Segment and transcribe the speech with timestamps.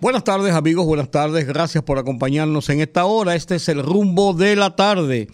[0.00, 3.34] Buenas tardes amigos, buenas tardes, gracias por acompañarnos en esta hora.
[3.34, 5.26] Este es el rumbo de la tarde.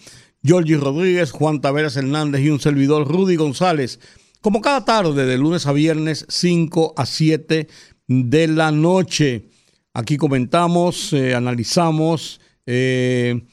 [0.43, 3.99] Georgie Rodríguez, Juan Taveras Hernández y un servidor Rudy González.
[4.41, 7.67] Como cada tarde, de lunes a viernes, 5 a 7
[8.07, 9.49] de la noche.
[9.93, 13.45] Aquí comentamos, eh, analizamos, eh,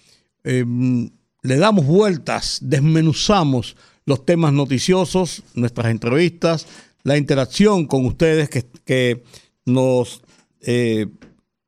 [0.45, 1.11] em,
[1.43, 3.77] le damos vueltas, desmenuzamos
[4.07, 6.67] los temas noticiosos, nuestras entrevistas,
[7.03, 9.25] la interacción con ustedes que
[9.67, 10.23] nos
[10.63, 11.07] eh,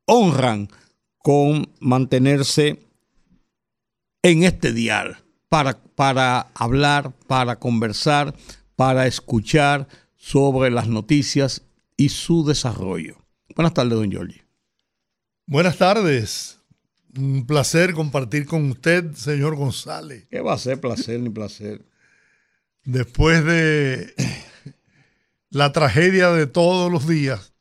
[0.07, 0.69] honran
[1.19, 2.79] con mantenerse
[4.23, 8.34] en este dial para, para hablar, para conversar,
[8.77, 11.62] para escuchar sobre las noticias
[11.97, 13.17] y su desarrollo.
[13.55, 14.41] Buenas tardes, don Giorgi.
[15.47, 16.58] Buenas tardes.
[17.17, 20.27] Un placer compartir con usted, señor González.
[20.31, 21.84] ¿Qué va a ser placer ni placer?
[22.84, 24.14] Después de
[25.51, 27.53] la tragedia de todos los días,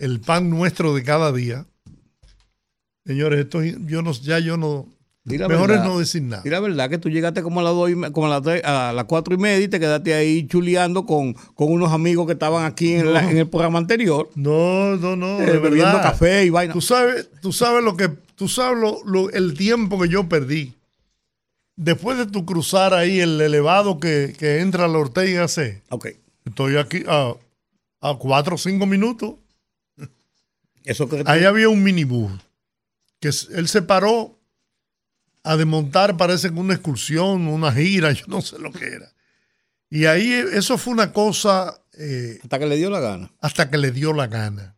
[0.00, 1.66] el pan nuestro de cada día.
[3.04, 4.86] Señores, esto yo no, ya yo no.
[5.24, 6.42] mejor es no decir nada.
[6.44, 9.04] Y la verdad que tú llegaste como a las dos como a las, a las
[9.04, 12.94] cuatro y media y te quedaste ahí chuleando con, con unos amigos que estaban aquí
[12.94, 14.30] en, el programa anterior.
[14.34, 15.40] No, no, no.
[15.40, 16.72] Eh, bebiendo café y vaina.
[16.72, 20.74] Tú sabes, tú sabes lo que, tú sabes lo, el tiempo que yo perdí.
[21.76, 25.82] Después de tu cruzar ahí el elevado que, entra a la Ortega C.
[25.90, 26.08] Ok.
[26.44, 27.34] Estoy aquí a,
[28.00, 29.34] a cuatro o cinco minutos
[30.90, 32.32] eso Ahí había un minibús
[33.20, 34.40] que él se paró
[35.44, 39.12] a desmontar, parece que una excursión, una gira, yo no sé lo que era.
[39.88, 41.82] Y ahí eso fue una cosa...
[41.98, 43.30] Eh, hasta que le dio la gana.
[43.40, 44.76] Hasta que le dio la gana.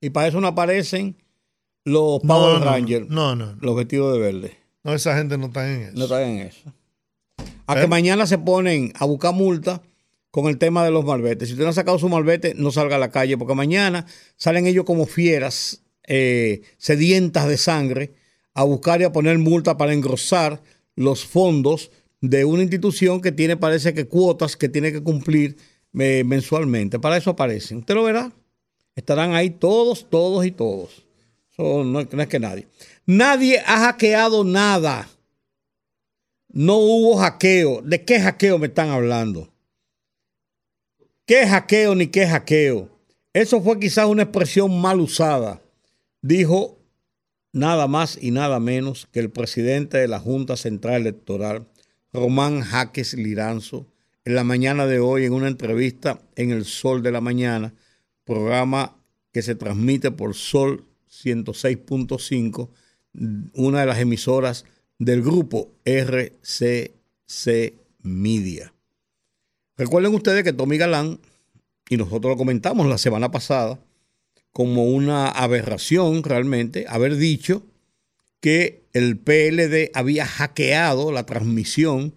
[0.00, 1.16] Y para eso no aparecen
[1.84, 3.08] los Power Rangers.
[3.08, 4.58] No, no, Los vestidos de verde.
[4.84, 5.92] No, esa gente no está en eso.
[5.96, 6.72] No está en eso.
[7.66, 7.88] A que ¿Eh?
[7.88, 9.82] mañana se ponen a buscar multa
[10.42, 11.48] con el tema de los malbetes.
[11.48, 14.06] Si usted no ha sacado su malvete, no salga a la calle, porque mañana
[14.36, 18.14] salen ellos como fieras, eh, sedientas de sangre,
[18.54, 20.62] a buscar y a poner multa para engrosar
[20.96, 21.90] los fondos
[22.20, 25.56] de una institución que tiene, parece que cuotas que tiene que cumplir
[25.98, 26.98] eh, mensualmente.
[26.98, 27.78] Para eso aparecen.
[27.78, 28.32] Usted lo verá.
[28.96, 31.04] Estarán ahí todos, todos y todos.
[31.56, 32.66] No es que nadie.
[33.06, 35.08] Nadie ha hackeado nada.
[36.48, 37.82] No hubo hackeo.
[37.82, 39.48] ¿De qué hackeo me están hablando?
[41.28, 42.88] ¿Qué hackeo ni qué hackeo?
[43.34, 45.60] Eso fue quizás una expresión mal usada.
[46.22, 46.78] Dijo
[47.52, 51.68] nada más y nada menos que el presidente de la Junta Central Electoral,
[52.14, 53.86] Román Jaques Liranzo,
[54.24, 57.74] en la mañana de hoy en una entrevista en El Sol de la Mañana,
[58.24, 58.96] programa
[59.30, 62.70] que se transmite por Sol 106.5,
[63.52, 64.64] una de las emisoras
[64.98, 68.72] del grupo RCC Media.
[69.78, 71.20] Recuerden ustedes que Tommy Galán,
[71.88, 73.78] y nosotros lo comentamos la semana pasada,
[74.52, 77.62] como una aberración realmente, haber dicho
[78.40, 82.12] que el PLD había hackeado la transmisión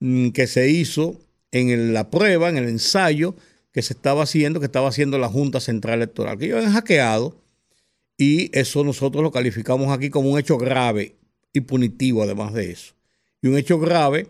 [0.00, 1.18] mm, que se hizo
[1.52, 3.34] en la prueba, en el ensayo
[3.72, 7.34] que se estaba haciendo, que estaba haciendo la Junta Central Electoral, que ellos habían hackeado
[8.18, 11.14] y eso nosotros lo calificamos aquí como un hecho grave
[11.54, 12.92] y punitivo además de eso.
[13.40, 14.26] Y un hecho grave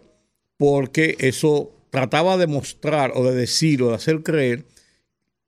[0.57, 4.65] porque eso trataba de mostrar o de decir o de hacer creer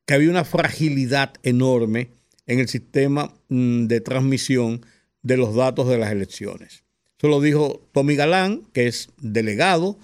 [0.05, 2.09] que había una fragilidad enorme
[2.47, 4.85] en el sistema mm, de transmisión
[5.23, 6.83] de los datos de las elecciones.
[7.19, 9.97] Eso lo dijo Tommy Galán, que es delegado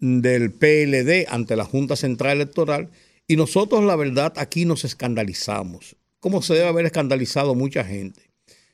[0.00, 2.90] del PLD ante la Junta Central Electoral,
[3.26, 8.22] y nosotros la verdad aquí nos escandalizamos, como se debe haber escandalizado mucha gente.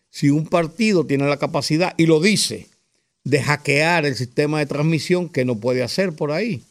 [0.08, 2.68] Si un partido tiene la capacidad, y lo dice,
[3.22, 6.64] de hackear el sistema de transmisión, que no puede hacer por ahí?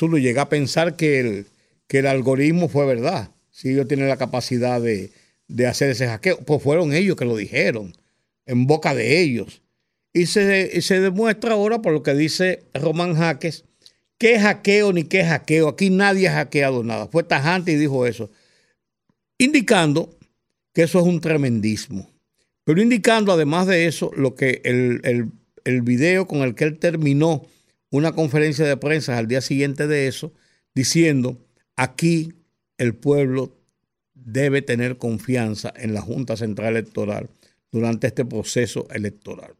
[0.00, 1.46] Uno llega a pensar que el,
[1.86, 3.30] que el algoritmo fue verdad.
[3.50, 5.10] Si ellos tienen la capacidad de,
[5.66, 7.92] hacer ese hackeo, pues fueron ellos que lo dijeron,
[8.46, 9.62] en boca de ellos.
[10.12, 13.64] Y se, se demuestra ahora por lo que dice Román Jaques,
[14.18, 15.68] qué hackeo ni qué hackeo.
[15.68, 17.08] Aquí nadie ha hackeado nada.
[17.08, 18.30] Fue tajante y dijo eso.
[19.38, 20.16] Indicando
[20.72, 22.10] que eso es un tremendismo.
[22.64, 25.30] Pero indicando además de eso lo que el, el,
[25.64, 27.46] el video con el que él terminó
[27.90, 30.32] una conferencia de prensa al día siguiente de eso,
[30.74, 31.44] diciendo,
[31.76, 32.34] aquí
[32.76, 33.56] el pueblo
[34.14, 37.30] debe tener confianza en la Junta Central Electoral,
[37.70, 39.54] durante este proceso electoral.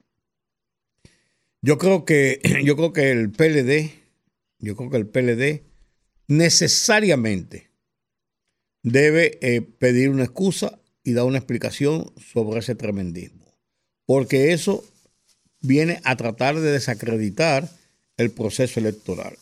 [1.61, 3.91] Yo creo que, yo creo que el PLD,
[4.61, 5.63] yo creo que el PLD
[6.27, 7.71] necesariamente
[8.83, 13.47] debe eh, pedir una excusa y dar una explicación sobre ese tremendismo.
[14.07, 14.85] Porque eso
[15.61, 17.69] viene a tratar de desacreditar
[18.19, 19.37] el proceso electoral.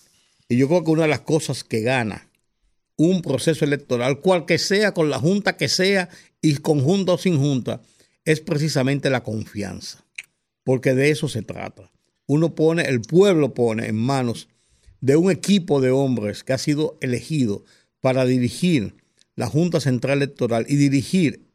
[0.49, 2.28] Y yo creo que una de las cosas que gana
[2.96, 6.08] un proceso electoral, cual que sea, con la junta que sea,
[6.40, 7.82] y con junta o sin junta,
[8.25, 10.05] es precisamente la confianza.
[10.64, 11.90] Porque de eso se trata.
[12.26, 14.49] Uno pone, el pueblo pone en manos
[15.00, 17.64] de un equipo de hombres que ha sido elegido
[18.00, 18.94] para dirigir
[19.37, 21.46] la Junta Central Electoral y dirigir,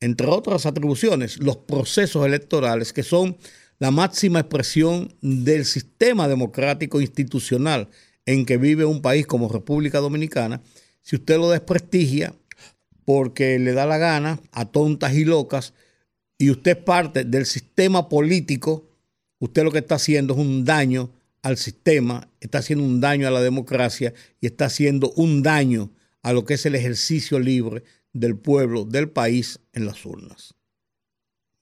[0.00, 3.36] entre otras atribuciones, los procesos electorales que son
[3.78, 7.88] la máxima expresión del sistema democrático institucional
[8.26, 10.60] en que vive un país como República Dominicana,
[11.02, 12.34] si usted lo desprestigia
[13.04, 15.72] porque le da la gana a tontas y locas
[16.36, 18.88] y usted es parte del sistema político,
[19.38, 21.10] usted lo que está haciendo es un daño
[21.42, 25.90] al sistema, está haciendo un daño a la democracia y está haciendo un daño
[26.22, 30.57] a lo que es el ejercicio libre del pueblo, del país en las urnas.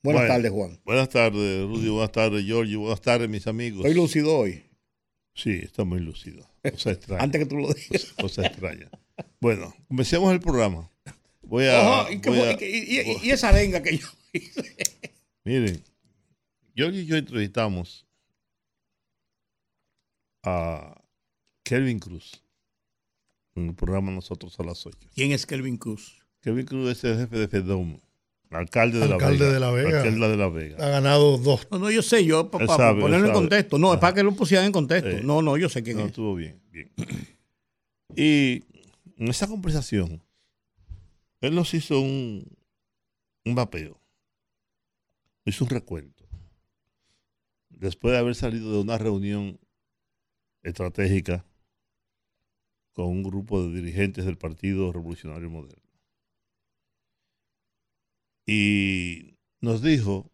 [0.06, 0.80] Buenas tardes, Juan.
[0.84, 1.88] Buenas tardes, Rudy.
[1.88, 2.80] Buenas tardes, Giorgio.
[2.80, 3.80] Buenas tardes, mis amigos.
[3.80, 4.62] Estoy lúcido hoy.
[5.34, 6.48] Sí, está muy lúcido.
[6.62, 7.22] Cosa extraña.
[7.24, 8.12] Antes que tú lo digas.
[8.20, 8.88] Cosa extraña.
[9.40, 10.90] Bueno, comencemos el programa.
[11.42, 12.06] Voy a.
[12.10, 14.76] y, esa arenga que yo hice.
[15.44, 15.82] Miren,
[16.74, 18.06] Giorgio y yo entrevistamos
[20.44, 21.02] a
[21.64, 22.44] Kelvin Cruz
[23.56, 24.96] en el programa Nosotros a las 8.
[25.14, 26.22] ¿Quién es Kelvin Cruz?
[26.42, 27.98] Kelvin Cruz es el jefe de FEDOM
[28.50, 29.98] Alcalde de, Alcalde la, de la Vega.
[29.98, 30.76] Alcalde de la Vega.
[30.84, 31.66] Ha ganado dos.
[31.70, 33.78] No, no, yo sé, yo para ponerlo en contexto.
[33.78, 35.22] No, es para que lo pusieran en contexto.
[35.22, 36.08] no, no, yo sé quién no, es.
[36.08, 36.90] estuvo bien, bien.
[38.18, 38.64] Y
[39.18, 40.22] en esa conversación,
[41.42, 42.46] él nos hizo un,
[43.44, 44.00] un mapeo.
[45.44, 46.24] Hizo un recuento.
[47.68, 49.58] Después de haber salido de una reunión
[50.62, 51.44] estratégica
[52.94, 55.85] con un grupo de dirigentes del Partido Revolucionario Moderno
[58.46, 60.32] y nos dijo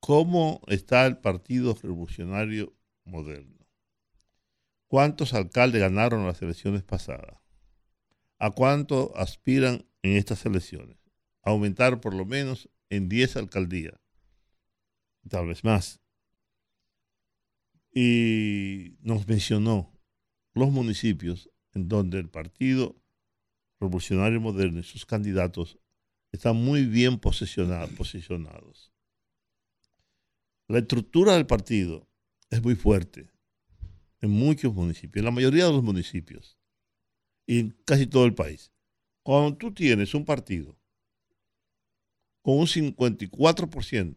[0.00, 3.66] cómo está el Partido Revolucionario Moderno.
[4.86, 7.40] ¿Cuántos alcaldes ganaron las elecciones pasadas?
[8.38, 10.98] ¿A cuánto aspiran en estas elecciones?
[11.42, 13.98] Aumentar por lo menos en 10 alcaldías,
[15.28, 16.00] tal vez más.
[17.94, 19.98] Y nos mencionó
[20.52, 23.00] los municipios en donde el Partido
[23.80, 25.78] Revolucionario Moderno y sus candidatos
[26.32, 28.92] están muy bien posicionados.
[30.68, 32.08] La estructura del partido
[32.50, 33.30] es muy fuerte
[34.20, 36.58] en muchos municipios, en la mayoría de los municipios
[37.46, 38.72] y en casi todo el país.
[39.22, 40.76] Cuando tú tienes un partido
[42.40, 44.16] con un 54%,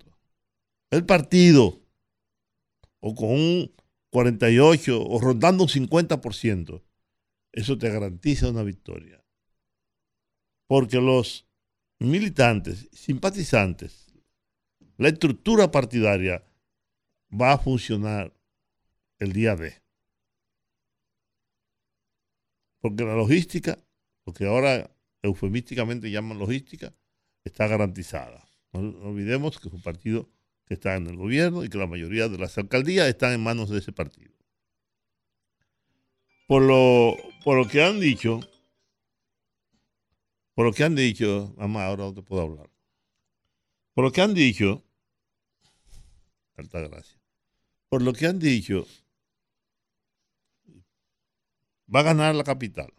[0.91, 1.81] el partido,
[2.99, 3.75] o con un
[4.11, 6.81] 48% o rondando un 50%,
[7.51, 9.23] eso te garantiza una victoria.
[10.67, 11.44] Porque los
[11.99, 14.13] militantes, simpatizantes,
[14.97, 16.43] la estructura partidaria
[17.29, 18.33] va a funcionar
[19.19, 19.73] el día D.
[22.79, 23.77] Porque la logística,
[24.25, 26.93] lo que ahora eufemísticamente llaman logística,
[27.43, 28.45] está garantizada.
[28.71, 30.29] No, olvidemos que es un partido
[30.65, 33.69] que está en el gobierno y que la mayoría de las alcaldías están en manos
[33.69, 34.33] de ese partido.
[36.47, 38.39] Por lo, por lo que han dicho,
[40.55, 42.69] por lo que han dicho, mamá, ahora no te puedo hablar.
[43.93, 44.83] Por lo que han dicho,
[46.55, 47.19] alta gracia.
[47.89, 48.87] Por lo que han dicho,
[51.93, 52.91] va a ganar la capital.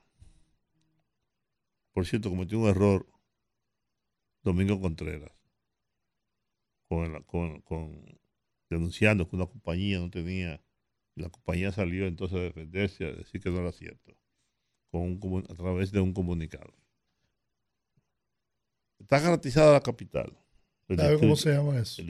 [1.92, 3.06] Por cierto, cometió un error
[4.42, 5.32] Domingo Contreras
[6.88, 8.20] con, con,
[8.68, 10.62] denunciando que una compañía no tenía,
[11.14, 14.16] la compañía salió entonces a defenderse, a decir que no era cierto,
[14.90, 16.74] con a través de un comunicado.
[19.06, 20.36] Está garantizada la capital.
[20.88, 22.02] ¿Sabe cómo se llama eso?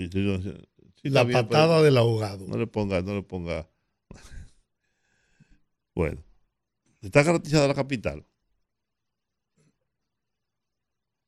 [1.02, 2.46] la patada del ahogado.
[2.48, 3.68] No le ponga, no le ponga.
[5.94, 6.24] bueno,
[7.02, 8.24] está garantizada la capital.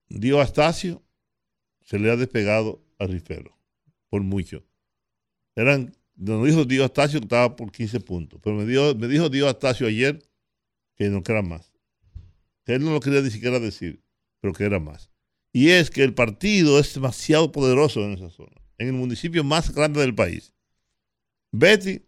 [0.08, 1.02] Dio Astacio
[1.82, 3.54] se le ha despegado a Rifero,
[4.08, 4.64] por mucho.
[5.54, 9.28] Eran, nos dijo Dio Astacio que estaba por 15 puntos, pero me, dio, me dijo
[9.28, 10.18] Dio Astacio ayer
[10.96, 11.74] que no que era más.
[12.64, 14.02] Que él no lo quería ni siquiera decir,
[14.40, 15.10] pero que era más.
[15.52, 19.72] Y es que el partido es demasiado poderoso en esa zona, en el municipio más
[19.74, 20.52] grande del país.
[21.52, 22.02] Betty,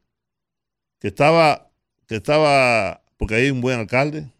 [1.00, 1.72] que estaba,
[2.06, 4.30] que estaba, porque hay un buen alcalde,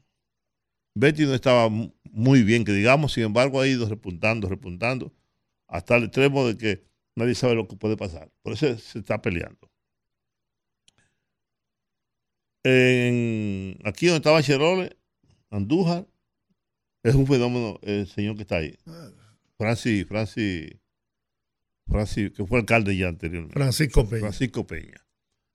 [0.94, 1.68] Betty no estaba
[2.12, 5.12] muy bien, que digamos, sin embargo ha ido repuntando, repuntando.
[5.68, 6.84] hasta el extremo de que
[7.16, 8.30] nadie sabe lo que puede pasar.
[8.42, 9.70] Por eso se está peleando.
[13.84, 14.96] Aquí donde estaba Cherole,
[15.50, 16.06] Andújar,
[17.02, 18.78] es un fenómeno el señor que está ahí.
[19.56, 20.76] Francis, Francis,
[21.86, 23.54] Francis, que fue alcalde ya anteriormente.
[23.54, 24.20] Francisco Peña.
[24.20, 25.06] Francisco Peña.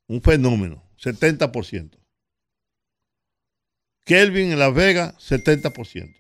[0.08, 1.98] Un fenómeno, 70%.
[4.04, 6.16] Kelvin en Las Vegas, 70%.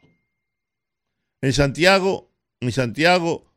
[1.41, 3.53] En Santiago, en Santiago,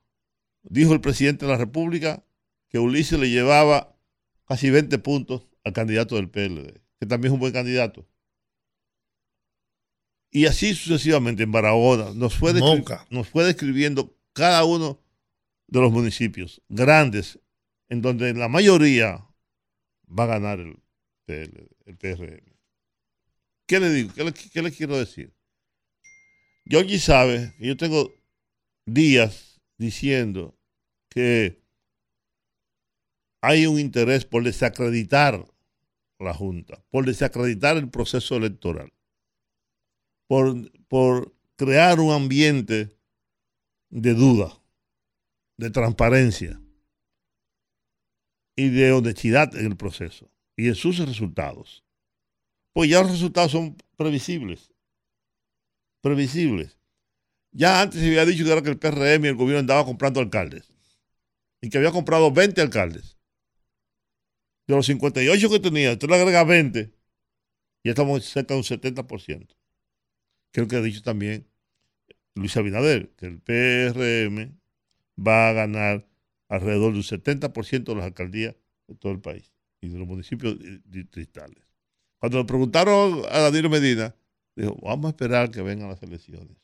[0.62, 2.24] dijo el presidente de la República
[2.68, 3.96] que Ulises le llevaba
[4.46, 8.06] casi 20 puntos al candidato del PLD, que también es un buen candidato.
[10.30, 12.52] Y así sucesivamente en Barahona nos fue,
[13.10, 15.00] nos describiendo cada uno
[15.66, 17.38] de los municipios grandes,
[17.88, 19.26] en donde la mayoría
[20.06, 20.78] va a ganar el,
[21.24, 22.58] PL, el PRM.
[23.66, 24.12] ¿Qué le digo?
[24.14, 25.34] ¿Qué le, qué le quiero decir?
[26.64, 28.12] Georgie sabe que yo tengo
[28.86, 30.58] días diciendo
[31.08, 31.62] que
[33.40, 35.46] hay un interés por desacreditar
[36.18, 38.92] la Junta, por desacreditar el proceso electoral,
[40.28, 42.96] por, por crear un ambiente
[43.90, 44.62] de duda,
[45.56, 46.60] de transparencia
[48.54, 51.84] y de honestidad en el proceso y en sus resultados.
[52.72, 54.72] Pues ya los resultados son previsibles.
[56.00, 56.78] Previsibles.
[57.50, 60.20] Ya antes se había dicho que era que el PRM y el gobierno andaba comprando
[60.20, 60.72] alcaldes.
[61.60, 63.18] Y que había comprado 20 alcaldes.
[64.68, 66.92] De los 58 que tenía, usted le agrega 20.
[67.84, 69.57] Ya estamos cerca de un 70%.
[70.58, 71.46] Creo que ha dicho también
[72.34, 74.58] Luis Abinader, que el PRM
[75.16, 76.04] va a ganar
[76.48, 78.56] alrededor de un 70% de las alcaldías
[78.88, 81.62] de todo el país y de los municipios distritales.
[82.18, 84.16] Cuando le preguntaron a Danilo Medina,
[84.56, 86.56] dijo, vamos a esperar que vengan las elecciones.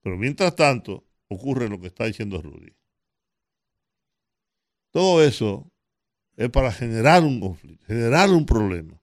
[0.00, 2.76] Pero mientras tanto, ocurre lo que está diciendo Rudy.
[4.92, 5.68] Todo eso
[6.36, 9.02] es para generar un conflicto, generar un problema,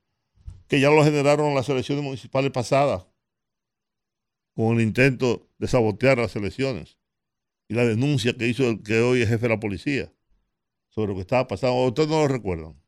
[0.69, 3.10] que ya lo generaron las elecciones municipales pasadas,
[4.55, 6.97] con el intento de sabotear las elecciones
[7.67, 10.11] y la denuncia que hizo el que hoy es jefe de la policía
[10.89, 11.85] sobre lo que estaba pasando.
[11.85, 12.81] Ustedes no lo recuerdan.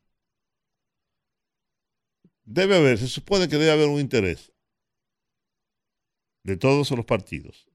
[2.45, 4.51] Debe haber, se supone que debe haber un interés
[6.43, 7.65] de todos los partidos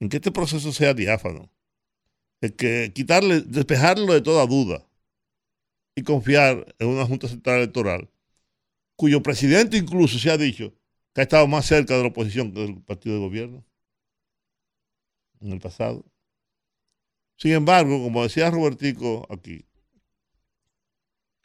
[0.00, 1.50] en que este proceso sea diáfano,
[2.40, 4.86] en que quitarle, despejarlo de toda duda
[5.94, 8.10] y confiar en una Junta Central Electoral,
[8.96, 10.74] cuyo presidente incluso se ha dicho
[11.16, 13.64] que ha estado más cerca de la oposición que del partido de gobierno
[15.40, 16.04] en el pasado.
[17.36, 19.64] Sin embargo, como decía Robertico aquí,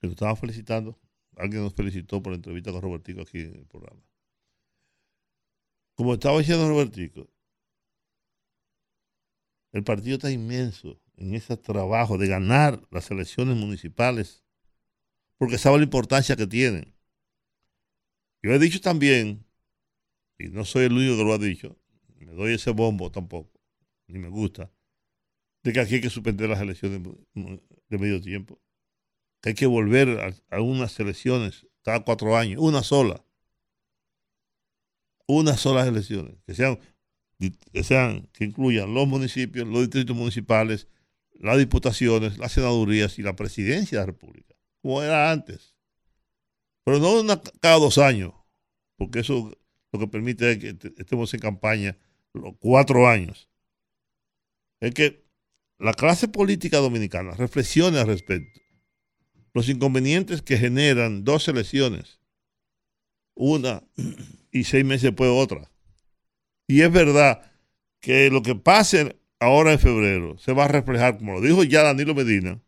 [0.02, 1.00] que lo estaba felicitando,
[1.38, 4.02] alguien nos felicitó por la entrevista con Robertico aquí en el programa.
[5.96, 7.30] Como estaba diciendo Robertico,
[9.72, 14.44] el partido está inmenso en ese trabajo de ganar las elecciones municipales,
[15.38, 16.94] porque sabe la importancia que tienen.
[18.44, 19.46] Yo he dicho también,
[20.42, 21.78] y no soy el único que lo ha dicho,
[22.20, 23.52] me doy ese bombo tampoco,
[24.08, 24.72] ni me gusta,
[25.64, 27.02] de que aquí hay que suspender las elecciones
[27.34, 28.60] de medio tiempo,
[29.42, 33.24] que hay que volver a, unas elecciones cada cuatro años, una sola,
[35.28, 36.80] unas solas elecciones, que sean,
[37.72, 40.88] que sean, que incluyan los municipios, los distritos municipales,
[41.40, 45.76] las diputaciones, las senadurías y la presidencia de la República, como era antes.
[46.84, 48.34] Pero no cada dos años,
[48.98, 49.52] porque eso
[49.92, 51.98] lo que permite que estemos en campaña
[52.34, 53.50] los cuatro años.
[54.80, 55.26] Es que
[55.78, 58.60] la clase política dominicana reflexione al respecto.
[59.54, 62.20] Los inconvenientes que generan dos elecciones,
[63.36, 63.84] una
[64.52, 65.70] y seis meses después otra.
[66.68, 67.52] Y es verdad
[68.00, 71.84] que lo que pase ahora en febrero se va a reflejar, como lo dijo ya
[71.84, 72.62] Danilo Medina,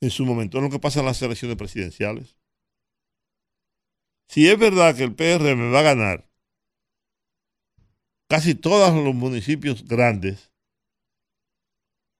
[0.00, 2.36] en su momento, en lo que pasa en las elecciones presidenciales.
[4.28, 6.32] Si es verdad que el PRM va a ganar
[8.28, 10.50] casi todos los municipios grandes,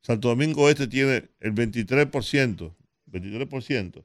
[0.02, 2.75] Santo Domingo Este tiene el 23%,
[3.06, 4.04] 23%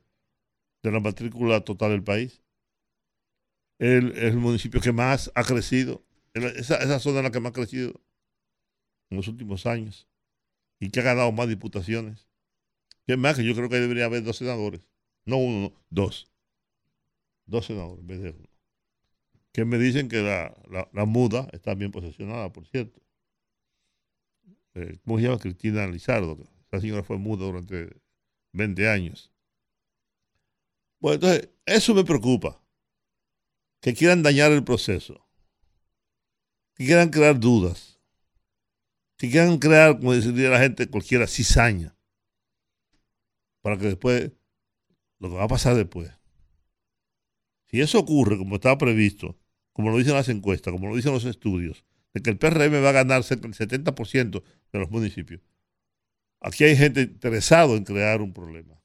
[0.84, 2.42] de la matrícula total del país.
[3.80, 7.54] El, es el municipio que más ha crecido, esa, zona es la que más ha
[7.54, 8.00] crecido
[9.10, 10.08] en los últimos años
[10.80, 12.28] y que ha ganado más diputaciones.
[13.06, 14.82] Es más que yo creo que debería haber dos senadores,
[15.26, 16.32] no uno, no, dos.
[17.48, 18.50] Dos senadores en vez de uno.
[19.54, 20.54] Que me dicen que la,
[20.94, 23.02] la, muda está bien posesionada, por cierto.
[24.76, 25.40] Eh, ¿Cómo se llama?
[25.40, 26.38] Cristina Lizardo.
[26.68, 28.00] Esa señora fue muda durante
[28.54, 29.32] 20 años.
[31.00, 32.62] Bueno, entonces, eso me preocupa.
[33.82, 35.26] Que quieran dañar el proceso.
[36.76, 38.00] Que quieran crear dudas.
[39.18, 41.98] que quieran crear, como diría la gente, cualquiera cizaña.
[43.62, 44.32] Para que después,
[45.18, 46.12] lo que va a pasar después.
[47.70, 49.38] Si eso ocurre como estaba previsto,
[49.74, 51.84] como lo dicen las encuestas, como lo dicen los estudios,
[52.14, 55.42] de que el PRM va a ganar cerca del 70% de los municipios,
[56.40, 58.82] aquí hay gente interesada en crear un problema.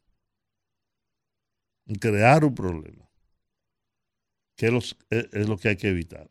[1.87, 3.09] En crear un problema.
[4.57, 6.31] Que es, es lo que hay que evitar.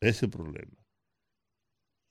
[0.00, 0.76] Ese problema.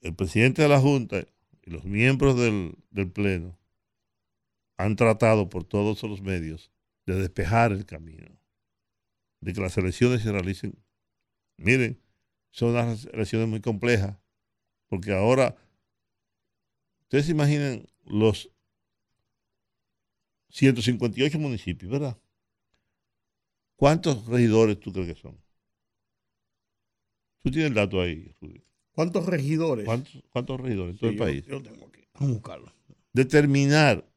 [0.01, 1.25] El presidente de la Junta
[1.63, 3.57] y los miembros del Pleno
[4.77, 6.71] han tratado por todos los medios
[7.05, 8.39] de despejar el camino,
[9.45, 10.75] de que las elecciones se realicen.
[11.57, 12.01] Miren,
[12.49, 14.17] son unas elecciones muy complejas,
[14.87, 15.55] porque ahora,
[17.03, 18.51] ustedes se imaginan los
[20.49, 22.17] 158 municipios, ¿verdad?
[23.75, 25.39] ¿Cuántos regidores tú crees que son?
[27.43, 28.63] Tú tienes el dato ahí, Rudy.
[28.93, 29.85] ¿Cuántos regidores?
[29.85, 31.45] ¿Cuántos, regidores en todo el país?
[31.45, 32.01] Yo, tengo aquí.
[32.15, 32.73] Vamos a buscarlo.
[33.13, 34.09] Determinar,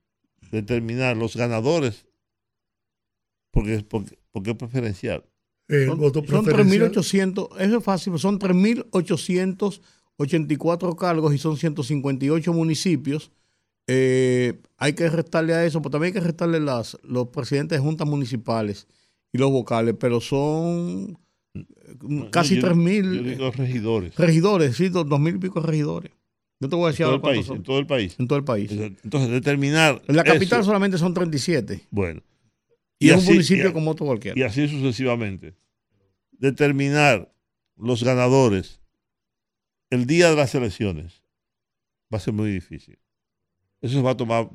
[0.50, 2.06] determinar los ganadodores,
[3.50, 5.24] porque, porque, porque es preferencial.
[5.68, 6.92] El son, voto son preferencial.
[6.92, 13.30] 3.800, eso es fácil, son 3.884 cargos y son 158 municipios.
[13.86, 17.82] Eh, hay que restarle a eso, pero también hay que restarle las, los presidentes de
[17.84, 18.86] juntas municipales
[19.32, 21.18] y los vocales, pero son
[22.30, 24.14] casi No, yo- 3.000 Yo digo regidores.
[24.16, 26.12] regidores, sí, dos, dos mil y pico regidores.
[26.60, 27.46] Yo te voy a En decir todo ahora país.
[27.46, 27.56] son.
[27.58, 28.16] En todo el país.
[28.18, 28.70] En todo el país.
[28.72, 30.02] Entonces, determinar.
[30.08, 31.86] En la capital eso, solamente son 37.
[31.90, 32.20] Bueno.
[32.98, 34.38] Y, es un municipio y- como otro cualquiera.
[34.38, 35.54] y así sucesivamente.
[36.32, 37.32] Determinar
[37.76, 38.80] los ganadores
[39.90, 41.22] el día de las elecciones
[42.12, 42.98] va a ser muy difícil.
[43.80, 44.50] Eso va a tomar,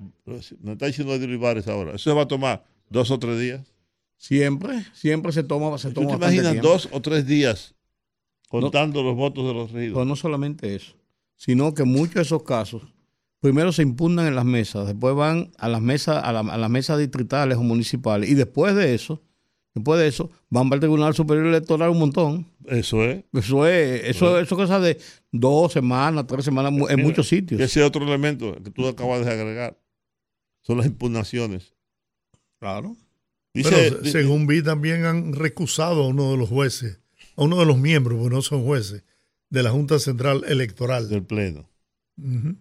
[0.59, 3.73] me está diciendo Edwin Ibares ahora, eso va a tomar dos o tres días.
[4.17, 6.67] Siempre, siempre se toma, se ¿Tú toma te bastante imaginas tiempo.
[6.69, 7.73] dos o tres días
[8.49, 10.07] contando los votos de los regidores?
[10.07, 10.95] no solamente eso,
[11.35, 12.83] sino que muchos de esos casos
[13.43, 16.69] primero se impugnan en las mesas, después van a las mesas, a, la- a las
[16.69, 19.21] mesas distritales o municipales, y después de eso,
[19.75, 22.47] después de eso, van para el Tribunal Superior Electoral un montón.
[22.65, 23.25] Eso es.
[23.33, 24.97] Eso es, eso, eso es cosa de
[25.31, 27.59] dos semanas, tres semanas en Mira, muchos sitios.
[27.59, 29.77] Ese otro elemento que tú acabas de agregar
[30.61, 31.73] son las impugnaciones.
[32.59, 32.95] Claro.
[33.53, 37.01] Dice, Pero según vi, también han recusado a uno de los jueces,
[37.35, 39.03] a uno de los miembros, porque no son jueces,
[39.49, 41.09] de la Junta Central Electoral.
[41.09, 41.69] del Pleno.
[42.17, 42.55] Ujú.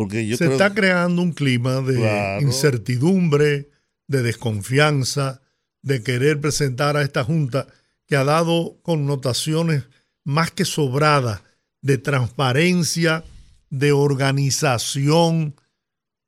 [0.00, 2.40] Porque yo Se creo está creando un clima de Claro.
[2.40, 3.68] incertidumbre,
[4.06, 5.42] de desconfianza,
[5.82, 7.66] de querer presentar a esta Junta
[8.06, 9.84] que ha dado connotaciones
[10.24, 11.42] más que sobradas
[11.82, 13.24] de transparencia,
[13.68, 15.54] de organización.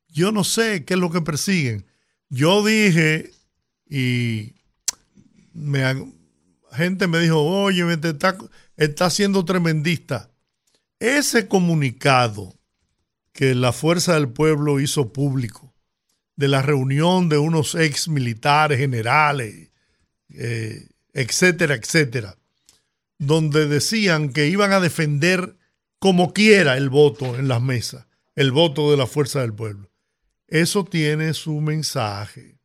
[0.09, 1.87] Yo no sé qué es lo que persiguen.
[2.29, 3.31] Yo dije
[3.89, 4.53] y
[5.55, 6.13] me,
[6.73, 8.37] gente me dijo, oye, te está,
[8.77, 10.29] está siendo tremendista.
[11.01, 12.55] Ese comunicado
[13.33, 15.75] que la Fuerza del Pueblo hizo público
[16.37, 19.71] de la reunión de unos ex militares, generales,
[20.31, 22.37] eh, etcétera, etcétera,
[23.19, 25.57] donde decían que iban a defender
[25.99, 29.91] como quiera el voto en las mesas, el voto de la Fuerza del Pueblo.
[30.49, 32.59] Eso tiene su mensaje.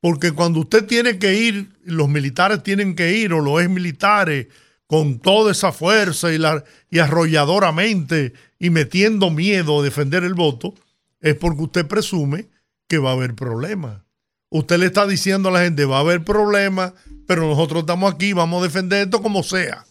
[0.00, 4.48] Porque cuando usted tiene que ir, los militares tienen que ir, o los ex militares,
[4.86, 10.74] con toda esa fuerza y, la, y arrolladoramente y metiendo miedo a defender el voto,
[11.20, 12.48] es porque usted presume
[12.86, 14.02] que va a haber problemas.
[14.50, 16.92] Usted le está diciendo a la gente, va a haber problemas,
[17.26, 19.84] pero nosotros estamos aquí, vamos a defender esto como sea.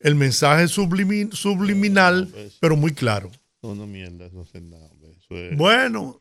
[0.00, 2.28] El mensaje es sublimi- subliminal,
[2.60, 3.30] pero muy claro.
[3.62, 4.88] No, no mierda, no sé nada.
[4.90, 5.10] hombre.
[5.16, 6.20] Eso es Bueno,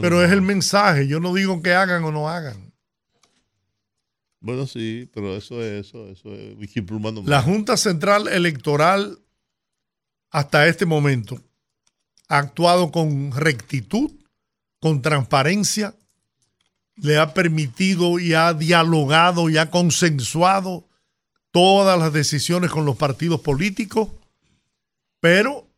[0.00, 1.06] pero es el mensaje.
[1.06, 2.72] Yo no digo que hagan o no hagan.
[4.40, 6.56] Bueno, sí, pero eso es eso, eso es.
[7.24, 9.18] La Junta Central Electoral
[10.34, 11.40] hasta este momento
[12.26, 14.10] ha actuado con rectitud,
[14.80, 15.94] con transparencia,
[16.96, 20.88] le ha permitido y ha dialogado y ha consensuado
[21.52, 24.08] todas las decisiones con los partidos políticos,
[25.20, 25.70] pero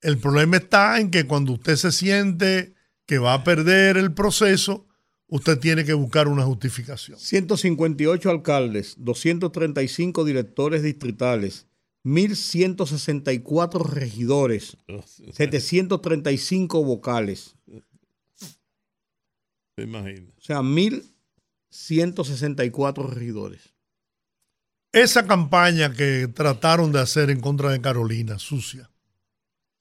[0.00, 2.74] el problema está en que cuando usted se siente
[3.06, 4.88] que va a perder el proceso,
[5.28, 7.16] usted tiene que buscar una justificación.
[7.16, 11.67] 158 alcaldes, 235 directores distritales,
[12.08, 14.76] 1.164 regidores,
[15.32, 17.54] 735 vocales.
[19.76, 20.34] Te imaginas.
[20.38, 23.74] O sea, 1.164 regidores.
[24.92, 28.90] Esa campaña que trataron de hacer en contra de Carolina, sucia.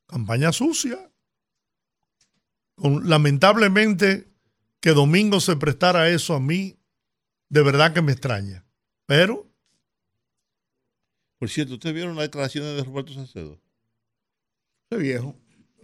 [0.05, 1.11] Campaña sucia.
[2.75, 4.27] Con- lamentablemente
[4.81, 6.77] que Domingo se prestara a eso a mí,
[7.49, 8.65] de verdad que me extraña.
[9.05, 9.46] Pero
[11.39, 13.59] Por cierto, ¿ustedes vieron las declaraciones de Roberto Salcedo?
[14.89, 15.35] Es viejo.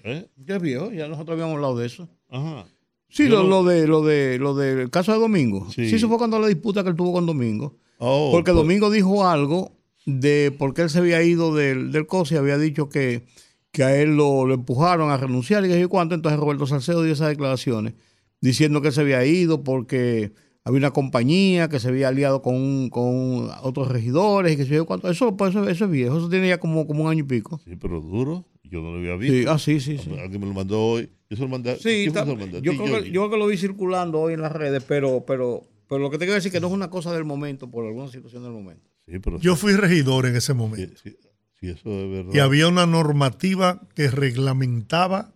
[0.04, 0.28] ¿Eh?
[0.38, 2.10] Ya es viejo, ya nosotros habíamos hablado de eso.
[2.30, 2.66] Ajá.
[3.10, 5.70] Sí, lo, de lo de lo del caso de Domingo.
[5.72, 5.88] Sí.
[5.90, 5.96] Sí.
[5.96, 7.78] eso fue cuando la disputa que él tuvo con Domingo.
[8.00, 12.08] Oh, Porque pues- Domingo dijo algo de por qué él se había ido del, del
[12.08, 13.26] COSI, había dicho que,
[13.72, 16.16] que a él lo, lo empujaron a renunciar y que cuánto.
[16.16, 17.94] Entonces Roberto Salcedo dio esas declaraciones
[18.42, 20.34] diciendo que él se había ido porque
[20.66, 24.86] había una compañía que se había aliado con, con otros regidores y que sé yo
[24.86, 25.10] cuánto.
[25.10, 27.60] Eso, pues, eso, eso es viejo, eso tiene ya como, como un año y pico.
[27.66, 28.46] Sí, pero duro.
[28.64, 29.52] Yo no lo había Sí, visto.
[29.52, 30.10] ah, sí, sí, sí.
[30.18, 31.10] Alguien me lo mandó hoy.
[31.30, 31.76] Yo se lo mandé.
[31.76, 34.20] Sí, ¿quién fue está- que se yo, creo que, yo creo que lo vi circulando
[34.20, 36.68] hoy en las redes, pero, pero, pero lo que te quiero decir es que no
[36.68, 38.90] es una cosa del momento, por alguna situación del momento.
[39.06, 41.16] Sí, pero Yo fui regidor en ese sí, momento sí,
[41.60, 42.34] sí, eso es verdad.
[42.34, 45.34] y había una normativa que reglamentaba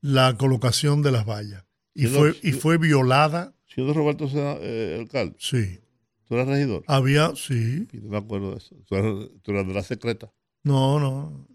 [0.00, 1.64] la colocación de las vallas
[1.94, 3.52] y fue, y fue violada.
[3.76, 5.78] Siendo Roberto Sena- eh, alcalde, Sí,
[6.24, 6.82] tú eras regidor.
[6.88, 8.74] había, sí, Y no me acuerdo de eso.
[8.86, 10.32] Tú eras, tú eras de la secreta.
[10.64, 11.46] no, no.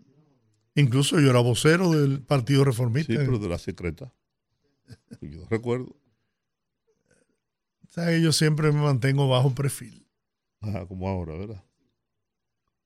[0.76, 3.12] Incluso yo era vocero del Partido Reformista.
[3.12, 4.14] Sí, pero de la secreta.
[5.20, 5.98] Yo recuerdo.
[7.94, 10.08] Que yo siempre me mantengo bajo perfil.
[10.62, 11.64] Ajá, como ahora, ¿verdad?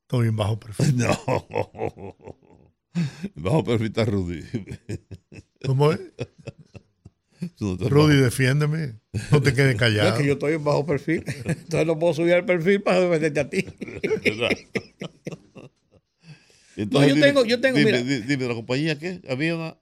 [0.01, 0.95] Estoy en bajo perfil.
[0.97, 2.15] No.
[3.35, 4.41] Vamos a perfectar Rudy.
[5.65, 5.99] ¿Cómo es?
[7.59, 8.99] Rudy, defiéndeme.
[9.31, 10.17] No te quedes Es callado.
[10.17, 13.49] que yo estoy en bajo perfil, entonces no puedo subir al perfil para defenderte a
[13.49, 13.65] ti.
[14.23, 14.49] ¿verdad?
[16.77, 18.25] No, yo tengo- yo tengo, dime, mira.
[18.27, 19.21] dime, ¿la compañía qué?
[19.29, 19.77] Había una...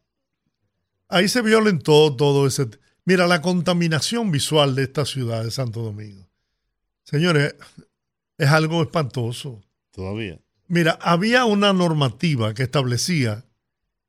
[1.10, 2.68] Ahí se violentó todo ese.
[3.04, 6.30] Mira, la contaminación visual de esta ciudad de Santo Domingo.
[7.04, 7.56] Señores,
[8.38, 9.63] es algo espantoso.
[9.92, 10.39] Todavía.
[10.68, 13.44] Mira, había una normativa que establecía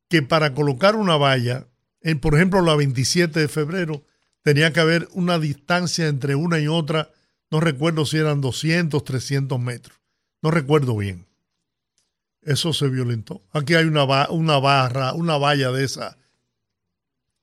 [0.08, 1.66] que para colocar una valla,
[2.04, 4.04] en, por ejemplo, la 27 de febrero,
[4.42, 7.10] tenía que haber una distancia entre una y otra,
[7.50, 9.98] no recuerdo si eran 200, 300 metros,
[10.42, 11.26] no recuerdo bien.
[12.42, 13.42] Eso se violentó.
[13.52, 16.18] Aquí hay una, barra, una valla de esa,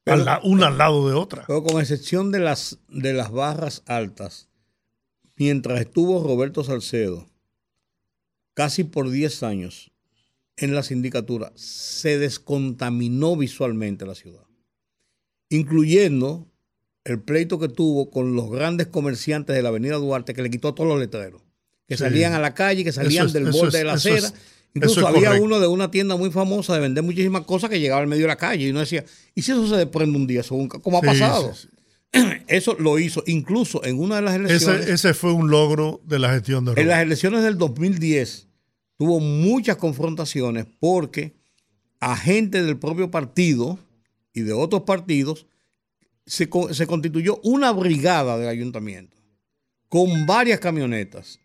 [0.03, 1.43] Pero- al la- una al lado de otra.
[1.47, 4.47] Pero con excepción de las, de las barras altas,
[5.37, 7.27] mientras estuvo Roberto Salcedo,
[8.53, 9.91] casi por 10 años
[10.57, 14.43] en la sindicatura, se descontaminó visualmente la ciudad,
[15.51, 16.47] incluyendo
[17.03, 20.73] el pleito que tuvo con los grandes comerciantes de la Avenida Duarte, que le quitó
[20.73, 21.41] todos los letreros,
[21.87, 22.03] que Sí.
[22.03, 24.17] salían a la calle, que salían es- del borde es- de la acera.
[24.27, 24.33] es-
[24.73, 25.43] Incluso había correcto.
[25.45, 28.27] uno de una tienda muy famosa de vender muchísimas cosas que llegaba al medio de
[28.29, 29.03] la calle y uno decía,
[29.35, 30.43] ¿y si eso se desprende un día?
[30.47, 31.53] ¿Cómo ha Sí, pasado?
[31.53, 31.67] sí.
[32.47, 34.81] Eso lo hizo incluso en una de las elecciones.
[34.83, 36.89] Ese, ese fue un logro de la gestión de En Roberto.
[36.91, 38.47] las elecciones del 2010
[38.97, 41.33] tuvo muchas confrontaciones porque
[42.01, 43.79] agentes del propio partido
[44.33, 45.45] y de otros partidos
[46.25, 49.17] se, se constituyó una brigada del ayuntamiento
[49.89, 51.39] con varias camionetas,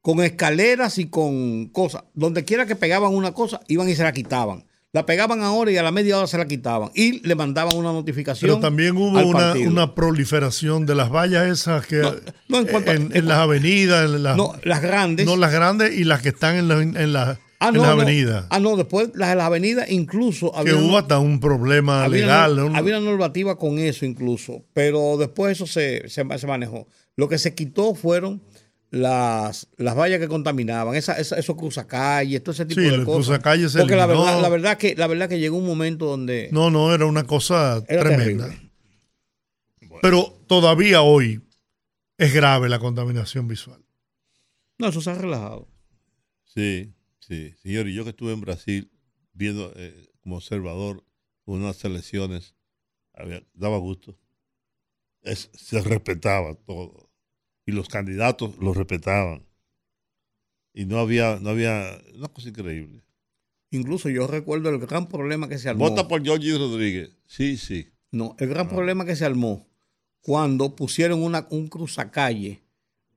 [0.00, 2.04] con escaleras y con cosas.
[2.14, 4.64] Donde quiera que pegaban una cosa, iban y se la quitaban.
[4.92, 6.90] La pegaban ahora y a la media hora se la quitaban.
[6.94, 8.48] Y le mandaban una notificación.
[8.48, 12.14] Pero también hubo una, una prolificación de las vallas esas que No,
[12.48, 15.26] no, en cuanto a- en, en las avenidas, en las, No, las grandes.
[15.26, 17.94] no las grandes y las que están en, la- en, la- Ah, en no, las
[17.96, 18.02] no.
[18.02, 18.46] avenidas.
[18.50, 22.04] Ah, no, después las de las avenidas incluso que había, hubo una- hasta un problema
[22.04, 22.52] había legal.
[22.54, 26.88] una, un- había una normativa con eso incluso, pero después eso se, se, se manejó.
[27.16, 28.42] Lo que se quitó fueron
[28.90, 33.38] las, las vallas que contaminaban, esa, esa- esos cruzacalles, todo ese tipo Sí, de cosas.
[33.78, 36.94] Porque la verdad, la verdad que la verdad que llegó un momento donde No, no,
[36.94, 38.46] era una cosa era tremenda.
[38.48, 38.70] terrible.
[40.02, 41.42] Pero todavía hoy
[42.16, 43.80] es grave la contaminación visual.
[44.78, 45.68] No, eso se ha relajado.
[46.44, 46.90] Sí,
[47.30, 47.54] sí.
[47.62, 48.90] Señor, y yo que estuve en Brasil
[49.32, 51.04] viendo eh, como observador
[51.44, 52.54] unas elecciones,
[53.14, 54.18] había- daba gusto.
[55.22, 57.10] Es- se respetaba todo.
[57.66, 59.46] Y los candidatos los respetaban.
[60.72, 63.02] Y no había, no había, una cosa increíble.
[63.70, 65.88] Incluso yo recuerdo el gran problema que se armó.
[65.88, 67.16] Vota por Georgie Rodríguez.
[67.26, 67.88] Sí, sí.
[68.10, 68.54] No, el Ah.
[68.54, 69.68] gran problema que se armó
[70.22, 72.62] cuando pusieron una, un cruzacalle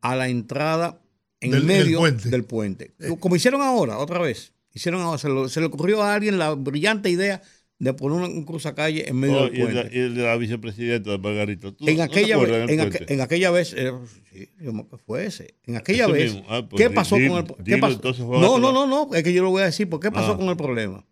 [0.02, 1.03] a la entrada
[1.44, 2.30] en Del- del medio puente.
[2.30, 2.94] del puente.
[3.20, 4.54] Como hicieron ahora, otra vez.
[4.74, 7.42] Hicieron ahora, se, lo- se le ocurrió a alguien la brillante idea
[7.80, 9.90] de poner un, un cruzacalle en medio Oh, del y, el, puente.
[9.98, 11.72] y el de la vicepresidenta de Margarita.
[11.74, 13.92] ¿Tú en, no aquella, vez- en, aqu- en aquella vez, eh,
[14.32, 15.56] sí, yo- ¿qué fue ese?
[15.66, 16.44] En aquella Ese vez.
[16.48, 17.94] Ah, pues ¿qué di- pasó con el pro- ¿qué dilo, pasó?
[17.96, 20.12] entonces fue No, no, no, no, es que yo lo voy a decir, ¿por qué
[20.12, 20.38] pasó Ah.
[20.38, 21.06] con el problema?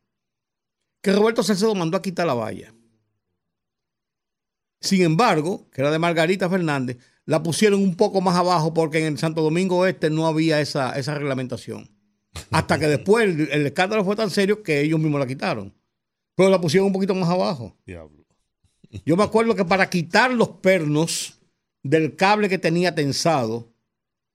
[1.02, 2.74] Que Roberto Salcedo mandó a quitar la valla.
[4.80, 9.06] Sin embargo, que era de Margarita Fernández, la pusieron un poco más abajo porque en
[9.14, 11.90] el Santo Domingo Este no había esa, esa reglamentación.
[12.50, 15.74] Hasta que después el, el escándalo fue tan serio que ellos mismos la quitaron.
[16.36, 17.76] Pero la pusieron un poquito más abajo.
[17.86, 18.26] Diablo.
[19.06, 21.40] Yo me acuerdo que para quitar los pernos
[21.84, 23.72] del cable que tenía tensado,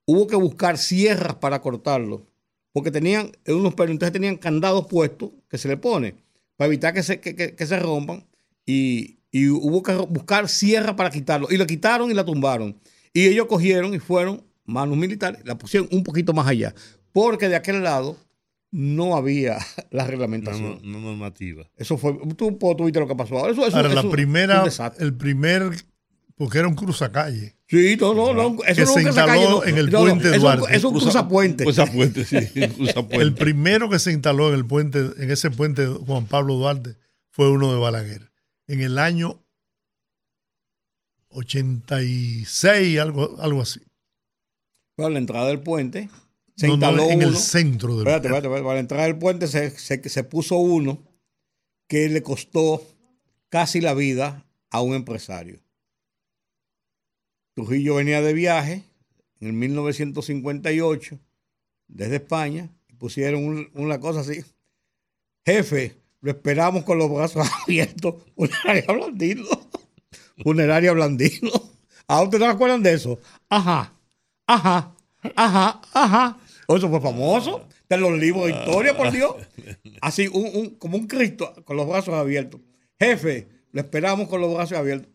[0.06, 2.26] hubo que buscar sierras para cortarlo.
[2.72, 6.14] porque tenían unos perros, entonces tenían candados puestos que se le pone
[6.56, 8.26] para evitar que se, que, que- que se rompan
[8.66, 12.76] y, y hubo que buscar sierra para quitarlo y la quitaron y la tumbaron
[13.12, 16.74] y ellos cogieron y fueron manos militares, la pusieron un poquito más allá
[17.12, 18.16] porque de aquel lado
[18.70, 19.58] no había
[19.90, 20.80] la reglamentación.
[20.82, 21.68] no- una normativa.
[21.76, 23.52] Eso fue, tú, tú viste lo que pasó ahora.
[23.52, 25.04] Eso, eso- Ahora, la eso- primera, un desastre.
[25.04, 25.70] el primer,
[26.36, 27.56] porque era un cruzacalle.
[27.68, 28.56] Sí, no, no, no.
[28.64, 29.64] Eso Que no se es un cruzacalle, instaló no.
[29.66, 30.76] en el No, no, puente eso- Duarte.
[30.76, 31.64] Es un cruzapuente.
[31.64, 32.36] Cruzapuente, sí.
[32.76, 33.16] Cruzapuente.
[33.24, 36.96] El primero que se instaló en el puente, en ese puente Juan Pablo Duarte,
[37.30, 38.30] fue uno de Balaguer.
[38.68, 39.42] En el año
[41.30, 43.80] 86, algo, algo así.
[44.96, 46.08] Bueno, la entrada del puente
[46.56, 47.28] se No, no, instaló en uno.
[47.28, 48.62] el centro del Espérate, espérate, espérate.
[48.64, 51.02] Para la entrada del puente se, se- se puso uno
[51.88, 52.82] que le costó
[53.48, 55.60] casi la vida a un empresario.
[57.54, 58.84] Trujillo venía de viaje
[59.40, 61.18] en el 1958
[61.88, 64.44] desde España y pusieron un- una cosa así.
[65.44, 65.96] Jefe,
[66.26, 68.16] lo esperamos con los brazos abiertos.
[68.34, 69.46] Funeraria Blandino.
[70.42, 71.50] Funeraria Blandino.
[72.08, 73.18] ¿A usted no se acuerdan de eso?
[73.48, 73.92] Ajá,
[74.46, 74.94] ajá,
[75.36, 76.38] ajá, ajá.
[76.68, 77.66] Oh, Eso fue famoso.
[77.88, 79.36] De los libros de historia, por Dios.
[80.00, 82.60] Así, un, un- como un Cristo con los brazos abiertos.
[82.98, 85.12] Jefe, lo esperamos con los brazos abiertos.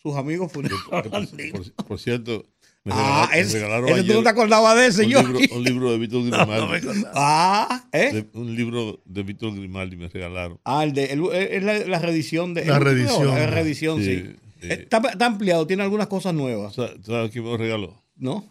[0.00, 1.60] Sus amigos funerarios Por, Blandino.
[1.74, 2.44] por- por cierto,
[2.86, 5.22] me Ah, regalaron, me ese, regalaron ese tú no te acordabas de ese, un, yo.
[5.22, 6.88] libro, un libro de Víctor Grimaldi.
[7.14, 8.12] Ah, ¿eh?
[8.12, 10.58] De- un libro de Víctor Grimaldi me regalaron.
[10.64, 12.64] Ah, el de, el- es la, la reedición de.
[12.64, 13.26] La reedición.
[13.26, 14.04] La reedición, sí.
[14.04, 14.68] Sí, sí.
[14.70, 18.02] Está, está ampliado, tiene algunas cosas nuevas, Sa- ¿Sabes quién me lo regaló?
[18.16, 18.44] ¿no?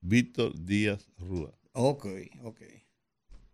[0.00, 1.52] Víctor Díaz Rúa.
[1.74, 2.06] Ok,
[2.44, 2.60] ok.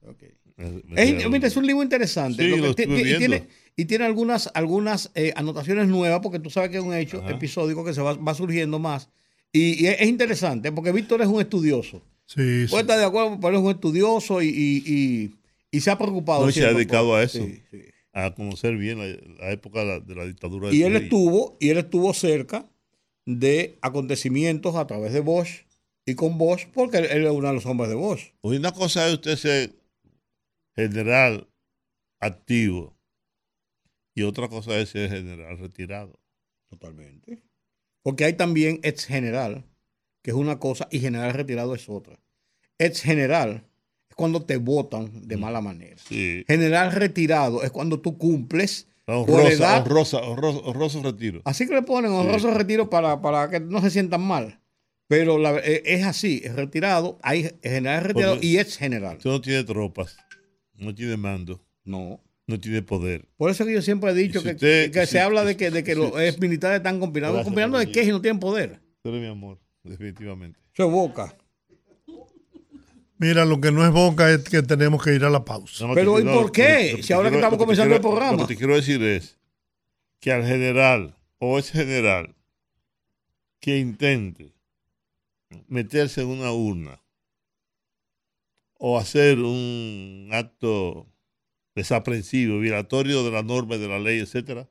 [0.08, 0.22] ok.
[0.56, 1.02] Me- me
[1.38, 2.42] Es, es un libro interesante.
[2.42, 5.88] Sí, Lo que lo ti- estuve ti- y, tiene, y tiene algunas, algunas eh, anotaciones
[5.88, 7.30] nuevas, porque tú sabes que es un hecho Ajá.
[7.32, 9.08] episódico que se va, va surgiendo más.
[9.52, 12.02] Y, y es, es interesante, porque Víctor es un estudioso.
[12.26, 12.76] Sí, sí.
[12.76, 15.34] Estar de acuerdo, pero es un estudioso y, y, y-
[15.70, 16.42] y se ha preocupado.
[16.44, 17.38] No, y se ha dedicado por- a eso.
[17.44, 17.82] sí, sí.
[18.12, 19.06] a conocer bien la,
[19.44, 22.68] la época de la, de la dictadura de Y él estuvo, y él estuvo cerca
[23.26, 25.64] de acontecimientos a través de Bosch
[26.06, 28.32] y con Bosch, porque él, él es uno de los hombres de Bosch.
[28.40, 29.72] Una cosa es usted ser
[30.74, 31.46] general
[32.20, 32.96] activo
[34.14, 36.18] y otra cosa es ser general retirado.
[36.70, 37.42] Totalmente.
[38.08, 39.66] Porque hay también ex general,
[40.22, 42.18] que es una cosa, y general retirado es otra.
[42.78, 43.66] Ex general
[44.08, 45.96] es cuando te votan de mala manera.
[46.08, 46.42] Sí.
[46.48, 49.82] General retirado es cuando tú cumples por Honrosa, edad.
[49.82, 51.42] honrosa, honroso, honroso retiro.
[51.44, 54.58] Así que le ponen honroso retiro para, para que no se sientan mal.
[55.06, 59.18] Pero la- eh, es así, es retirado, hay general retirado Porque- y ex general.
[59.18, 60.16] Usted no tiene tropas,
[60.76, 62.22] no tiene mando, No.
[62.48, 63.28] No tiene poder.
[63.36, 65.56] Por eso que yo siempre he dicho si que, usted- que si- se habla de
[65.56, 67.34] que, de que si- los ex militares están combinados.
[67.36, 68.80] Gracias, ¿Combinando de qué si no tienen poder?
[69.04, 70.58] Es mi amor, definitivamente.
[70.74, 71.36] Eso es boca.
[73.18, 75.86] Mira, lo que no es boca es que tenemos que ir a la pausa.
[75.94, 76.94] Pero, ¿y no, por qué?
[76.96, 78.32] lo Si ahora que estamos comenzando el programa.
[78.42, 79.38] Lo que te quiero decir es
[80.20, 82.34] que al general o ese general
[83.60, 84.52] que intente
[85.66, 87.00] meterse en una urna
[88.78, 91.07] o hacer un acto
[91.78, 94.68] desaprensivo, violatorio de la norma y de la ley, etcétera,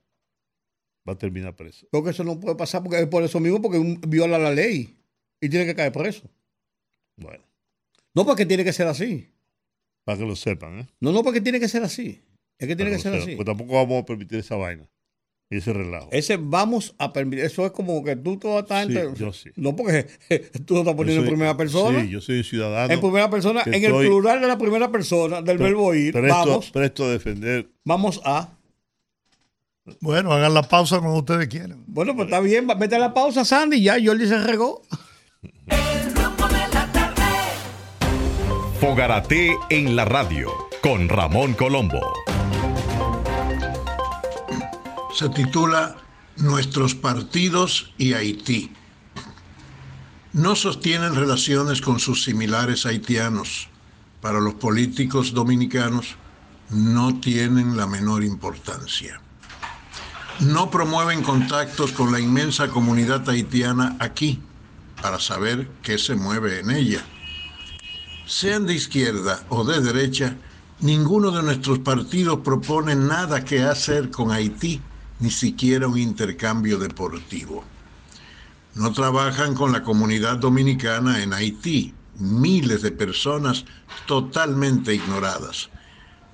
[1.08, 1.88] va a terminar preso.
[1.92, 4.96] Porque eso no puede pasar porque es por eso mismo, porque viola la ley
[5.42, 6.30] y tiene que caer preso.
[7.16, 7.44] Bueno,
[8.14, 9.30] No porque tiene que ser así.
[10.04, 10.88] para que lo sepan, ¿eh?
[11.00, 12.22] No, no porque tiene que ser así.
[12.60, 13.36] Es que tiene Para que ser así.
[13.36, 14.88] Pues tampoco vamos a permitir esa vaina
[15.50, 16.10] y ese relajo.
[16.12, 17.46] Ese vamos a permitir.
[17.46, 19.50] Eso es como que tú te vas a estar Sí, entre- yo sí.
[19.56, 20.08] No, porque
[20.66, 22.02] tú lo estás poniendo soy- en primera persona.
[22.02, 22.94] Sí, yo soy un ciudadano.
[22.94, 26.12] en primera persona, en estoy- el plural de la primera persona, del verbo ir.
[26.14, 28.50] presto, Vamos, presto a defender vamos a.
[30.02, 31.82] Bueno, hagan la pausa cuando ustedes quieran.
[31.88, 34.82] Bueno, pues está bien, a la pausa, Sandy, ya Jordi se regó.
[38.82, 42.02] Fogarate en la radio con Ramón Colombo.
[45.18, 45.96] Se titula
[46.36, 48.72] Nuestros partidos y Haití.
[50.32, 53.68] No sostienen relaciones con sus similares haitianos.
[54.22, 56.18] Para los políticos dominicanos
[56.70, 59.20] no tienen la menor importancia.
[60.40, 64.40] No promueven contactos con la inmensa comunidad haitiana aquí
[65.02, 67.04] para saber qué se mueve en ella.
[68.28, 70.38] Sean de izquierda o de derecha,
[70.80, 74.80] ninguno de nuestros partidos propone nada que hacer con Haití,
[75.20, 77.64] ni siquiera un intercambio deportivo.
[78.76, 83.66] No trabajan con la comunidad dominicana en Haití, miles de personas
[84.06, 85.70] totalmente ignoradas.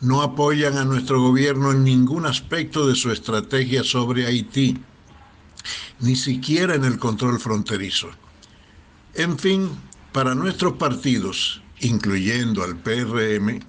[0.02, 4.78] No apoyan a nuestro gobierno en ningún aspecto de su estrategia sobre Haití,
[6.02, 8.10] ni siquiera en el control fronterizo.
[9.14, 9.70] En fin,
[10.12, 13.60] para nuestros partidos incluyendo al PRM,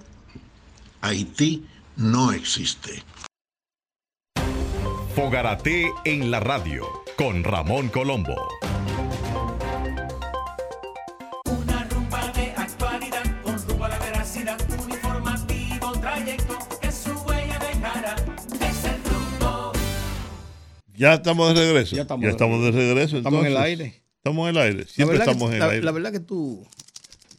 [1.01, 1.65] Haití
[1.97, 3.03] no existe.
[5.15, 6.83] Fogarate en la radio
[7.17, 8.35] con Ramón Colombo.
[11.45, 17.57] Una rumba de actualidad con rumbo a la veracidad, un informativo trayecto que su huella
[17.59, 18.15] dejará.
[18.59, 19.71] Es el rumbo.
[20.95, 21.95] Ya estamos de regreso.
[21.95, 23.17] Ya Ya estamos de regreso.
[23.17, 24.03] Estamos en el aire.
[24.17, 24.79] Estamos en el aire.
[24.79, 25.85] La Siempre verdad, estamos que, en el la, aire.
[25.85, 26.67] la verdad que tú,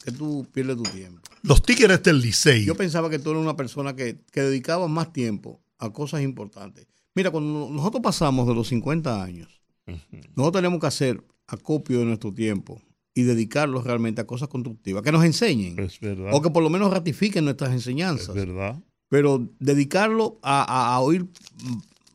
[0.03, 1.21] que tú pierdes tu tiempo.
[1.43, 2.65] Los Tigres del Licey.
[2.65, 6.87] Yo pensaba que tú eras una persona que, que dedicaba más tiempo a cosas importantes.
[7.17, 9.61] Mira, cuando nosotros pasamos de los 50 años,
[10.37, 12.81] nosotros tenemos que hacer acopio de nuestro tiempo
[13.15, 16.31] y dedicarlo realmente a cosas constructivas, que nos enseñen, Es verdad.
[16.35, 18.35] o que por lo menos ratifiquen nuestras Es enseñanzas.
[18.35, 18.81] verdad.
[19.09, 21.27] Pero dedicarlo a, a- a oír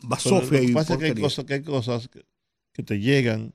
[0.04, 2.26] basofia lo que y pasa es que hay cosas, que, hay cosas que,
[2.74, 3.54] que te llegan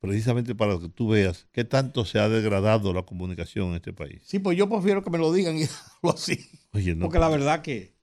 [0.00, 4.22] precisamente para que tú veas qué tanto se ha degradado la comunicación en este país.
[4.24, 5.62] Sí, pues yo prefiero que me lo digan y
[6.02, 6.38] algo así.
[6.72, 7.04] Oye, no.
[7.06, 7.94] Porque la verdad que...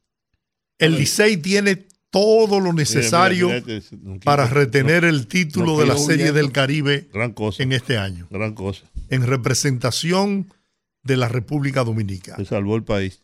[0.80, 5.88] El Licey tiene todo lo necesario mira, mira, no para retener el título no de
[5.88, 7.64] la Serie del Caribe Gran cosa.
[7.64, 8.84] en este año, Gran cosa.
[9.10, 10.54] en representación
[11.02, 12.38] de la República Dominicana.
[12.38, 13.24] Se salvó el país.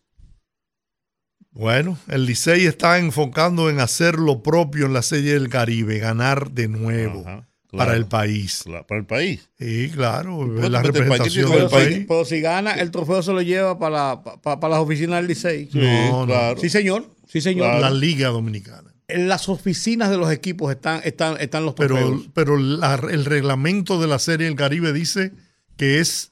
[1.51, 6.51] Bueno, el Licey está enfocando en hacer lo propio en la Serie del Caribe, ganar
[6.51, 8.61] de nuevo Ajá, para el país.
[8.63, 9.49] claro, para el país.
[9.57, 12.05] Sí, claro, Bueno, la representación del si, país.
[12.07, 15.27] pero si gana, el trofeo se lo lleva para, la- pa- para las oficinas del
[15.27, 15.69] Licey.
[15.71, 16.25] Sí, No, no.
[16.27, 16.59] claro.
[16.59, 17.05] Sí, señor.
[17.29, 17.67] Sí, señor.
[17.67, 17.79] Claro.
[17.81, 18.93] La Liga Dominicana.
[19.07, 22.27] En las oficinas de los equipos están, están, están los trofeos.
[22.33, 25.31] pero la- el reglamento de la Serie del Caribe dice
[25.77, 26.31] que es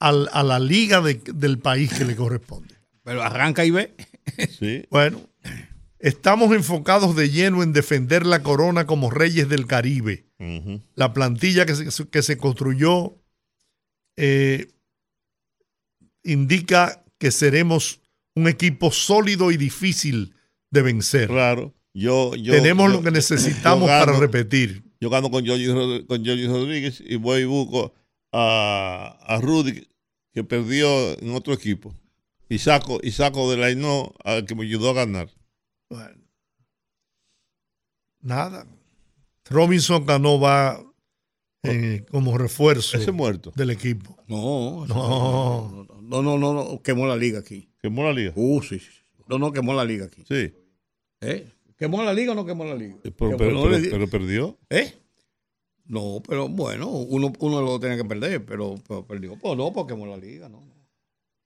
[0.00, 2.74] al- a la liga de- del país que le corresponde.
[3.04, 3.94] Pero arranca y ve.
[4.58, 4.84] Sí.
[4.90, 5.20] Bueno,
[5.98, 10.24] estamos enfocados de lleno en defender la corona como reyes del Caribe.
[10.96, 13.16] La plantilla que se, que se construyó
[14.16, 14.72] eh,
[16.24, 18.00] indica que seremos
[18.34, 20.34] un equipo sólido y difícil
[20.70, 21.28] de vencer.
[21.28, 21.74] Claro.
[21.94, 24.82] Yo, yo, Tenemos yo- lo que necesitamos gano- para repetir.
[25.00, 25.66] Yo gano con Jorge,
[26.06, 27.92] con Jorge Rodríguez y voy y busco
[28.32, 29.86] a, a Rudy,
[30.32, 31.94] que perdió en otro equipo.
[32.48, 35.28] Y saco, y saco del Ainó al que me ayudó a ganar.
[35.90, 36.22] Bueno,
[38.20, 38.66] nada.
[39.50, 40.82] Robinson Cano va
[41.64, 43.52] eh, como refuerzo Ese muerto.
[43.56, 44.16] del equipo.
[44.28, 45.86] No, No.
[46.02, 47.68] no, no, no, no, quemó la liga aquí.
[47.82, 48.32] Quemó la liga.
[48.36, 48.88] Uh, sí, sí.
[49.28, 50.22] No, no, quemó la liga aquí.
[50.28, 50.52] Sí.
[51.20, 51.46] ¿Eh?
[51.76, 52.96] ¿Quemó la liga o no quemó la liga?
[53.02, 54.58] Pero, Que pero- no pero- le di- pero perdió.
[54.70, 54.94] ¿Eh?
[55.86, 59.36] No, pero bueno, uno, uno lo tenía que perder, pero, pero perdió.
[59.36, 60.60] Pues no, porque quemó la liga, no.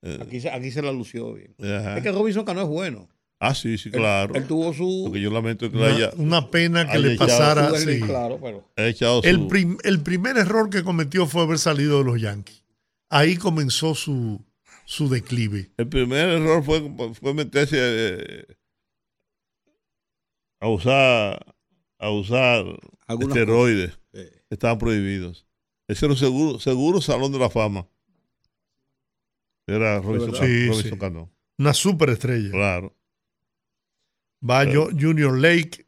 [0.02, 1.54] Eh, Aquí se, aquí se la lució bien.
[1.58, 1.96] ajá.
[1.96, 3.08] Es que Robinson Cano es bueno.
[3.40, 4.34] Ah, sí, sí, claro.
[4.34, 5.04] Él, tuvo su.
[5.06, 7.68] Porque yo lamento que Una, haya, una pena que le pasara.
[7.70, 8.00] su sí.
[8.00, 8.64] Claro, pero.
[8.76, 9.28] haya echado su...
[9.28, 12.62] El, prim- el primer error que cometió fue haber salido de los Yankees.
[13.10, 14.40] Ahí comenzó su,
[14.86, 15.72] su declive.
[15.76, 16.80] El primer error fue,
[17.14, 18.46] fue meterse eh,
[20.60, 21.54] a usar
[21.98, 22.64] a usar
[23.06, 24.06] Algunas esteroides cosas.
[24.12, 25.46] Que estaban prohibidos.
[25.88, 27.88] Ese era un seguro, seguro salón de la fama.
[29.66, 30.34] Era Robinson.
[30.34, 30.98] Sí, Robinson sí.
[30.98, 31.32] Cano.
[31.58, 32.50] Una superestrella.
[32.50, 32.96] Claro.
[34.48, 34.90] Va Claro.
[34.98, 35.86] Junior Lake,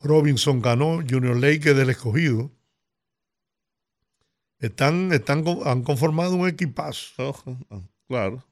[0.00, 2.52] Robinson Cano, Junior Lake es del escogido.
[4.58, 7.34] Están, están, han conformado un equipazo.
[7.70, 8.42] Ah, Claro.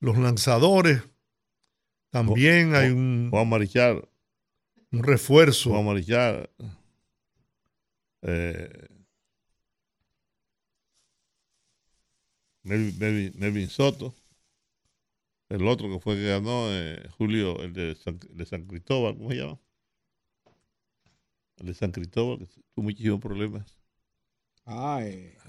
[0.00, 1.02] Los lanzadores,
[2.10, 4.08] también hay un, Juan Marichal.
[4.90, 5.70] un refuerzo.
[5.70, 6.50] Juan Marichal.
[8.22, 8.88] Eh,
[13.68, 14.14] Soto.
[15.48, 19.16] El otro que fue que ganó, eh, Julio, el de, San, el de San Cristóbal,
[19.16, 19.60] ¿cómo se llama?
[21.58, 23.76] El de San Cristóbal, que tuvo muchísimos problemas.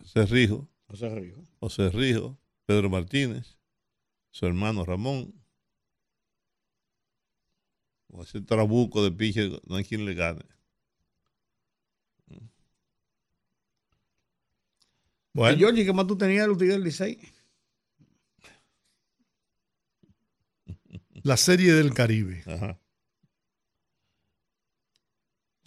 [0.06, 1.36] Cerrijo, José Río.
[1.60, 3.58] José Rijo, Pedro Martínez,
[4.32, 5.34] su hermano Ramón.
[8.12, 10.46] Con ese trabuco de piche, no hay quien le gane.
[15.34, 17.20] Bueno, ¿Y Georgie, qué más tú tenías de los Tigres del Licey?
[21.24, 22.44] la Serie del Caribe.
[22.48, 22.80] Ajá.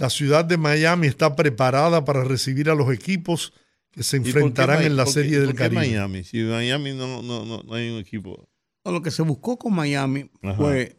[0.00, 3.52] La ciudad de Miami está preparada para recibir a los equipos
[3.90, 5.80] que se ¿Y por qué enfrentarán en la por qué- Serie del por qué Caribe.
[5.88, 6.24] Miami?
[6.24, 8.48] Si Miami no, no, no, no hay un equipo.
[8.84, 10.54] No, lo que se buscó con Miami Ajá.
[10.54, 10.96] fue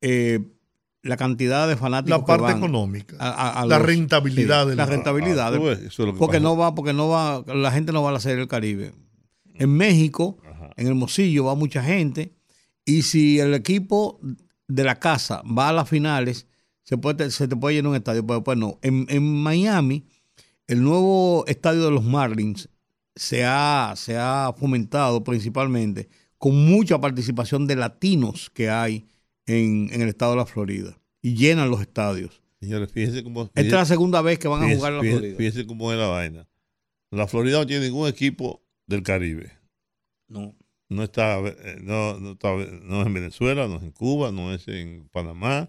[0.00, 0.38] eh,
[1.02, 3.16] la cantidad de fanáticos La que parte van económica.
[3.18, 5.54] a- a la los- rentabilidad sí, de la la- rentabilidad.
[5.54, 6.44] Ah, ves, eso es lo que porque pasa.
[6.44, 8.92] no va, porque no va, la gente no va a la Serie del Caribe.
[9.54, 10.70] En México, Ajá.
[10.76, 12.34] en Hermosillo va mucha gente
[12.84, 14.20] y si el equipo
[14.68, 16.46] de la casa va a las finales,
[16.88, 18.78] se, puede, se te puede llenar un estadio, pero pues no.
[18.82, 20.04] En, en Miami,
[20.66, 22.68] el nuevo estadio de los Marlins
[23.14, 26.08] se ha, se ha fomentado principalmente
[26.38, 29.06] con mucha participación de latinos que hay
[29.46, 32.42] en, en el estado de la Florida y llenan los estadios.
[32.60, 33.42] Señores, fíjense cómo.
[33.44, 35.36] Esta es la segunda vez que van a fíjense- jugar en la fíjense- Florida.
[35.36, 36.48] Fíjense cómo es la vaina.
[37.10, 39.52] La Florida no tiene ningún equipo del Caribe.
[40.28, 40.54] No.
[40.90, 44.54] No está, eh, no, no está, no es en Venezuela, no es en Cuba, no
[44.54, 45.68] es en Panamá,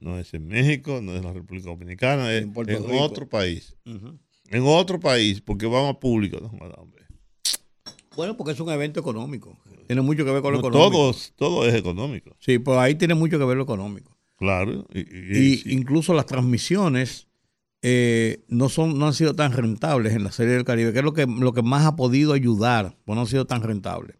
[0.00, 2.52] no es en México, no es en la República Dominicana, es En
[3.00, 3.74] otro país.
[3.84, 6.38] En otro país, porque vamos a público.
[6.40, 7.04] No, hombre.
[8.14, 9.58] Bueno, porque es un evento económico.
[9.86, 10.90] Tiene mucho que ver con lo No, económico.
[10.98, 12.34] todos, todo es económico.
[12.40, 14.16] Sí, pues ahí tiene mucho que ver lo económico.
[14.36, 14.86] Claro.
[14.92, 15.72] Y, y- Y sí.
[15.72, 17.28] incluso las transmisiones
[17.82, 21.04] eh, no son no han sido tan rentables en la Serie del Caribe, que es
[21.04, 24.16] lo que, lo que más ha podido ayudar, pues no han sido tan rentables.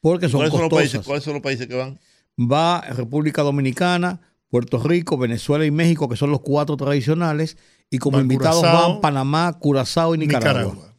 [0.00, 1.98] Porque son ¿Cuáles son, los países, ¿Cuáles son los países que van?
[2.38, 7.56] Va República Dominicana, Puerto Rico, Venezuela y México, que son los cuatro tradicionales,
[7.90, 10.62] y como Va invitados Curazao, van Panamá, Curazao y Nicaragua.
[10.62, 10.94] Nicaragua.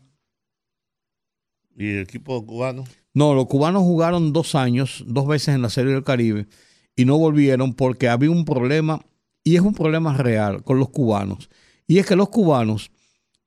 [1.76, 2.84] ¿Y el equipo cubano?
[3.14, 6.47] No, los cubanos jugaron dos años, dos veces en la Serie del Caribe,
[6.95, 9.02] y no volvieron porque había un problema,
[9.43, 11.50] y es un problema real con los cubanos,
[11.88, 12.91] y es que los cubanos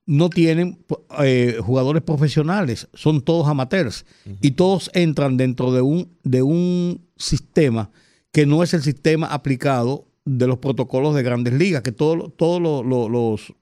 [0.05, 0.85] no tienen
[1.19, 4.05] eh, jugadores profesionales, son todos amateurs,
[4.41, 7.89] y todos entran dentro de un, de un sistema
[8.33, 12.61] que no es el sistema aplicado de los protocolos de grandes ligas, que todos todos
[12.61, 13.53] los, los- los-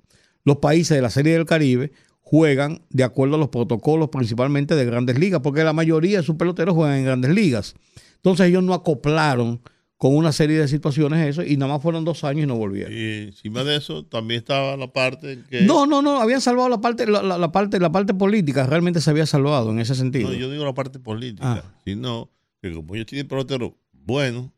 [0.43, 1.91] los países de la Serie del Caribe
[2.21, 6.35] juegan de acuerdo a los protocolos principalmente de grandes ligas, porque la mayoría de sus
[6.35, 7.75] peloteros juegan en grandes ligas.
[8.15, 9.61] Entonces ellos no acoplaron
[9.97, 12.91] con una serie de situaciones eso y nada más fueron dos años y no volvieron.
[12.91, 15.61] Y encima de eso también estaba la parte en que...
[15.61, 18.99] No, no, no, habían salvado la parte, la, la- la parte, la parte política, realmente
[19.01, 20.29] se había salvado en ese sentido.
[20.29, 21.63] No, yo digo la parte política, Ah.
[21.85, 24.49] sino que como ellos tienen peloteros buenos,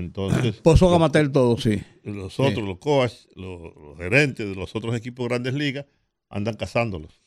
[0.00, 1.80] entonces son los, amateurs todos, sí.
[2.04, 5.86] los otros, los coaches, los, los gerentes de los otros equipos de grandes ligas
[6.28, 7.20] andan cazándolos.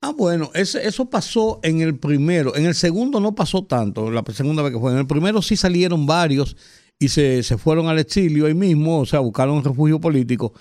[0.00, 2.54] Ah, bueno, ese- eso pasó en el primero.
[2.56, 4.92] En el segundo no pasó tanto, la segunda vez que fue.
[4.92, 6.56] En el primero sí salieron varios
[6.98, 10.52] y se, se fueron al exilio ahí mismo, o sea, buscaron un refugio político.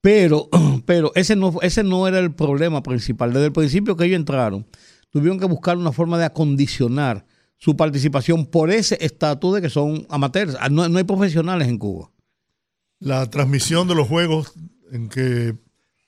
[0.00, 0.48] Pero,
[0.86, 3.32] pero ese, no, ese no era el problema principal.
[3.32, 4.66] Desde el principio que ellos entraron,
[5.10, 7.26] tuvieron que buscar una forma de acondicionar
[7.58, 10.56] su participación por ese estatus de que son amateurs.
[10.60, 12.10] Ah, No, no hay profesionales en Cuba.
[12.98, 14.52] La transmisión de los juegos
[14.92, 15.54] en que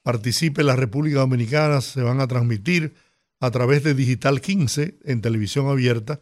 [0.02, 2.94] participe la República Dominicana se van a transmitir
[3.40, 6.20] a través de Digital 15 en televisión abierta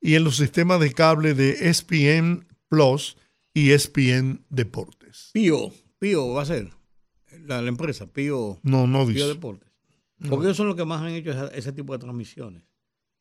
[0.00, 3.16] y en los sistemas de cable de ESPN Plus
[3.54, 5.30] y ESPN Deportes.
[5.32, 6.70] Pío, Pío va a ser
[7.46, 9.26] la, la empresa, Pío, No, no Pío dice.
[9.28, 9.70] Deportes.
[10.28, 12.62] Porque ellos son los que más han hecho esa- ese tipo de transmisiones.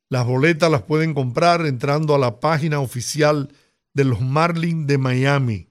[0.10, 3.50] Las boletas las pueden comprar entrando a la página oficial
[3.94, 5.68] de los Marlins de Miami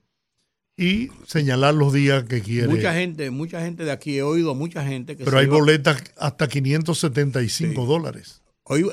[0.76, 2.66] y señalar los días que quiere.
[2.68, 5.46] Mucha gente, mucha gente de aquí, he oído a mucha gente que Pero se hay
[5.46, 7.86] iba- boletas hasta 575 Sí.
[7.86, 8.42] dólares.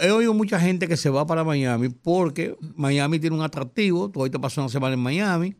[0.01, 4.11] He oído mucha gente que se va para Miami porque Miami tiene un atractivo.
[4.11, 5.55] Tú ahorita pasas una semana en Miami.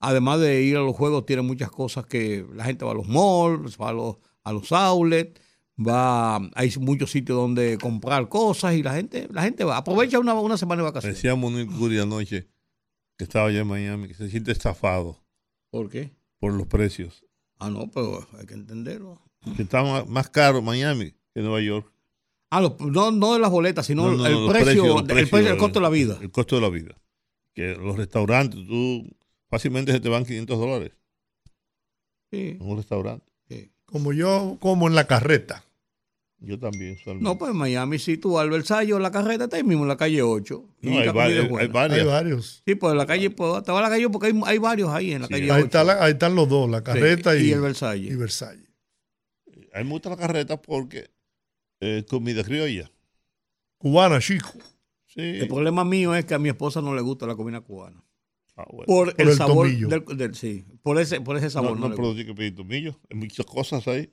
[0.00, 3.06] Además de ir a los juegos, tiene muchas cosas que la gente va a los
[3.06, 5.40] malls, va a los, a los outlets,
[5.78, 9.78] va, hay muchos sitios donde comprar cosas y la gente, la gente va.
[9.78, 11.16] Aprovecha una, una semana de vacaciones.
[11.16, 12.48] Decía Munir Curi anoche
[13.16, 15.22] que estaba allá en Miami, que se siente estafado
[15.70, 16.10] ¿Por qué?
[16.38, 17.24] por los precios.
[17.58, 19.22] Ah, no, pero hay que entenderlo.
[19.56, 21.92] Que está más- caro Miami que Nueva York.
[22.50, 25.56] Ah, no, no de las boletas, sino No, no, el, precio, precios, el precio, el
[25.58, 26.18] costo de la vida.
[26.20, 27.00] El costo de la vida.
[27.54, 29.08] Que los restaurantes, tú
[29.48, 30.92] fácilmente se te van 500 dólares
[32.30, 33.31] Sí, en un restaurante.
[33.92, 35.64] Como yo, como en la carreta.
[36.38, 36.94] Yo también.
[36.94, 37.22] usualmente.
[37.28, 39.88] No, pues en Miami, si tú vas al Versalles, la carreta está ahí mismo en
[39.88, 40.64] la calle 8.
[40.80, 42.62] No, y hay, la comida vari- es hay varios.
[42.66, 44.88] Sí, pues en la calle, pues, te vas a la calle porque hay, hay varios
[44.90, 45.64] ahí en la Sí, calle Ahí, 8.
[45.66, 48.12] está la- ahí están los dos, la Sí, carreta y, y el Versalles.
[48.12, 48.68] y Versalles.
[49.72, 51.10] A mí me gusta la carreta porque
[51.78, 52.90] es comida criolla.
[53.78, 54.50] Cubana, chico.
[55.06, 55.20] Sí.
[55.20, 58.01] El problema mío es que a mi esposa no le gusta la comida cubana.
[58.56, 58.84] Ah, bueno.
[58.86, 59.88] Por, Por el, el sabor tomillo.
[59.88, 61.78] del, del- sí, por ese, por ese sabor.
[61.78, 62.98] no, No, no tienes que pedir tomillo.
[63.10, 64.12] Hay muchas cosas ahí.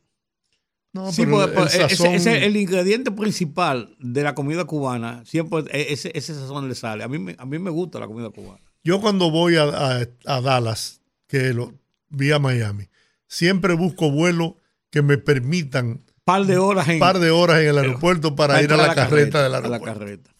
[0.93, 4.33] No, Sí, pero pues, el pues, ese- sazón- ese es el ingrediente principal de la
[4.35, 5.23] comida cubana.
[5.25, 7.03] Siempre e- ese, ese sazón le sale.
[7.03, 8.59] A mí, me- a mí me gusta la comida cubana.
[8.83, 11.73] Yo cuando voy a, a- a Dallas, que lo
[12.09, 12.85] vi a Miami,
[13.27, 14.53] siempre busco vuelos
[14.89, 16.93] que me permitan Par de horas en.
[16.95, 19.59] un par de horas en el aeropuerto para ir a entrar la, carreta del a
[19.59, 19.99] la aeropuerto.
[19.99, 20.31] carreta.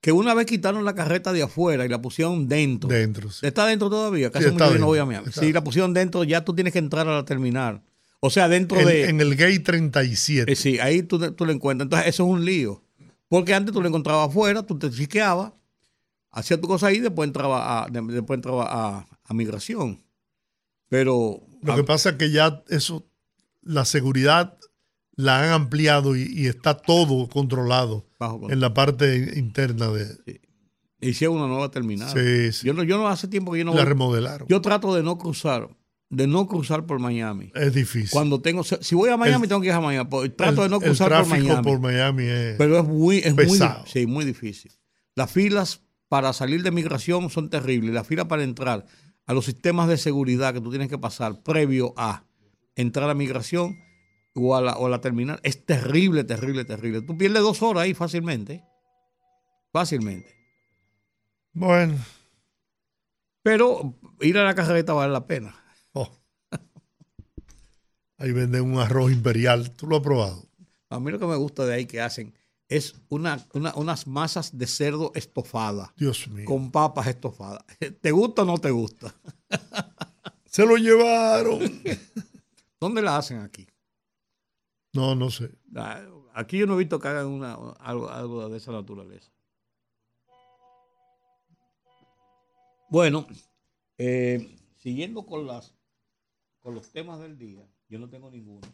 [0.00, 2.88] Que una vez quitaron la carreta de afuera y la pusieron dentro.
[2.88, 3.30] Dentro.
[3.30, 3.44] sí.
[3.46, 4.30] ¿Está dentro todavía?
[4.30, 5.32] Casi Sí, mucho no voy a Miami.
[5.32, 7.82] Si la pusieron dentro, ya tú tienes que entrar a la terminal.
[8.20, 9.08] O sea, dentro En, de.
[9.08, 10.50] en el gate 37.
[10.52, 11.86] eh, sí, ahí tú, tú lo encuentras.
[11.86, 12.82] Entonces, eso es un lío.
[13.28, 15.52] Porque antes tú lo encontrabas afuera, tú te chiqueabas,
[16.30, 20.00] hacías tu cosa ahí, después entraba a, de- después entraba a, a migración.
[20.88, 21.40] Pero.
[21.62, 23.04] Lo a- que pasa es que ya eso,
[23.62, 24.56] la seguridad
[25.18, 30.40] la han ampliado y, y está todo controlado Bajo en la parte interna de...
[31.00, 32.08] Hicieron una nueva terminal.
[32.08, 32.66] Sí, sí.
[32.66, 34.46] Yo no, yo no hace tiempo que yo no La voy- remodelaron.
[34.48, 35.68] Yo trato de no cruzar,
[36.08, 37.50] de no cruzar por Miami.
[37.54, 38.10] es difícil.
[38.10, 40.08] Cuando tengo, si voy a Miami El- tengo que ir a Miami.
[40.08, 41.62] pues, Trato el, de no el cruzar por tráfico Miami.
[41.64, 42.56] por Miami es...
[42.56, 43.84] Pero es muy, es muy, pesado.
[43.84, 44.72] di- sí, muy difícil.
[45.16, 47.92] Las filas para salir de migración son terribles.
[47.92, 48.86] Las filas para entrar
[49.26, 52.24] a los sistemas de seguridad que tú tienes que pasar previo a
[52.76, 53.76] entrar a migración
[54.40, 57.02] o a la, o a la terminal es terrible, terrible, terrible.
[57.02, 58.64] Tú pierdes dos horas ahí fácilmente.
[59.72, 60.34] Fácilmente.
[61.52, 61.96] Bueno,
[63.42, 65.54] Pero ir a la carreta vale la pena.
[65.92, 66.08] oh.
[68.18, 69.70] ahí venden un arroz imperial.
[69.72, 70.44] ¿Tú lo has probado?
[70.90, 72.34] A mí lo que me gusta de ahí que hacen
[72.68, 76.44] es una, una- unas masas de cerdo estofada Dios mío.
[76.46, 77.64] con papas estofadas.
[78.00, 79.14] ¿Te gusta o no te gusta?
[80.46, 81.60] Se lo llevaron.
[82.80, 83.66] ¿Dónde la hacen aquí?
[84.92, 85.50] No, no sé.
[85.76, 86.02] Ah,
[86.34, 89.30] Aquí yo no he visto que hagan una, algo, algo de esa naturaleza.
[92.90, 93.26] Bueno,
[93.98, 95.74] eh, siguiendo con las
[96.60, 98.66] con los temas del día, yo no tengo ninguno.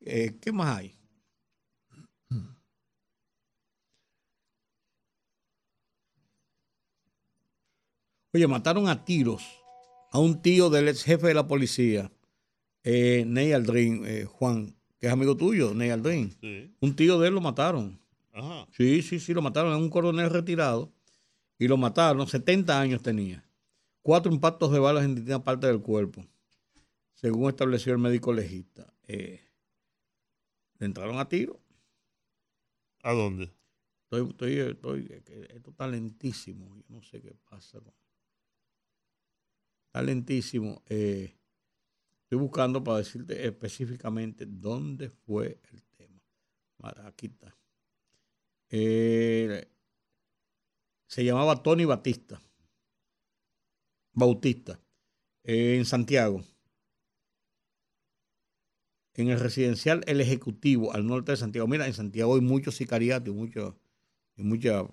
[0.00, 0.96] Eh, ¿Qué más hay?
[8.34, 9.42] Oye, mataron a tiros
[10.10, 12.10] a un tío del ex jefe de la policía,
[12.84, 16.30] eh, Ney Aldrin, eh, Juan, que es amigo tuyo, Ney Aldrin.
[16.40, 16.72] Sí.
[16.80, 17.98] Un tío de él lo mataron.
[18.32, 18.68] Ajá.
[18.70, 19.72] Sí, sí, sí, lo mataron.
[19.72, 20.92] Es un coronel retirado.
[21.58, 22.24] Y lo mataron.
[22.28, 23.44] 70 años tenía.
[24.02, 26.24] Cuatro impactos de balas en distintas partes del cuerpo.
[27.14, 28.94] Según estableció el médico legista.
[29.08, 29.40] Eh,
[30.78, 31.58] le entraron a tiro.
[33.02, 33.52] ¿A dónde?
[34.04, 34.58] Estoy, estoy,
[35.10, 36.76] estoy, esto está lentísimo.
[36.76, 37.80] Yo no sé qué pasa.
[37.80, 37.92] con-
[39.88, 40.80] Está lentísimo.
[40.88, 41.34] Eh,
[42.32, 46.18] estoy buscando para decirte específicamente dónde fue el tema.
[47.04, 47.54] Aquí está.
[48.70, 49.68] Eh,
[51.06, 52.40] se llamaba Tony Batista.
[54.14, 54.80] Bautista.
[55.44, 56.42] eh, en Santiago.
[59.14, 61.68] En el residencial El Ejecutivo, al norte de Santiago.
[61.68, 63.74] Mira, en Santiago hay muchos sicariatos y muchos
[64.36, 64.86] y mucha-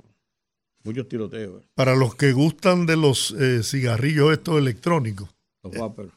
[0.84, 1.64] muchos tiroteos.
[1.74, 5.30] Para los que gustan de los eh, cigarrillos estos electrónicos.
[5.64, 6.08] Los guapos.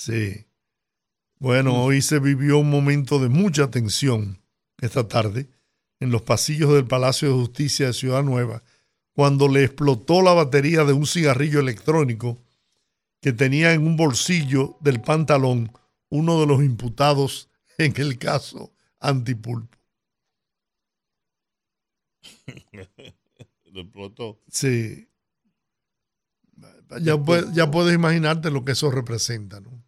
[0.00, 0.46] Sí.
[1.40, 4.40] Bueno, hoy se vivió un momento de mucha tensión
[4.80, 5.50] esta tarde
[6.00, 8.62] en los pasillos del Palacio de Justicia de Ciudad Nueva,
[9.12, 12.38] cuando le explotó la batería de un cigarrillo electrónico
[13.20, 15.70] que tenía en un bolsillo del pantalón
[16.08, 19.76] uno de los imputados en el caso Antipulpo.
[23.66, 24.40] Lo explotó.
[24.48, 25.06] Sí.
[27.02, 29.79] Ya, puedes- ya puedes imaginarte lo que eso representa, ¿no?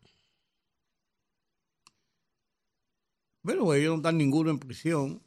[3.42, 5.22] Bueno, ellos no están ninguno en prisión.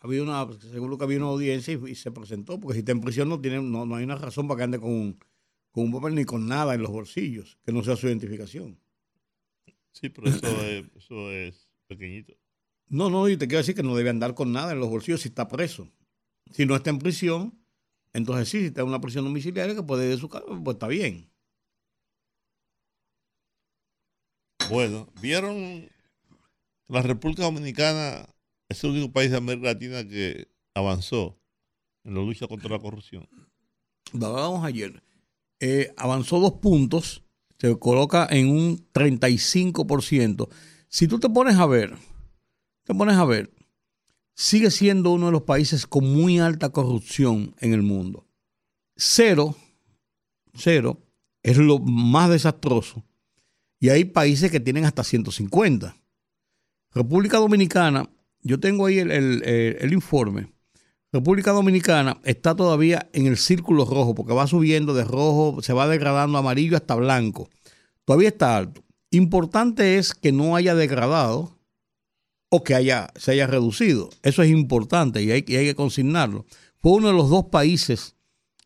[0.00, 3.00] Había una, seguro que había una audiencia y, y se presentó, porque si está en
[3.00, 5.18] prisión no tiene, no, no hay una razón para que ande con un,
[5.72, 8.78] con un papel ni con nada en los bolsillos, que no sea su identificación.
[9.92, 12.34] Sí, pero eso es, eso es pequeñito.
[12.88, 15.20] No, no, y te quiero decir que no debe andar con nada en los bolsillos
[15.20, 15.90] si está preso.
[16.52, 17.58] Si no está en prisión,
[18.12, 20.74] entonces sí, si está en una prisión domiciliaria que puede ir de su casa, pues
[20.76, 21.30] está bien.
[24.70, 25.88] Bueno, ¿vieron?
[26.88, 28.26] La República Dominicana
[28.66, 31.38] es el único país de América Latina que avanzó
[32.04, 33.28] en la lucha contra la corrupción.
[34.14, 35.02] Hablábamos ayer.
[35.60, 37.24] Eh, avanzó dos puntos,
[37.58, 40.48] se coloca en un 35%.
[40.88, 41.94] Si tú te pones a ver,
[42.84, 43.52] te pones a ver,
[44.34, 48.26] sigue siendo uno de los países con muy alta corrupción en el mundo.
[48.96, 49.56] Cero,
[50.54, 51.02] cero,
[51.42, 53.04] es lo más desastroso.
[53.78, 55.97] Y hay países que tienen hasta 150.
[56.94, 58.08] República Dominicana,
[58.42, 60.48] yo tengo ahí el, el- el- el informe.
[61.12, 65.88] República Dominicana está todavía en el círculo rojo, porque va subiendo de rojo, se va
[65.88, 67.48] degradando amarillo hasta blanco.
[68.04, 68.82] Todavía está alto.
[69.10, 71.56] Importante es que no haya degradado
[72.50, 74.10] o que haya, se haya reducido.
[74.22, 76.44] Eso es importante y hay, y hay que consignarlo.
[76.78, 78.14] Fue uno de los dos países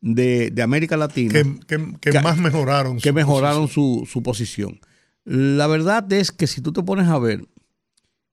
[0.01, 2.99] de, de América Latina Que, que- que Que- más mejoraron.
[2.99, 3.99] que su mejoraron posición.
[4.05, 4.81] su, su posición.
[5.25, 7.47] La verdad es que si tú te pones a ver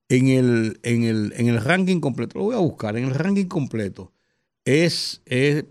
[0.09, 3.45] en el, en el, en el ranking completo, lo voy a buscar, en el ranking
[3.45, 4.11] completo,
[4.65, 5.65] es, es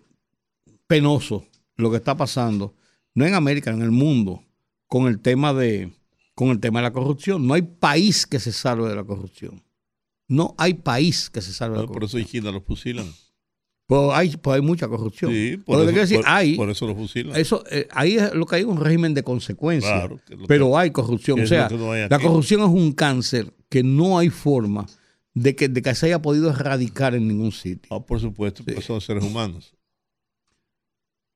[0.87, 2.75] penoso lo que está pasando,
[3.15, 4.45] no en América, en el mundo,
[4.87, 5.93] con el tema de,
[6.35, 7.47] con el tema de la corrupción.
[7.47, 9.63] No hay país que se salve de la corrupción.
[10.29, 12.23] No hay país que se salve de la Por eso corrupción.
[12.23, 13.07] en China los fusilan.
[13.89, 15.33] Pues hay, pues hay mucha corrupción.
[15.33, 17.35] Sí, Lo por eso, decir, por- hay, por eso los fusilan.
[17.37, 19.91] eso, eh, ahí es lo que hay un régimen de consecuencias.
[19.91, 21.39] Claro, lo que- pero hay corrupción.
[21.39, 24.85] O lo sea, no la corrupción es un cáncer que no hay forma
[25.33, 27.89] de que, de que se haya podido erradicar en ningún sitio.
[27.91, 29.73] Ah, por supuesto, porque son seres humanos.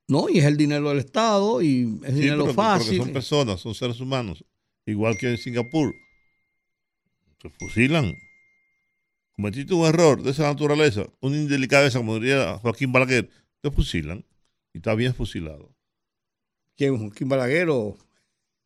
[0.09, 2.99] No, y es el dinero del Estado y es Sí, dinero pero- fácil.
[2.99, 4.45] Porque son personas, son seres humanos.
[4.85, 5.95] Igual que en Singapur.
[7.41, 8.15] Se fusilan.
[9.43, 13.29] Cometiste un error de esa naturaleza, una indelicadeza, como diría Joaquín Balaguer,
[13.61, 14.25] te fusilan.
[14.73, 15.75] Y está bien fusilado.
[16.77, 16.97] ¿Quién?
[16.97, 17.99] Joaquín Balaguer o-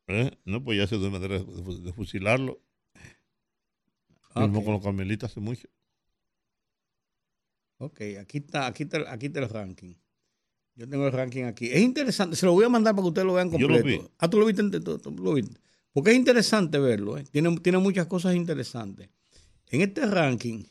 [0.08, 0.30] ¿eh?
[0.44, 2.60] No, pues ya se de manera de, de fusilarlo.
[4.34, 4.64] Mismo Ok.
[4.66, 5.66] con los carmelitas hace mucho.
[7.78, 9.94] Ok, aquí está, aquí está, aquí está el ranking.
[10.74, 11.68] Yo tengo el ranking aquí.
[11.72, 14.02] Es interesante, se lo voy a mandar para que ustedes lo vean Yo lo completo.
[14.02, 14.08] vi.
[14.18, 15.58] Ah, tú lo viste, tú- tú lo viste.
[15.94, 17.24] Porque es interesante verlo, ¿eh?
[17.32, 19.08] tiene, tiene muchas cosas interesantes.
[19.68, 20.64] En este ranking,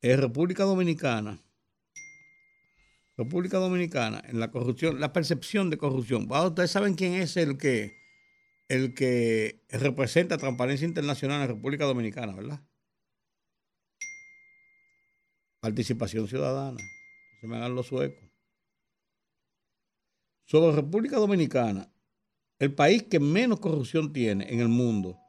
[0.00, 1.40] es República Dominicana,
[3.16, 6.26] República Dominicana, en la corrupción, la percepción de corrupción.
[6.28, 7.96] Ustedes saben quién es el que,
[8.68, 12.60] el que representa Transparencia Internacional en República Dominicana, ¿verdad?
[15.60, 16.80] Participación ciudadana.
[17.40, 18.28] Se me hagan los suecos.
[20.44, 21.92] Sobre República Dominicana,
[22.58, 25.21] el país que menos corrupción tiene en el mundo,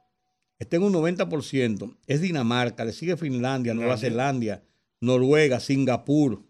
[0.58, 4.62] está en un 90%, es Dinamarca, le sigue Finlandia, Nueva Zelanda,
[5.00, 6.42] Noruega, Singapur,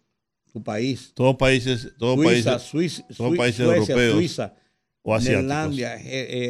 [0.53, 4.55] tu país, Todos países, todos Suiza, países Suiza, todos Sui- países Suecia, europeos Suiza,
[5.03, 5.19] o.
[5.19, 6.03] Neerlandia, eh,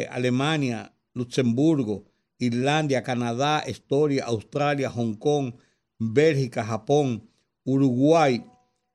[0.03, 2.05] eh, Alemania, Luxemburgo,
[2.39, 5.55] Irlanda, Canadá, Estonia, Australia, Hong Kong,
[5.99, 7.29] Bélgica, Japón,
[7.65, 8.45] Uruguay.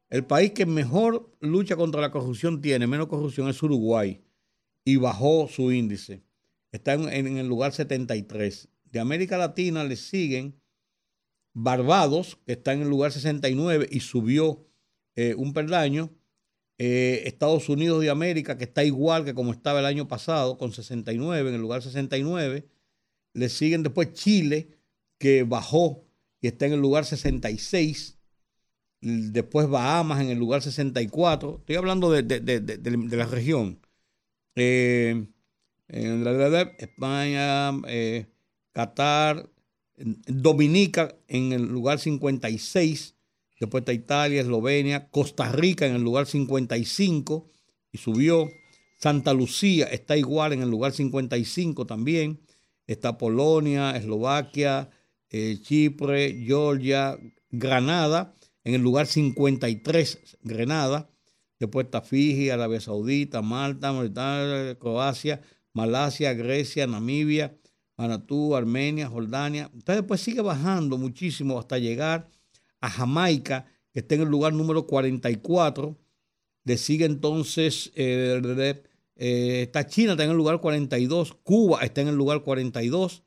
[0.10, 4.22] El país que mejor lucha contra la corrupción tiene, menos corrupción, es Uruguay.
[4.86, 6.22] Y bajó su índice.
[6.72, 8.70] Está en, el lugar 73.
[8.86, 10.60] De América Latina le siguen
[11.54, 14.68] Barbados, que está en el lugar 69 y subió
[15.16, 16.12] eh, un peldaño.
[16.78, 20.72] Eh, Estados Unidos de América, que está igual que como estaba el año pasado, con
[20.72, 22.68] 69, en el lugar 69.
[23.34, 24.70] Le siguen después Chile,
[25.18, 26.06] que bajó
[26.40, 28.18] y está en el lugar 66.
[29.02, 31.58] L- Después Bahamas en el lugar 64.
[31.60, 33.82] Estoy hablando de- de- de- de la región.
[34.56, 35.28] Eh,
[35.90, 38.28] en la- la- España, eh,
[38.72, 39.50] Qatar,
[39.98, 43.16] Dominica en el lugar 56.
[43.60, 47.50] Después está Italia, Eslovenia, Costa Rica en el lugar 55
[47.92, 48.48] y subió.
[48.98, 52.40] Santa Lucía está igual en el lugar 55 también.
[52.88, 54.90] Está Polonia, Eslovaquia,
[55.30, 57.18] eh, Chipre, Georgia,
[57.52, 61.10] Granada en el lugar 53, Granada.
[61.60, 65.42] Después está Fiji, Arabia Saudita, Malta, Mauritania, Croacia,
[65.74, 67.56] Malasia, Grecia, Namibia,
[67.98, 69.70] Manatú, Armenia, Jordania.
[69.74, 72.30] Entonces después sigue bajando muchísimo hasta llegar
[72.82, 75.98] a Jamaica, que está en el lugar número 44.
[76.64, 78.42] Le sigue entonces, eh,
[79.16, 81.34] eh, está China, está en el lugar 42.
[81.44, 83.24] Cuba está en el lugar 42.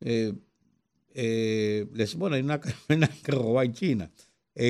[0.00, 0.32] Eh,
[1.14, 4.10] eh, les- bueno, hay una, una que robar en China.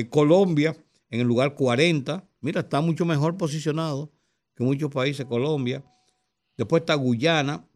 [0.09, 0.75] Colombia
[1.09, 2.27] en el lugar 40.
[2.41, 4.11] Mira, está mucho mejor posicionado
[4.55, 5.25] que muchos países.
[5.25, 5.83] Colombia.
[6.57, 7.67] Después está Guyana.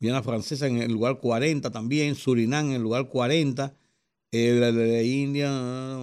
[0.00, 2.14] Guyana francesa en el lugar 40 también.
[2.14, 3.76] Surinam en el lugar 40.
[4.32, 5.50] eh, India,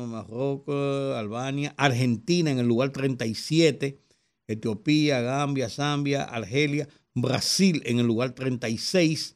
[0.08, 1.74] Marruecos, Albania.
[1.78, 4.00] Argentina en el lugar 37.
[4.47, 6.88] Etiopía, Gambia, Zambia, Argelia.
[7.16, 9.36] Brasil en el lugar 36.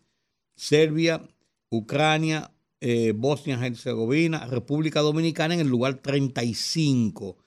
[0.55, 1.27] Serbia,
[1.69, 7.37] Ucrania, eh, Bosnia-Herzegovina, República Dominicana en el lugar 35.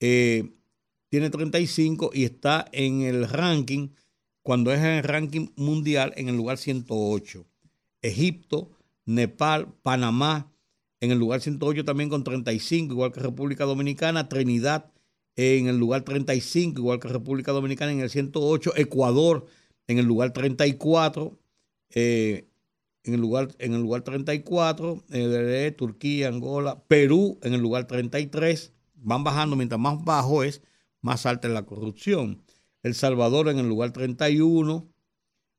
[0.00, 0.52] Eh,
[1.10, 3.88] tiene 35 y está en el ranking,
[4.44, 7.46] cuando es en el ranking mundial, en el lugar 108.
[8.02, 8.70] Egipto,
[9.06, 10.52] Nepal, Panamá,
[11.00, 14.92] en el lugar 108 también con 35, igual que República Dominicana, Trinidad
[15.36, 19.46] en el lugar 35, igual que República Dominicana en el 108, Ecuador
[19.86, 21.38] en el lugar 34,
[21.94, 22.46] eh,
[23.02, 28.74] en el lugar, en el lugar 34, eh, Turquía, Angola, Perú en el lugar 33,
[28.96, 30.60] van bajando, mientras más bajo es,
[31.00, 32.42] más alta es la corrupción.
[32.84, 34.92] El Salvador en el lugar 31,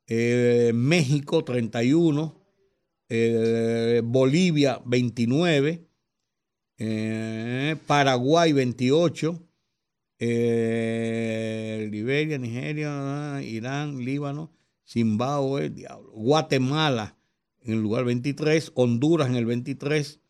[0.08, 2.40] eh, México 31,
[3.10, 5.90] eh, Bolivia 29,
[6.78, 9.44] eh, Paraguay 28,
[10.20, 14.54] eh, Liberia, Nigeria, Irán, Líbano,
[14.88, 17.18] Zimbabue, diablo, Guatemala
[17.62, 20.22] en el lugar 23, Honduras en el 23,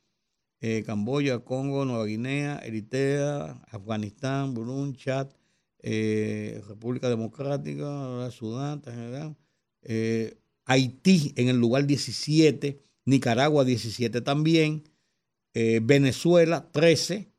[0.61, 5.27] eh, Camboya, Congo, Nueva Guinea, Eritrea, Afganistán, Burundi, Chad,
[5.87, 8.81] eh, República Democrática, Sudán,
[9.83, 14.89] eh, Haití en el lugar 17, Nicaragua 17 también,
[15.53, 17.31] eh, Venezuela 13,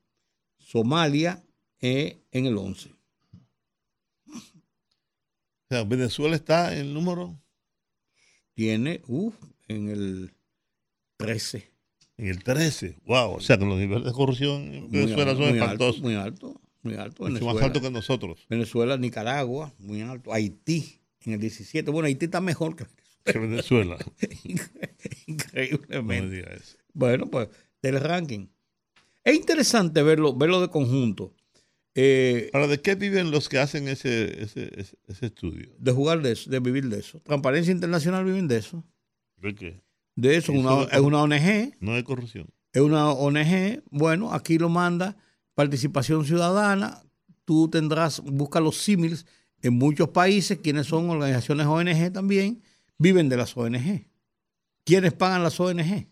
[0.59, 1.45] Somalia
[1.81, 2.91] eh, en el 11.
[4.29, 7.43] O sea, Venezuela está en el número.
[8.55, 9.35] Tiene, uff,
[9.67, 10.33] en el
[11.17, 11.69] 13.
[12.17, 13.01] En el 13.
[13.07, 13.33] Wow.
[13.33, 16.01] O sea que los niveles de corrupción en Muy Venezuela alto, son muy alto, espantosos.
[16.01, 17.23] muy alto, muy alto.
[17.25, 17.67] Mucho más Venezuela.
[17.67, 18.47] alto que nosotros.
[18.49, 20.33] Venezuela, Nicaragua, muy alto.
[20.33, 21.91] Haití, en el 17.
[21.91, 22.87] Bueno, Haití está mejor que
[23.39, 23.97] Venezuela.
[25.27, 26.55] Increíblemente.
[26.57, 26.77] eso.
[26.93, 27.49] Bueno, pues
[27.83, 28.47] del ranking.
[29.25, 31.35] Es interesante verlo, verlo de conjunto.
[31.95, 35.71] Eh, Ahora, ¿de qué viven los que hacen ese, ese, ese, ese estudio?
[35.79, 37.21] de jugar de eso, de vivir de eso.
[37.21, 38.85] Transparencia Internacional viven de eso.
[39.39, 39.81] ¿De qué?
[40.15, 41.75] De eso, una- es una ONG.
[41.81, 42.49] No hay corrupción.
[42.73, 43.83] Es una ONG.
[43.91, 45.17] Bueno, aquí lo manda
[45.57, 47.03] Participación Ciudadana.
[47.47, 49.25] Tú tendrás, busca los símiles
[49.63, 52.63] en muchos países, quienes son organizaciones ONG también,
[52.99, 54.07] viven de las ONG.
[54.85, 56.09] ¿Quiénes pagan las ONG?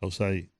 [0.00, 0.50] Ausaí.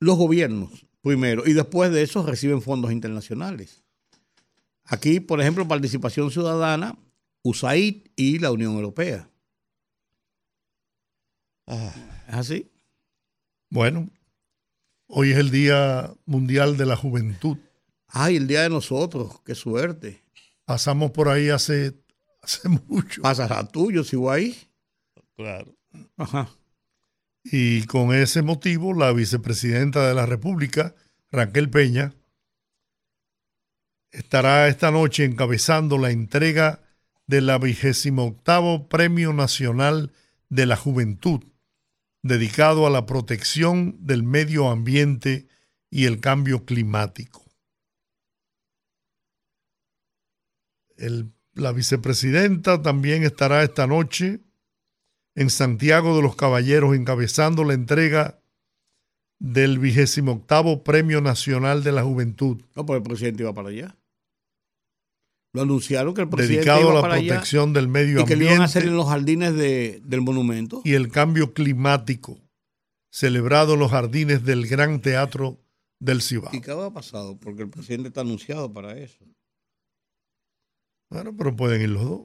[0.00, 3.84] Los gobiernos, primero, y después de eso reciben fondos internacionales.
[4.84, 6.98] Aquí, por ejemplo, Participación Ciudadana,
[7.42, 9.30] USAID y la Unión Europea.
[11.66, 12.70] ¿Es así?
[13.70, 14.10] Bueno,
[15.06, 17.58] hoy es el Día Mundial de la Juventud.
[18.08, 20.22] Ay, el día de nosotros, qué suerte.
[20.64, 21.94] Pasamos por ahí hace,
[22.40, 23.22] hace mucho.
[23.22, 24.56] Pasará tuyo, sigo ahí.
[25.36, 25.74] Claro.
[26.16, 26.48] Ajá.
[27.44, 30.94] Y con ese motivo, la vicepresidenta de la República,
[31.30, 32.14] Raquel Peña,
[34.12, 36.82] estará esta noche encabezando la entrega
[37.26, 40.12] de la vigésimo octavo Premio Nacional
[40.48, 41.42] de la Juventud,
[42.24, 45.46] dedicado a la protección del medio ambiente
[45.90, 47.44] y el cambio climático.
[51.52, 54.40] La vicepresidenta también estará esta noche
[55.34, 58.40] en Santiago de los Caballeros encabezando la entrega
[59.38, 63.98] del vigésimo octavo Premio Nacional de la Juventud, No, pues el presidente iba para allá.
[65.54, 68.24] Lo anunciaron que el presidente dedicado iba a la para allá protección del medio y
[68.26, 70.82] que lo iban a hacer en ambiente los jardines de- del monumento.
[70.84, 72.38] y el cambio climático,
[73.10, 75.58] celebrado en los jardines del Gran Teatro
[76.00, 76.50] del Cibao.
[76.52, 77.38] ¿Y qué ha pasado?
[77.38, 79.24] Porque el presidente está anunciado para eso.
[81.10, 82.20] Bueno, pero pueden ir los dos,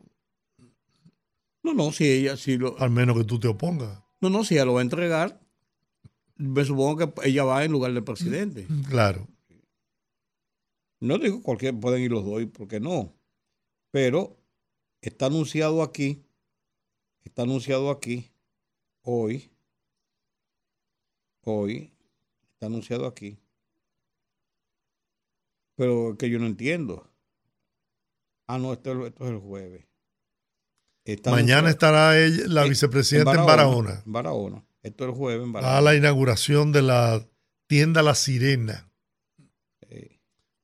[1.62, 4.02] No, no, si ella, si lo, al menos que tú te opongas.
[4.22, 5.40] no, no, si ella lo va a entregar,
[6.36, 8.66] me supongo que ella va en lugar del presidente.
[8.90, 9.28] Claro.
[11.02, 13.14] No digo cualquier, pueden ir los dos, ¿por qué no?
[13.92, 14.38] Pero
[15.02, 16.24] está anunciado aquí,
[17.24, 18.32] está anunciado aquí,
[19.02, 19.52] hoy,
[21.44, 21.92] hoy,
[22.54, 23.38] está anunciado aquí.
[25.76, 27.10] Pero que yo no entiendo.
[28.48, 29.86] Ah, no, esto, esto es el jueves.
[31.06, 34.04] Está Mañana estará ella, la en- vicepresidenta en Barahona.
[34.06, 34.66] En Barahona.
[34.84, 35.82] Esto es el jueves en a Barahona.
[35.82, 37.26] la inauguración de la
[37.68, 38.86] tienda La Sirena.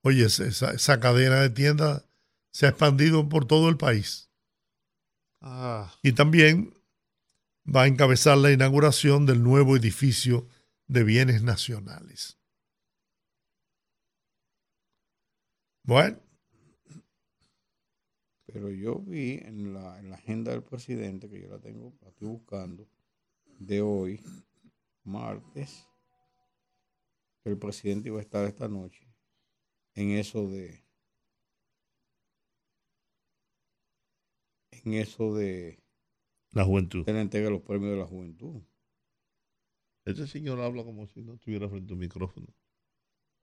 [0.02, 2.05] Oye, esa cadena de tiendas
[2.56, 4.30] se ha expandido por todo el país.
[5.42, 6.74] Ah, Y también
[7.68, 10.48] va a encabezar la inauguración del nuevo edificio
[10.88, 12.40] de bienes nacionales.
[15.84, 16.18] Bueno,
[18.46, 22.08] Pero yo vi en la, en la agenda del presidente, que yo la tengo, la
[22.08, 22.88] estoy buscando,
[23.60, 24.22] de hoy,
[25.04, 25.86] martes,
[27.44, 29.06] que el presidente iba a estar esta noche
[29.94, 30.85] en eso de.
[34.86, 35.80] En eso de,
[36.52, 37.06] la juventud.
[37.06, 38.62] de la entrega de los premios de la juventud.
[40.06, 42.48] Este señor habla como si no estuviera frente a un micrófono.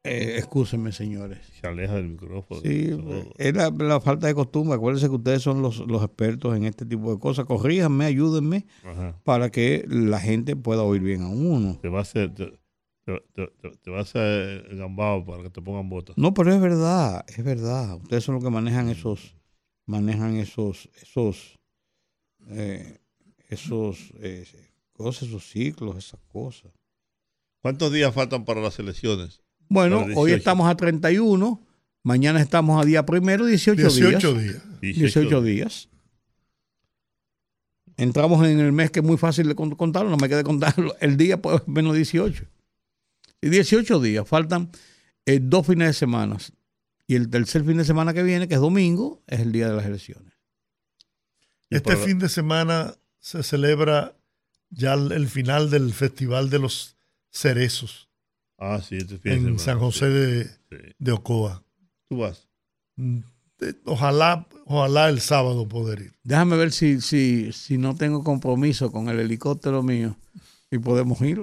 [0.05, 1.39] Eh, excúsenme, señores.
[1.61, 2.61] Se aleja del micrófono.
[2.61, 2.91] Sí,
[3.39, 4.75] es la, la falta de costumbre.
[4.77, 7.45] Acuérdense que ustedes son los, los expertos en este tipo de cosas.
[7.45, 9.21] Corríjanme, ayúdenme Ajá.
[9.25, 11.79] para que la gente pueda oír bien a uno.
[11.81, 12.47] Te va a hacer, te,
[13.05, 16.17] te, te- te- te va a hacer gambado para que te pongan botas.
[16.19, 17.97] No, pero es verdad, es verdad.
[17.97, 19.37] Ustedes son los que manejan esos,
[19.87, 21.59] manejan esos, esos,
[22.49, 22.99] eh,
[23.49, 24.47] esos eh,
[24.93, 26.73] cosas, esos ciclos, esas cosas.
[27.61, 29.41] ¿Cuántos días faltan para las elecciones?
[29.69, 30.37] Bueno, hoy 18.
[30.37, 31.61] estamos a 31,
[32.03, 34.63] mañana estamos a día primero, 18, 18 días.
[34.81, 35.01] días.
[35.01, 35.89] 18 días.
[37.97, 40.95] Entramos en el mes que es muy fácil de con- contarlo, no me quede contarlo.
[41.01, 42.45] El día pues menos 18.
[43.43, 44.71] Y 18 días, faltan
[45.27, 46.37] eh, dos fines de semana.
[47.07, 49.77] Y el tercer fin de semana que viene, que es domingo, es el día de
[49.77, 50.33] las elecciones.
[51.71, 54.15] Este fin de semana se celebra
[54.71, 56.97] ya el el final del Festival de los
[57.31, 58.09] Cerezos
[58.65, 60.95] Ah, sí, este fin de en semana, San sí, José de, sí.
[60.99, 61.65] de Ocoa.
[62.09, 62.47] Tú vas.
[62.95, 63.19] Mm,
[63.61, 66.13] eh, Ojalá, ojalá el sábado poder ir.
[66.23, 70.17] Déjame ver si, si, si no tengo compromiso con el helicóptero mío
[70.71, 71.41] y podemos ir.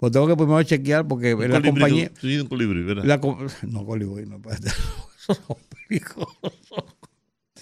[0.00, 2.10] Pues tengo que primero chequear porque Un la compañía...
[2.20, 3.04] tienes un colibrí, ¿verdad?
[3.04, 3.16] La
[3.68, 4.68] no, colibrí, no, espérate.
[5.20, 6.96] Esos son peligrosos.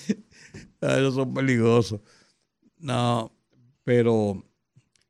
[0.80, 2.01] Esos son peligrosos.
[2.78, 3.32] No,
[3.82, 4.45] pero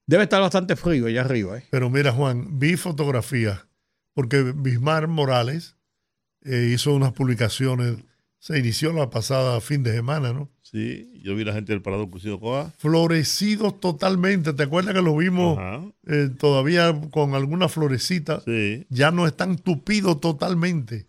[0.08, 1.64] Debe estar bastante frío allá arriba, ¿eh?
[1.70, 3.66] Pero mira, Juan, vi fotografías,
[4.14, 5.76] porque Bismar Morales
[6.44, 7.98] eh, hizo unas publicaciones,
[8.38, 10.50] se inició la pasada fin de semana, ¿no?
[10.62, 12.70] Sí, yo vi la gente del Parado Crucido Coa.
[12.76, 14.52] Florecidos totalmente.
[14.52, 15.58] ¿Te acuerdas que lo vimos
[16.06, 18.42] eh, todavía con alguna florecita?
[18.42, 18.86] Sí.
[18.90, 21.06] Ya no están tupidos totalmente.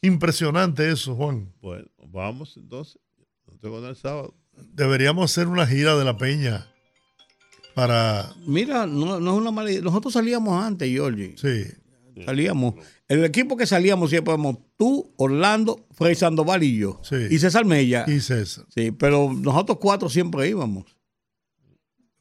[0.00, 1.52] Impresionante eso, Juan.
[1.60, 3.00] Bueno, vamos entonces.
[3.50, 4.34] No tengo nada el sábado.
[4.74, 6.68] Deberíamos hacer una gira de la peña
[7.74, 8.32] para...
[8.46, 9.82] Mira, no, no es una mala idea.
[9.82, 11.34] Nosotros salíamos antes, Georgie.
[11.36, 11.64] Sí,
[12.24, 12.74] Salíamos.
[13.08, 17.00] El equipo que salíamos siempre éramos tú, Orlando, Frey Sandoval y yo.
[17.02, 17.16] Sí.
[17.30, 18.04] Y César Mella.
[18.08, 18.64] y César.
[18.74, 20.96] Sí, pero nosotros cuatro siempre íbamos.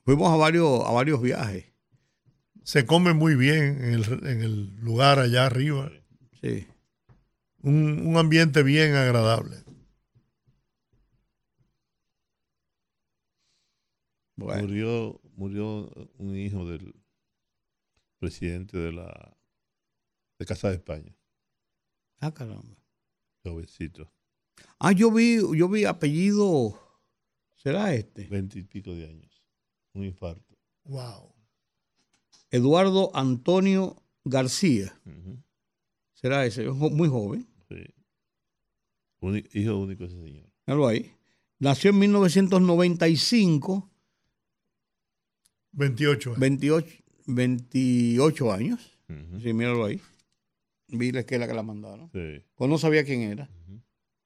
[0.04, 1.66] Fuimos a varios, a varios viajes.
[2.64, 5.90] Se come muy bien en el, en el lugar allá arriba.
[6.42, 6.68] Sí.
[7.62, 9.58] Un, un ambiente bien agradable.
[14.36, 16.96] Bueno, Murió, murió un hijo del
[18.20, 19.38] presidente de la
[20.44, 21.16] de Casa de España,
[22.20, 22.78] ah, caramba.
[23.44, 24.12] jovencito,
[24.80, 26.80] Ah, yo vi, yo vi apellido.
[27.56, 28.28] ¿Será este?
[28.28, 29.42] veinte y pico de años,
[29.94, 30.56] un infarto.
[30.84, 31.34] Wow.
[32.52, 34.94] Eduardo Antonio García.
[36.14, 36.70] ¿Será ese?
[36.70, 37.48] Muy joven.
[37.70, 37.84] sí.
[39.54, 40.50] Hijo único de ese señor.
[40.68, 41.12] Míralo ahí.
[41.60, 43.90] Nació en 1995,
[45.72, 46.40] 28 años.
[46.40, 46.88] 28,
[47.28, 49.00] 28 años.
[49.10, 50.02] Ujú, Sí, míralo ahí.
[50.88, 52.10] Vi la que es la que la mandaron.
[52.12, 52.44] sí.
[52.56, 53.50] Pues no sabía quién era.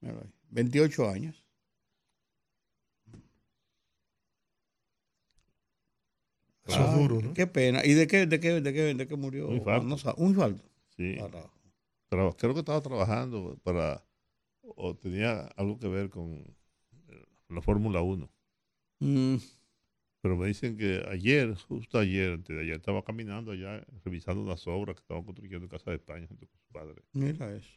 [0.01, 0.31] Míralo ahí.
[0.49, 1.43] 28 años.
[6.65, 7.33] Eso es Ay, duro, ¿no?
[7.33, 7.85] Qué pena.
[7.85, 9.47] ¿Y de qué, de qué, de qué, de qué murió?
[9.47, 9.87] Un infarto.
[9.87, 10.63] No un infarto.
[10.97, 11.15] Sí.
[12.09, 14.05] Traba- creo que estaba trabajando para,
[14.61, 18.29] o tenía algo que ver con eh, la Fórmula 1.
[18.99, 19.35] Mm,
[20.27, 24.67] Pero me dicen que ayer, justo ayer, antes de ayer, estaba caminando allá, revisando unas
[24.67, 27.01] obras que estaban construyendo en Casa de España junto con su padre.
[27.13, 27.69] mira eso.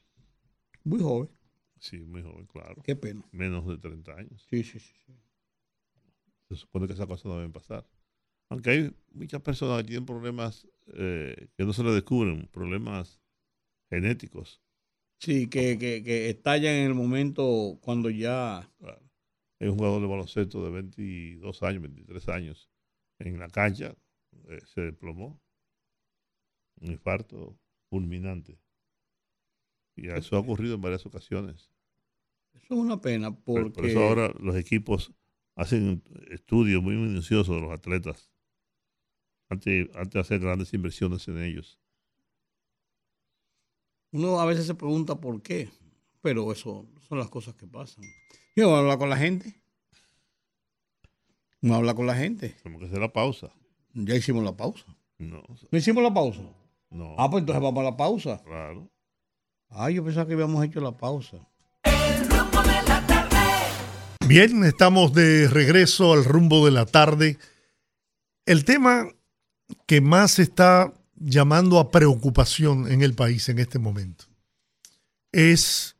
[0.83, 1.31] Muy joven.
[1.79, 2.83] Sí, muy joven, claro.
[2.83, 3.25] Qué pena.
[3.31, 4.45] Menos de 30 años.
[4.51, 4.93] Sí, sí, sí.
[5.07, 5.13] sí.
[6.49, 7.87] Se supone que esas cosas no deben pasar.
[8.49, 13.21] Aunque hay muchas personas que tienen problemas eh, que no se les descubren, problemas
[13.91, 14.61] genéticos.
[15.21, 18.69] Sí, que, que, que estallan en el momento cuando ya.
[18.81, 19.10] Claro.
[19.61, 22.71] Hay un jugador de baloncesto de 22 años, 23 años,
[23.19, 23.95] en la cancha,
[24.49, 25.41] eh, se desplomó.
[26.81, 27.59] Un infarto
[27.91, 28.59] fulminante.
[29.97, 31.71] Y eso ha ocurrido en varias ocasiones.
[32.55, 33.81] Eso es una pena Por, porque.
[33.81, 35.13] por eso ahora los equipos
[35.57, 38.33] hacen estudios muy minuciosos de los atletas
[39.51, 41.79] antes, antes de hacer grandes inversiones en ellos.
[44.13, 45.71] Uno a veces se pregunta por qué,
[46.23, 48.05] pero eso son las cosas que pasan.
[48.57, 49.55] Yo habla con la gente.
[51.61, 52.57] No habla con la gente.
[52.63, 53.49] Tenemos que hacer la pausa.
[53.95, 54.85] Ya hicimos la pausa.
[55.19, 56.41] No, ¿No hicimos la pausa?
[56.91, 58.43] no, Ah, pues entonces vamos a la pausa.
[58.45, 58.89] claro.
[59.69, 61.37] Ah, yo pensaba que habíamos hecho la pausa.
[61.85, 63.37] El rumbo de la tarde.
[64.27, 67.39] Bien, estamos de regreso al rumbo de la tarde.
[68.47, 69.07] El tema
[69.87, 74.25] que más está llamando a preocupación en el país en este momento
[75.33, 75.97] es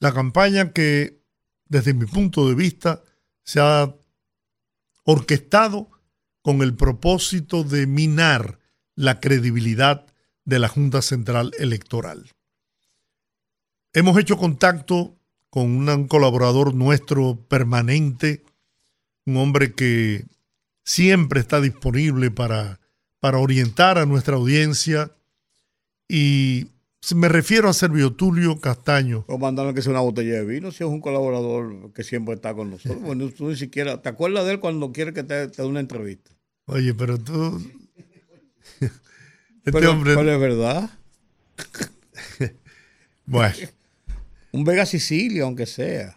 [0.00, 1.15] la campaña que,
[1.68, 3.02] desde mi punto de vista,
[3.42, 3.94] se ha
[5.04, 5.90] orquestado
[6.42, 8.58] con el propósito de minar
[8.94, 10.06] la credibilidad
[10.44, 12.30] de la Junta Central Electoral.
[13.92, 15.16] Hemos hecho contacto
[15.50, 18.44] con un colaborador nuestro permanente,
[19.24, 20.26] un hombre que
[20.84, 22.78] siempre está disponible para,
[23.20, 25.10] para orientar a nuestra audiencia
[26.08, 26.68] y
[27.14, 29.24] me refiero a Servio Tulio Castaño.
[29.28, 32.54] O mandarle que sea una botella de vino si es un colaborador que siempre está
[32.54, 33.00] con nosotros.
[33.02, 35.80] Bueno, tú ni siquiera te acuerdas de él cuando quiere que te, te dé una
[35.80, 36.32] entrevista.
[36.66, 37.60] Oye, pero tú...
[39.66, 40.14] Este pero, hombre...
[40.14, 40.90] pero es verdad.
[43.28, 43.54] Bueno,
[44.52, 46.16] Un Vega Sicilia, aunque sea.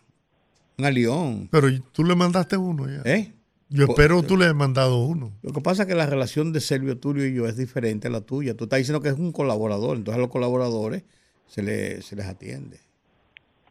[0.77, 1.49] Un Alión.
[1.51, 3.01] pero tú le mandaste uno ya.
[3.03, 3.33] ¿Eh?
[3.70, 5.32] Yo espero tú le hayas mandado uno.
[5.43, 8.11] Lo que pasa es que la relación de Servio Tulio y yo es diferente a
[8.11, 8.55] la tuya.
[8.57, 11.03] Tú estás diciendo que es un colaborador, entonces a los colaboradores
[11.47, 12.80] se, le- se les atiende.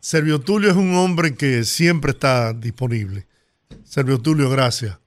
[0.00, 3.26] Servio Tulio es un hombre que siempre está disponible.
[3.82, 4.98] Servio Tulio, gracias.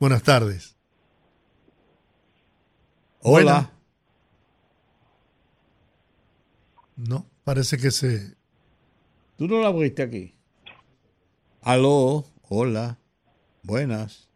[0.00, 0.74] Buenas tardes.
[3.22, 3.70] Hola.
[6.96, 8.34] No, parece que se...
[9.36, 10.34] ¿Tú no la abriste aquí?
[11.62, 12.98] Aló, hola,
[13.70, 14.28] buenas.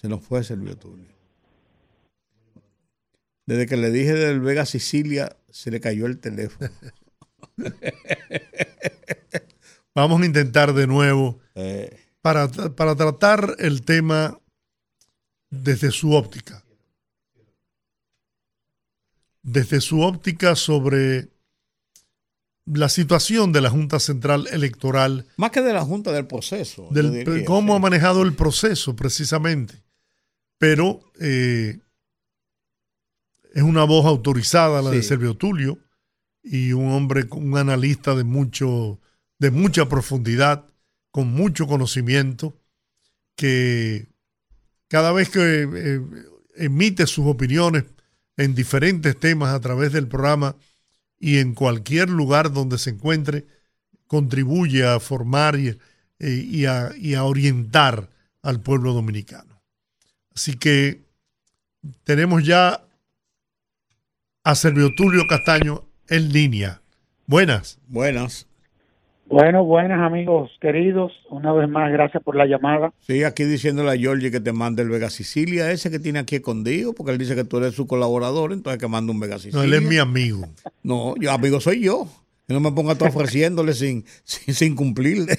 [0.00, 1.12] Se nos fue Servio Tulio.
[3.46, 6.70] Desde que le dije del Vega Sicilia, se le cayó el teléfono.
[9.94, 14.40] Vamos a intentar de nuevo Eh, para, para tratar el tema
[15.50, 16.64] desde su óptica.
[19.42, 21.28] Desde su óptica sobre
[22.64, 26.88] la situación de la Junta Central Electoral, Más que de la Junta del proceso.
[26.90, 27.76] del, diría, cómo sí.
[27.76, 29.82] ha manejado el proceso precisamente.
[30.58, 31.80] Pero eh,
[33.52, 35.02] es una voz autorizada la de.
[35.02, 35.78] Servio Tulio
[36.42, 39.00] y un hombre, un analista de, mucho,
[39.38, 40.66] de mucha profundidad,
[41.10, 42.56] con mucho conocimiento,
[43.36, 44.08] que
[44.88, 46.00] cada vez que eh,
[46.56, 47.84] emite sus opiniones
[48.36, 50.56] en diferentes temas a través del programa
[51.22, 53.46] y en cualquier lugar donde se encuentre,
[54.08, 55.78] contribuye a formar y,
[56.18, 58.10] eh, y a, y a orientar
[58.42, 59.62] al pueblo dominicano.
[60.34, 61.04] Así que
[62.02, 62.84] tenemos ya
[64.42, 66.82] a Servio Tulio Castaño en línea.
[67.28, 67.78] Buenas.
[67.86, 68.48] Buenas.
[69.32, 71.10] Bueno, buenas amigos queridos.
[71.30, 72.92] Una vez más, gracias por la llamada.
[73.00, 76.36] Sí, aquí diciéndole a Georgie que te mande el Vega Sicilia ese que tiene aquí
[76.36, 79.38] escondido, porque él dice que tú eres su colaborador, entonces que mande un Vega No,
[79.40, 79.64] Sicilia.
[79.64, 80.46] él es mi amigo.
[80.82, 82.06] No, yo amigo soy yo.
[82.46, 85.38] Que no me ponga todo ofreciéndole sin, sin, sin cumplirle.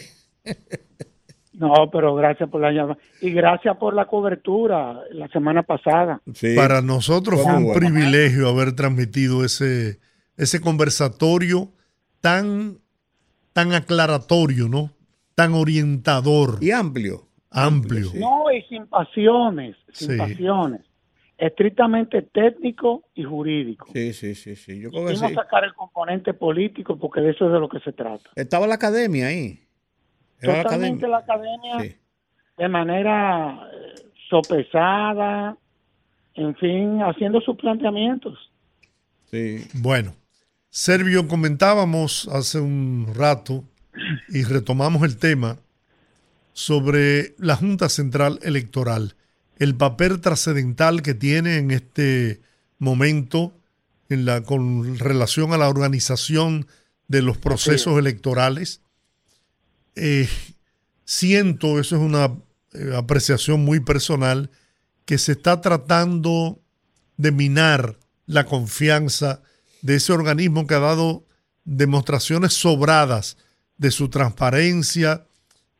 [1.53, 2.97] No, pero gracias por la llamada.
[3.21, 6.19] Y gracias por la cobertura la semana pasada.
[6.33, 6.55] Sí.
[6.55, 7.79] Para nosotros fue un bueno.
[7.79, 9.99] privilegio haber transmitido ese,
[10.35, 11.69] ese conversatorio
[12.21, 12.79] tan,
[13.53, 14.91] tan aclaratorio, ¿no?
[15.35, 17.27] Tan orientador, Y amplio.
[17.49, 18.09] amplio.
[18.09, 18.19] sí.
[18.19, 20.17] No, y sin pasiones, sin Sí.
[20.17, 20.81] pasiones.
[21.37, 23.87] Estrictamente técnico y jurídico.
[23.93, 24.79] Sí, sí, sí, sí.
[24.79, 25.35] Yo creo que Quisimos sí.
[25.35, 28.29] sacar el componente político porque de eso es de lo que se trata.
[28.35, 29.59] Estaba la academia ahí.
[30.39, 31.07] Era la Totalmente academia.
[31.09, 31.97] la academia Sí.
[32.57, 33.93] de manera eh,
[34.29, 35.57] sopesada,
[36.35, 38.37] en fin, haciendo sus planteamientos.
[39.31, 39.65] Sí.
[39.75, 40.13] Bueno,
[40.75, 43.63] Servio, comentábamos hace un rato
[44.27, 45.59] y retomamos el tema
[46.53, 49.15] sobre la Junta Central Electoral,
[49.59, 52.41] el papel trascendental que tiene en este
[52.79, 53.55] momento
[54.09, 56.65] en la, con relación a la organización
[57.07, 58.81] de los procesos electorales.
[59.95, 60.27] Eh,
[61.05, 62.35] siento, eso es una
[62.73, 64.49] eh, apreciación muy personal,
[65.05, 66.63] que se está tratando
[67.17, 69.43] de minar la confianza
[69.83, 71.23] de ese organismo que ha dado
[71.65, 73.37] demostraciones sobradas
[73.77, 75.25] de su transparencia,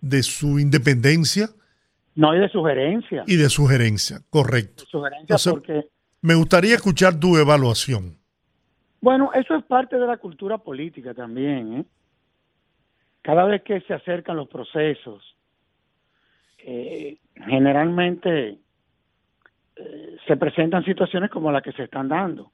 [0.02, 1.48] de su independencia
[2.16, 3.24] No hay de sugerencia.
[3.26, 4.20] y de su gerencia.
[4.30, 4.84] Correcto.
[4.90, 5.88] Sugerencia Entonces- porque,
[6.22, 8.18] Me gustaría escuchar tu evaluación.
[9.02, 11.74] bueno, eso es parte de la cultura política también.
[11.80, 11.86] ¿eh?
[13.22, 15.22] Cada vez que se acercan los procesos,
[16.60, 18.60] eh, generalmente
[19.76, 22.52] eh, se presentan situaciones como las que se están dando.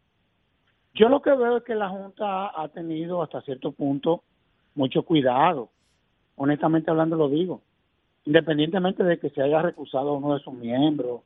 [0.99, 4.21] Yo lo que veo es que la Junta ha tenido hasta cierto punto
[4.75, 5.69] mucho cuidado.
[6.35, 7.61] Honestamente hablando lo digo.
[8.25, 11.21] Independientemente de que se haya recusado a uno de sus miembros.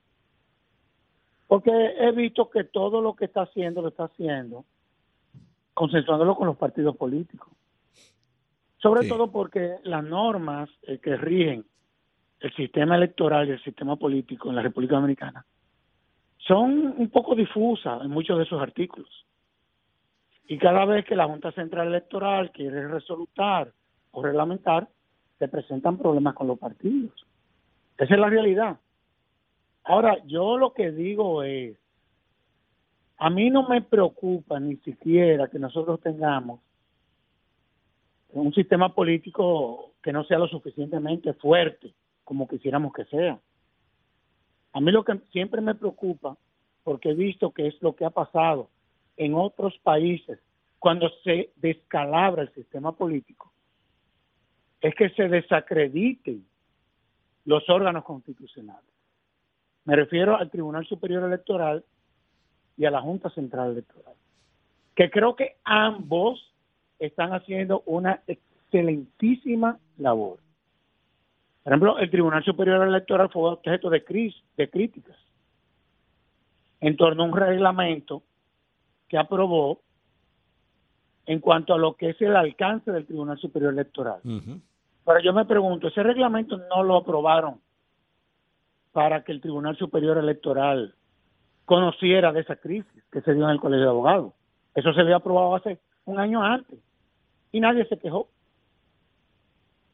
[1.47, 4.63] Porque he visto que todo lo que está haciendo lo está haciendo
[5.73, 7.49] consensuándolo con los partidos políticos.
[8.77, 9.09] Sobre Sí.
[9.09, 11.65] todo porque las normas eh, que rigen
[12.41, 15.43] el sistema electoral y el sistema político en la República Dominicana
[16.37, 19.09] son un poco difusas en muchos de esos artículos.
[20.47, 23.71] Y cada vez que la Junta Central Electoral quiere resolutar
[24.11, 24.87] o reglamentar,
[25.39, 27.25] se presentan problemas con los partidos.
[27.97, 28.77] Esa es la realidad.
[29.83, 31.77] Ahora, yo lo que digo es,
[33.17, 36.59] a mí no me preocupa ni siquiera que nosotros tengamos
[38.29, 43.39] un sistema político que no sea lo suficientemente fuerte como quisiéramos que sea.
[44.73, 46.35] A mí lo que siempre me preocupa,
[46.83, 48.69] porque he visto que es lo que ha pasado
[49.17, 50.39] en otros países
[50.79, 53.51] cuando se descalabra el sistema político,
[54.81, 56.45] es que se desacrediten
[57.45, 58.89] los órganos constitucionales.
[59.85, 61.83] Me refiero al Tribunal Superior Electoral
[62.77, 64.15] y a la Junta Central Electoral,
[64.95, 66.53] que creo que ambos
[66.99, 70.39] están haciendo una excelentísima labor.
[71.63, 74.03] Por ejemplo, el Tribunal Superior Electoral fue objeto de,
[74.57, 75.17] de críticas
[76.81, 78.23] en torno a un reglamento
[79.13, 79.79] que aprobó
[81.27, 84.19] en cuanto a lo que es el alcance del Tribunal Superior Electoral.
[84.23, 84.59] Ujú.
[85.05, 87.61] Pero yo me pregunto, ese reglamento no lo aprobaron
[88.91, 90.95] para que el Tribunal Superior Electoral
[91.65, 94.33] conociera de esa crisis que se dio en el Colegio de Abogados.
[94.73, 96.79] Eso se había aprobado hace un año antes
[97.51, 98.29] y nadie se quejó.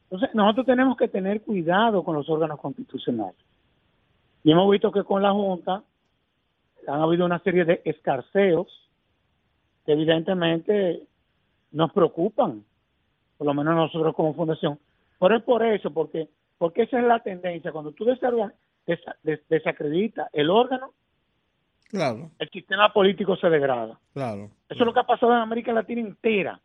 [0.04, 3.36] Entonces, nosotros tenemos que tener cuidado con los órganos constitucionales.
[4.44, 5.82] Y hemos visto que con la Junta
[6.88, 8.80] han habido una serie de escarceos
[9.84, 11.02] que evidentemente
[11.72, 12.64] nos preocupan,
[13.38, 14.78] por lo menos nosotros como fundación.
[15.18, 16.28] Pero es por eso, porque,
[16.58, 17.72] porque esa es la tendencia.
[17.72, 18.52] Cuando tú desorga-
[18.86, 20.92] desa- des- desacredita el órgano,
[21.88, 23.98] Claro, el sistema político se degrada.
[24.12, 24.44] claro.
[24.68, 26.60] Eso es lo que ha pasado en América Latina entera.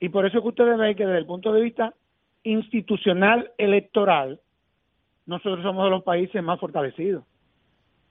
[0.00, 1.94] Y por eso es que ustedes ven que desde el punto de vista
[2.42, 4.40] institucional electoral,
[5.26, 7.24] nosotros somos de los países más fortalecidos,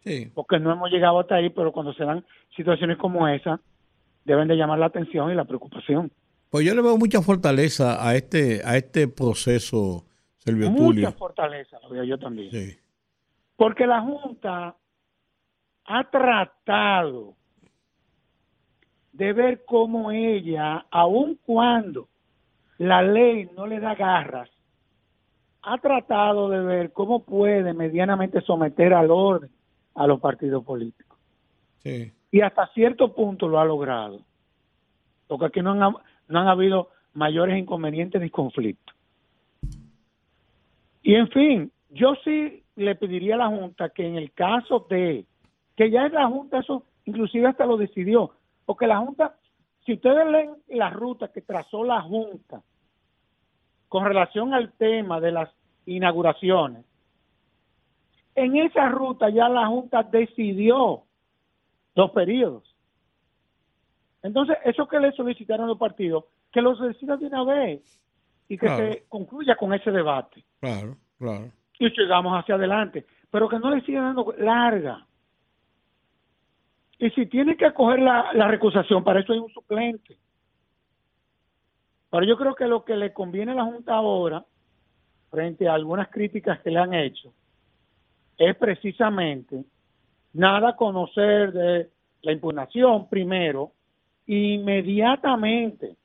[0.04, 0.30] Sí.
[0.34, 2.26] porque no hemos llegado hasta ahí, pero cuando se dan
[2.56, 3.60] situaciones como esa,
[4.26, 6.12] deben de llamar la atención y la preocupación.
[6.50, 10.06] Pues yo le veo mucha fortaleza a este, a este proceso,
[10.38, 11.08] Servio Tulio.
[11.08, 12.52] Mucha fortaleza, lo veo yo también.
[12.52, 12.78] Sí.
[13.56, 14.76] Porque la Junta
[15.86, 17.36] ha tratado
[19.14, 22.10] de ver cómo ella, aun cuando
[22.78, 24.50] la ley no le da garras,
[25.62, 29.50] ha tratado de ver cómo puede medianamente someter al orden
[29.96, 31.18] a los partidos políticos.
[31.84, 32.12] Sí.
[32.32, 34.22] Y hasta cierto punto lo ha logrado.
[35.28, 38.96] Porque aquí no han, no han habido mayores inconvenientes ni conflictos.
[41.04, 45.26] Y en fin, yo sí le pediría a la Junta que en el caso de,
[45.76, 48.32] que ya la Junta eso inclusive hasta lo decidió,
[48.66, 49.36] porque la Junta,
[49.86, 52.62] si ustedes leen la ruta que trazó la Junta
[53.90, 55.50] con relación al tema de las
[55.86, 56.86] inauguraciones,
[58.36, 61.04] en esa ruta ya la Junta decidió
[61.96, 62.76] los periodos.
[64.24, 67.82] Entonces, eso que le solicitaron los partidos, que los decidan de una vez
[68.48, 68.92] y que Claro.
[68.94, 71.52] se concluya con ese debate Claro, claro.
[71.80, 75.06] y sigamos hacia adelante, pero que no le sigan dando larga.
[77.00, 80.18] Y si tiene que acoger la, la recusación, para eso hay un suplente.
[82.10, 84.46] Pero yo creo que lo que le conviene a la Junta ahora,
[85.32, 87.34] frente a algunas críticas que le han hecho,
[88.38, 89.64] es precisamente
[90.34, 91.90] nada conocer de
[92.22, 93.72] la impugnación primero,
[94.26, 95.96] inmediatamente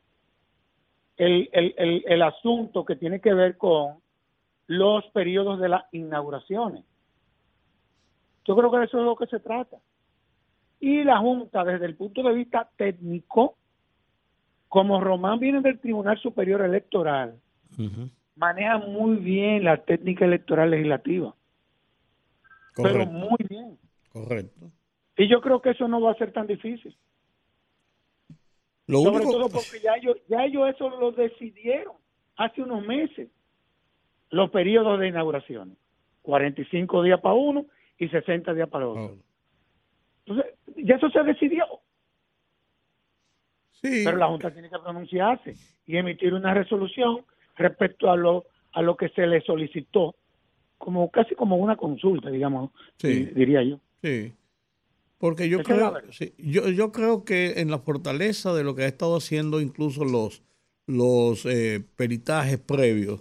[1.16, 3.96] el, el, el, el asunto que tiene que ver con
[4.66, 6.84] los periodos de las inauguraciones.
[8.44, 9.76] Yo creo que eso es lo que se trata.
[10.80, 13.56] Y la Junta, desde el punto de vista técnico,
[14.68, 17.34] como Román viene del Tribunal Superior Electoral,
[18.36, 21.34] maneja muy bien la técnica electoral legislativa,
[22.82, 23.78] pero Correcto, muy bien.
[24.10, 24.70] correcto.
[25.16, 26.96] Y yo creo que eso no va a ser tan difícil.
[28.86, 31.94] Lo Sobre único, todo porque ya ellos, ya ellos eso lo decidieron
[32.36, 33.28] hace unos meses,
[34.30, 35.76] los periodos de inauguración.
[36.22, 37.66] 45 días para uno
[37.98, 39.04] y 60 días para otro.
[39.04, 39.18] Oh,
[40.26, 41.64] Entonces, ya eso se decidió,
[43.72, 45.54] sí, pero la Junta tiene que pronunciarse
[45.86, 47.24] y emitir una resolución
[47.56, 50.14] respecto a lo, a lo que se le solicitó,
[50.78, 53.26] como casi como una consulta, digamos, Sí.
[53.34, 53.78] diría yo.
[54.02, 54.32] sí.
[55.18, 58.86] Porque yo creo, sí, yo, yo creo que en la fortaleza de lo que ha
[58.86, 60.42] estado haciendo incluso los,
[60.86, 63.20] los eh, peritajes previos,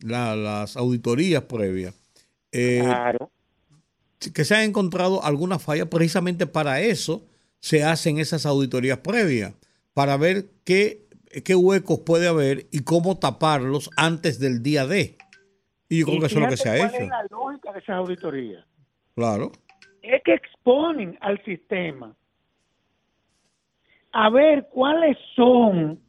[0.00, 1.94] la- las auditorías previas,
[2.50, 3.30] eh, Claro.
[4.32, 7.26] que se han encontrado algunas fallas, precisamente para eso
[7.60, 9.52] se hacen esas auditorías previas,
[9.92, 11.02] para ver qué,
[11.44, 15.18] qué huecos puede haber y cómo taparlos antes del día D.
[15.88, 17.02] Y yo creo Y que eso es lo que se ha cuál hecho.
[17.02, 18.64] es la lógica de esas auditorías?
[19.14, 19.52] Claro,
[20.02, 22.14] es que exponen al sistema
[24.12, 26.00] a ver cuáles son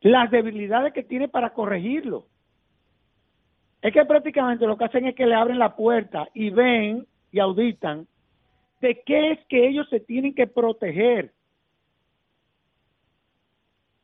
[0.00, 2.26] las debilidades que tiene para corregirlo.
[3.82, 7.38] Es que prácticamente lo que hacen es que le abren la puerta y ven y
[7.38, 8.06] auditan
[8.80, 11.32] de qué es que ellos se tienen que proteger.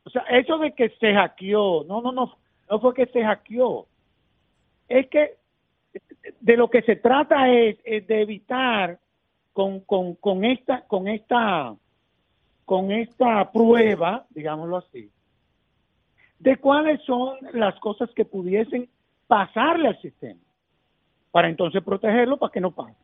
[0.05, 2.37] O sea, eso de que se hackeó, no, no, no,
[2.69, 3.87] no fue que se hackeó.
[4.87, 5.37] Es que
[6.39, 8.99] de lo que se trata es, es de evitar
[9.53, 9.83] con,
[10.43, 11.75] esta con esta
[12.65, 15.11] con esta prueba, digámoslo así,
[16.39, 18.89] de cuáles son las cosas que pudiesen
[19.27, 20.39] pasarle al sistema,
[21.31, 22.95] para entonces protegerlo para que no pase.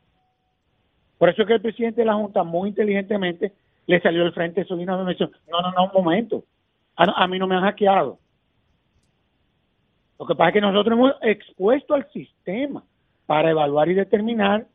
[1.17, 3.53] Por eso es que el presidente de la Junta muy inteligentemente
[3.85, 6.43] le salió al frente una vez me dijo, no, no, no, un momento,
[6.95, 8.17] a, a mí no me han hackeado.
[10.19, 12.83] Lo que pasa es que nosotros hemos expuesto al sistema
[13.25, 14.67] para evaluar y determinar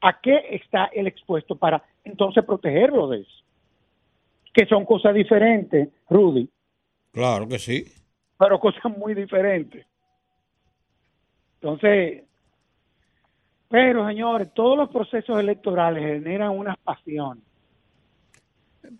[0.00, 3.44] a qué está el expuesto para entonces protegerlo de eso.
[4.54, 6.48] Que son cosas diferentes, Rudy,
[7.10, 7.84] claro que sí.
[8.38, 9.86] pero cosas muy diferentes.
[11.60, 12.24] Entonces,
[13.68, 17.42] pero señores, todos los procesos electorales generan unas pasiones.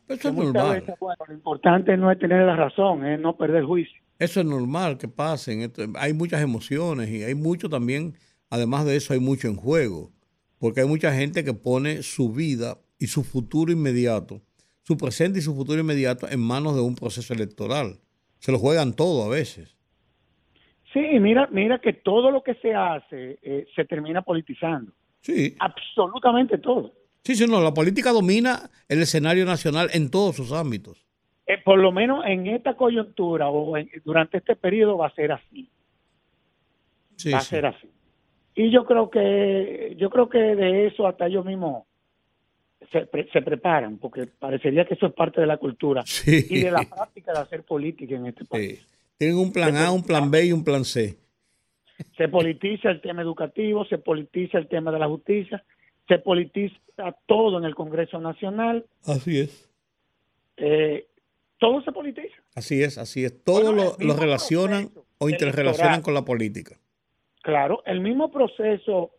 [0.09, 0.81] Eso es normal.
[0.81, 4.02] veces, bueno, lo importante no es tener la razón, es no perder juicio.
[4.23, 5.63] Eso es normal que pasen.
[5.63, 8.15] Esto- hay muchas emociones y hay mucho también,
[8.51, 10.13] además de eso, hay mucho en juego.
[10.59, 14.41] Porque hay mucha gente que pone su vida y su futuro inmediato,
[14.85, 17.99] su presente y su futuro inmediato en manos de un proceso electoral.
[18.39, 19.77] Se lo juegan todo a veces.
[20.93, 24.93] Sí, y mira, mira que todo lo que se hace eh, se termina politizando.
[25.23, 25.57] Sí.
[25.59, 26.93] Absolutamente todo.
[27.25, 31.07] Sí, sí, no, la política domina el escenario nacional en todos sus ámbitos.
[31.55, 35.33] Eh, por lo menos en esta coyuntura o en- durante este periodo va a ser
[35.33, 35.69] así.
[37.17, 37.49] Sí, va a sí.
[37.51, 37.89] ser así.
[38.55, 41.85] Y yo creo que yo creo que de eso hasta ellos mismos
[42.91, 46.47] se, pre- se preparan, porque parecería que eso es parte de la cultura Sí.
[46.51, 48.87] y de la práctica de hacer política en este país.
[49.17, 51.17] Tienen un plan A, un plan B y un plan C.
[52.17, 55.65] Se politiza el tema educativo, se politiza el tema de la justicia,
[56.09, 56.77] se politiza
[57.27, 59.71] todo en el Congreso Nacional, Así es.
[60.57, 61.07] eh,
[61.63, 62.35] todo se politiza.
[62.57, 63.45] Así es, así es.
[63.45, 66.77] Todo Bueno, lo, relacionan o interrelacionan con la política.
[67.41, 69.13] Claro, el mismo proceso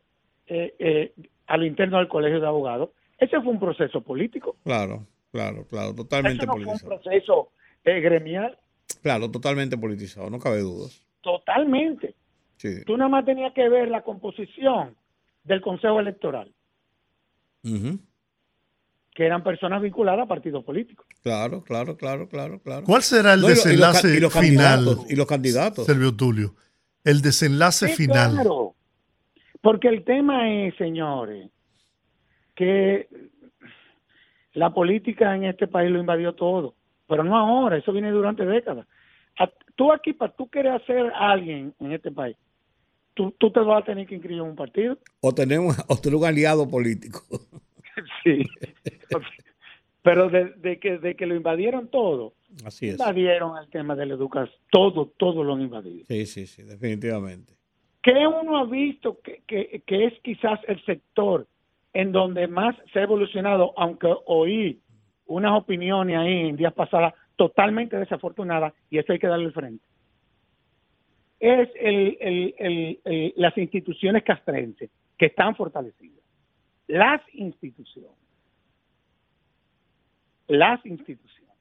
[0.48, 1.14] eh, eh,
[1.48, 4.58] al interno del Colegio de Abogados, ese fue un proceso político.
[4.66, 5.96] Claro, claro, claro.
[5.96, 7.00] Totalmente Eso no fue un politizado.
[7.02, 7.52] proceso
[7.86, 8.60] eh, gremial,
[9.02, 11.02] Claro, totalmente politizado, no cabe dudas.
[11.22, 12.14] totalmente.
[12.58, 12.84] Sí.
[12.86, 14.98] Tú nada más tenías que ver la composición
[15.46, 16.54] del Consejo Electoral,
[17.64, 18.00] Ujú.
[19.14, 21.06] Que eran personas vinculadas a partidos políticos.
[21.22, 22.84] Claro, claro, claro, claro, claro.
[22.86, 25.86] ¿Cuál será el No, y los desenlace y los final, y los candidatos.
[25.86, 26.56] Servio Tulio?
[27.04, 28.34] El desenlace Sí, final.
[28.34, 28.76] claro.
[29.62, 31.50] Porque el tema es, señores,
[32.56, 33.08] que
[34.54, 36.76] la política en este país lo invadió todo,
[37.08, 38.86] pero no ahora, eso viene durante décadas.
[39.76, 42.36] Tú aquí, para tú querer hacer alguien en este país,
[43.16, 44.98] tú, tú te vas a tener que inscribir en un partido.
[45.22, 47.22] O tenemos, o tener un aliado político.
[48.24, 48.44] Sí.
[50.02, 52.34] Pero de, de que, de que lo invadieron todo,
[52.66, 52.94] Así es.
[53.00, 56.04] invadieron el tema de la educación, todo, todo lo han invadido.
[56.08, 57.54] Sí, sí, sí, definitivamente.
[58.02, 61.48] ¿Qué uno ha visto que, que, que es quizás el sector
[61.94, 64.82] en donde más se ha evolucionado, aunque oí
[65.26, 69.86] unas opiniones ahí en días pasadas totalmente desafortunadas, y eso hay que darle el frente?
[71.40, 76.23] Es el, el- el- el- las instituciones castrenses que están fortalecidas.
[76.94, 78.12] Las instituciones.
[80.48, 81.58] Las instituciones.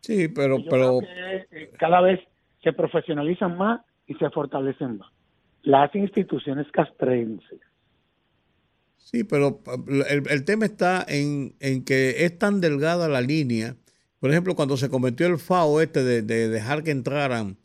[0.00, 2.20] Sí, pero, pero eh, cada vez
[2.62, 5.12] se profesionalizan más y se fortalecen más.
[5.62, 7.60] Las instituciones castrenses.
[8.96, 9.60] Sí, pero
[10.08, 13.76] el, el tema está en, en que es tan delgada la línea.
[14.20, 17.58] Por ejemplo, cuando se cometió el FAO este de, de dejar que entraran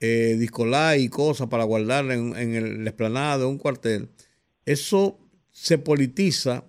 [0.00, 4.08] eh, discolá y cosas para guardar en, en el la explanada de un cuartel,
[4.72, 5.18] eso
[5.50, 6.64] se politiza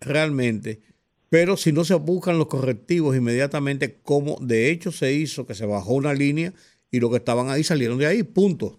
[0.00, 0.80] realmente,
[1.28, 5.66] pero si no se buscan los correctivos inmediatamente, como de hecho se hizo, que se
[5.66, 6.52] bajó una línea
[6.90, 8.78] y los que estaban ahí salieron de ahí, punto.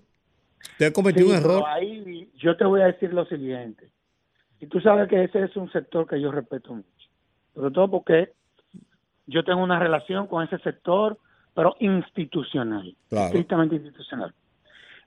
[0.73, 1.63] Usted cometió Sí, un error.
[1.67, 3.89] ahí yo te voy a decir lo siguiente.
[4.59, 6.87] Y tú sabes que ese es un sector que yo respeto mucho.
[7.55, 8.31] Sobre todo porque
[9.27, 11.17] yo tengo una relación con ese sector,
[11.55, 12.95] pero institucional.
[13.09, 13.27] Claro.
[13.27, 14.33] Estrictamente institucional.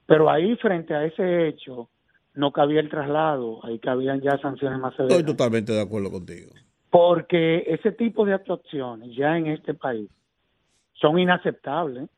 [0.06, 1.88] Pero ahí, frente a ese hecho,
[2.34, 3.64] no cabía el traslado.
[3.64, 5.18] Ahí cabían ya sanciones más severas.
[5.18, 6.52] Estoy totalmente de acuerdo contigo.
[6.90, 10.10] Porque ese tipo de actuaciones ya en este país
[10.94, 12.08] son inaceptables.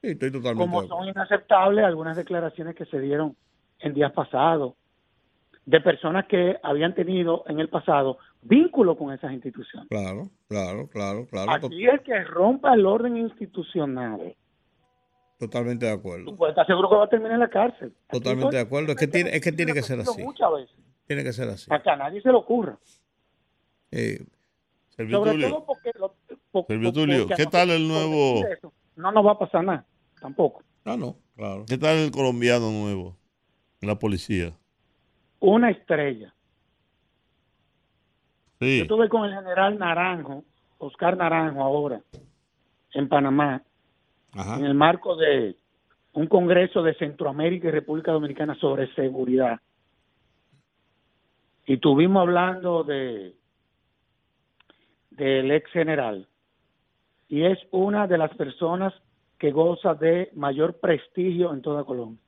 [0.00, 1.04] Sí, estoy totalmente como de acuerdo.
[1.04, 3.36] son inaceptables algunas declaraciones que se dieron
[3.80, 4.74] en días pasados
[5.66, 9.88] de personas que habían tenido en el pasado vínculo con esas instituciones.
[9.88, 11.50] Claro, claro, claro, claro.
[11.50, 14.34] Aquí el que rompa el orden institucional,
[15.38, 16.24] totalmente de acuerdo.
[16.26, 17.92] tú puedes estar seguro que va a terminar en la cárcel.
[18.10, 18.92] Totalmente de acuerdo.
[18.92, 20.22] Es que tiene, es que tiene que ser así.
[20.22, 21.68] Muchas veces, Tiene que ser así.
[21.68, 22.78] para que a nadie se le ocurra.
[23.90, 24.24] Eh,
[24.90, 25.90] Servio Sobre Tulio, todo porque...
[25.98, 26.14] lo-
[26.52, 26.80] porque
[27.36, 28.42] ¿qué tal el nuevo-
[28.96, 29.84] No nos va a pasar nada,
[30.20, 30.62] tampoco.
[30.84, 31.64] ah, no, claro.
[31.68, 33.16] ¿qué tal el colombiano nuevo
[33.80, 34.52] en la policía?
[35.40, 36.32] Una estrella.
[38.60, 40.44] Sí, Yo estuve con el general Naranjo,
[40.78, 42.00] Oscar Naranjo ahora,
[42.92, 43.62] en Panamá,
[44.34, 44.56] Ajá.
[44.56, 45.56] en el marco de
[46.14, 49.60] un congreso de Centroamérica y República Dominicana sobre seguridad.
[51.66, 53.34] Y estuvimos hablando de
[55.10, 56.28] del ex general.
[57.28, 58.92] Y es una de las personas
[59.38, 62.20] que goza de mayor prestigio en toda Colombia.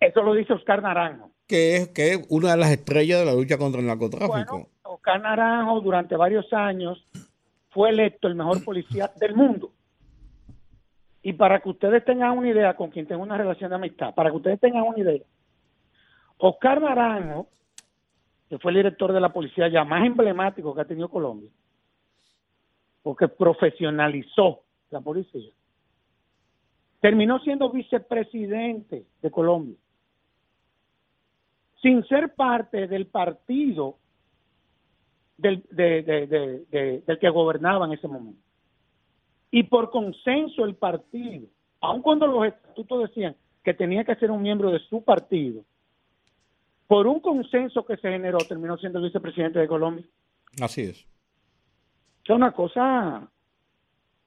[0.00, 1.30] Eso lo dice Oscar Naranjo.
[1.46, 4.28] Que es, que es una de las estrellas de la lucha contra el narcotráfico.
[4.32, 7.02] Bueno, Oscar Naranjo durante varios años
[7.74, 9.72] fue electo el mejor policía del mundo.
[11.22, 14.30] Y para que ustedes tengan una idea con quien tengo una relación de amistad, para
[14.30, 15.24] que ustedes tengan una idea,
[16.38, 17.48] Oscar Naranjo,
[18.48, 21.50] que fue el director de la policía ya más emblemático que ha tenido Colombia,
[23.02, 25.50] porque profesionalizó la policía,
[27.00, 29.76] terminó siendo vicepresidente de Colombia
[31.84, 33.98] sin ser parte del partido
[35.36, 38.40] del, de- de- de- de- del que gobernaba en ese momento.
[39.50, 41.46] y por consenso el partido,
[41.80, 45.64] aun cuando los estatutos decían que tenía que ser un miembro de su partido,
[46.88, 50.04] por un consenso que se generó, terminó siendo el vicepresidente de Colombia.
[50.60, 51.06] Así es.
[52.24, 53.30] Es una cosa,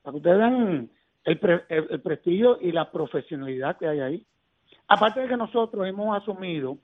[0.02, 0.90] para que ustedes vean
[1.26, 4.26] el, pre- el- el prestigio y la profesionalidad que hay ahí.
[4.88, 6.78] Aparte de que nosotros hemos asumido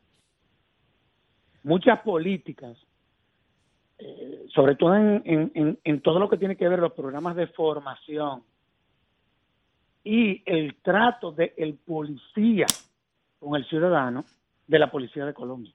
[1.63, 2.77] muchas políticas,
[4.05, 5.21] eh, sobre todo en,
[5.55, 8.43] en- en- todo lo que tiene que ver los programas de formación
[10.03, 12.65] y el trato del policía
[13.39, 14.25] con el ciudadano
[14.67, 15.73] de la Policía de Colombia.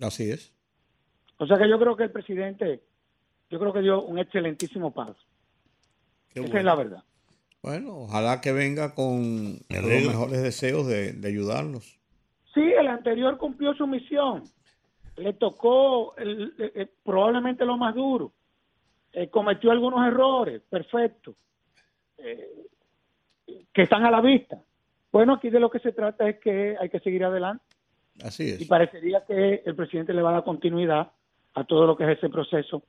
[0.00, 0.52] Así es.
[1.38, 2.82] O sea que yo creo que el presidente,
[3.50, 5.16] yo creo que dio un excelentísimo paso.
[6.30, 6.58] Qué Esa bueno.
[6.58, 7.04] es la verdad.
[7.62, 11.98] Bueno, ojalá que venga con los mejores deseos de, de ayudarnos.
[12.54, 14.44] Sí, el anterior cumplió su misión.
[15.18, 18.32] Le tocó el- el- el- probablemente lo más duro.
[19.12, 21.34] Eh, cometió algunos errores, perfecto,
[22.18, 22.66] eh,
[23.72, 24.60] que están a la vista.
[25.10, 27.64] Bueno, aquí de lo que se trata es que hay que seguir adelante
[28.22, 28.68] Así y es.
[28.68, 31.10] parecería que el presidente le va a dar continuidad
[31.54, 32.82] a todo lo que es ese proceso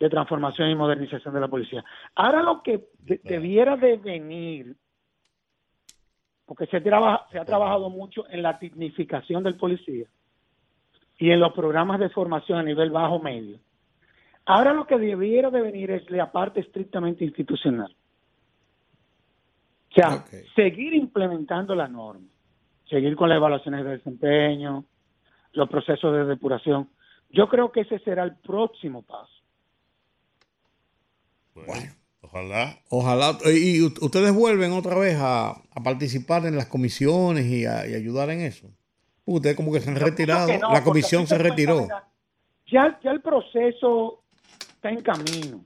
[0.00, 1.84] de transformación y modernización de la policía.
[2.16, 4.76] Ahora lo que de- debiera de venir,
[6.44, 10.06] porque se, traba- se ha trabajado mucho en la dignificación del policía
[11.18, 13.58] y en los programas de formación a nivel bajo medio.
[14.46, 17.94] Ahora lo que debiera de venir es la parte estrictamente institucional.
[19.90, 20.24] O sea,
[20.56, 22.26] seguir implementando la norma,
[22.88, 24.84] seguir con las evaluaciones de desempeño,
[25.52, 26.90] los procesos de depuración.
[27.30, 29.32] Yo creo que ese será el próximo paso.
[31.54, 32.78] Bueno, ojalá.
[32.90, 33.38] Ojalá.
[33.46, 38.30] Y ustedes vuelven otra vez a, a participar en las comisiones y a, y ayudar
[38.30, 38.68] en eso.
[39.26, 40.48] Ustedes como que se han retirado.
[40.60, 41.86] No, la comisión se retiró.
[42.66, 44.22] Ya, ya el proceso
[44.60, 45.64] está en camino.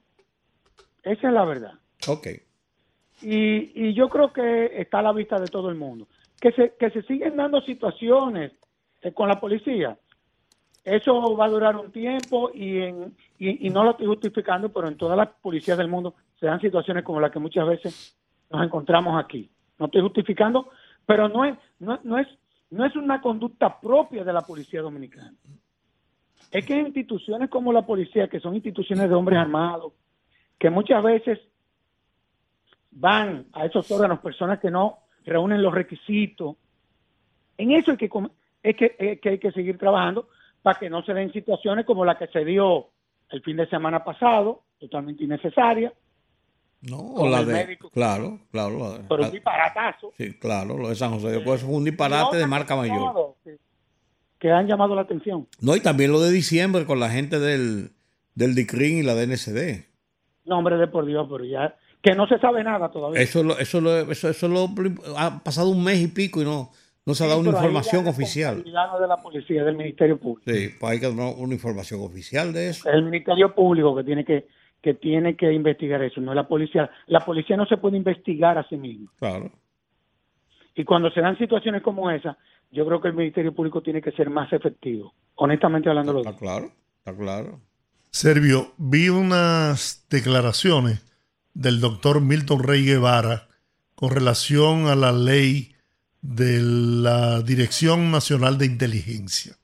[1.03, 1.73] Esa es la verdad.
[2.07, 2.29] Ok.
[3.23, 6.07] Y, y yo creo que está a la vista de todo el mundo.
[6.41, 8.53] Que se, que se siguen dando situaciones
[9.03, 9.99] eh, con la policía.
[10.85, 14.89] Eso va a durar un tiempo y, en, y, y no lo estoy justificando, pero
[14.89, 18.17] en todas las policías del mundo se dan situaciones como las que muchas veces
[18.51, 19.51] nos encontramos aquí.
[19.79, 20.69] No estoy justificando,
[21.05, 22.29] pero no es, no, no es,
[22.71, 25.35] no es una conducta propia de la policía dominicana.
[26.51, 29.93] Es que instituciones como la policía, que son instituciones de hombres armados,
[30.59, 31.39] que muchas veces
[32.91, 36.57] van a esos órganos personas que no reúnen los requisitos.
[37.57, 38.11] En eso hay que,
[38.63, 40.29] es que, es que hay que seguir trabajando
[40.63, 42.89] para que no se den situaciones como la que se dio
[43.31, 45.93] el fin de semana pasado, totalmente innecesaria,
[46.81, 47.53] No, Con la de.
[47.55, 47.91] médico.
[47.91, 48.79] Claro, claro.
[48.79, 50.13] la de- pero un la- disparatazo.
[50.17, 53.35] sí, claro, lo de San José de Ocoa, fue un disparate de marca mayor.
[54.39, 55.49] Que, han llamado la atención.
[55.61, 57.91] No, y también lo de diciembre con la gente del,
[58.37, 59.87] del DICRIN y la DNCD.
[60.45, 63.21] No, hombre, de por Dios, pero ya, que no se sabe nada todavía.
[63.21, 64.69] Eso, lo- eso, lo- eso, eso lo,
[65.17, 66.71] ha pasado un mes y pico y no,
[67.05, 68.65] no se ha dado Sí, una información oficial.
[68.65, 70.49] no de la policía, del Ministerio Público.
[70.53, 72.89] Sí, pues hay que dar una, una información oficial de eso.
[72.89, 74.47] Es el Ministerio Público que tiene que,
[74.83, 76.91] que tiene que investigar eso, no la policía.
[77.07, 79.11] La policía no se puede investigar a sí misma.
[79.19, 79.51] Claro.
[80.75, 82.39] Y cuando se dan situaciones como esa,
[82.71, 86.19] yo creo que el Ministerio Público tiene que ser más efectivo, honestamente hablando.
[86.19, 87.61] Está claro, está claro.
[88.11, 91.05] Servio, vi unas declaraciones
[91.55, 93.49] del doctor Milton Rey Guevara
[93.95, 95.75] con relación a la ley
[96.21, 99.57] de la Dirección Nacional de Inteligencia.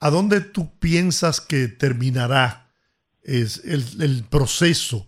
[0.00, 2.71] ¿A dónde tú piensas que terminará
[3.22, 5.06] es el, el proceso?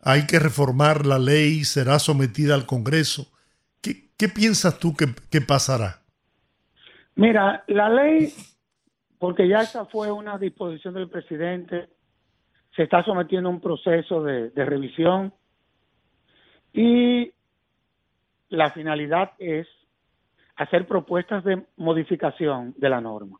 [0.00, 1.64] ¿Hay que reformar la ley?
[1.64, 3.26] ¿Será sometida al Congreso?
[3.80, 6.02] ¿Qué, qué piensas tú que, pasará?
[7.14, 8.32] Mira, la ley,
[9.18, 11.88] porque ya esa fue una disposición del presidente,
[12.76, 15.32] se está sometiendo a un proceso de, de revisión
[16.72, 17.32] y
[18.50, 19.66] la finalidad es
[20.56, 23.38] hacer propuestas de modificación de la norma.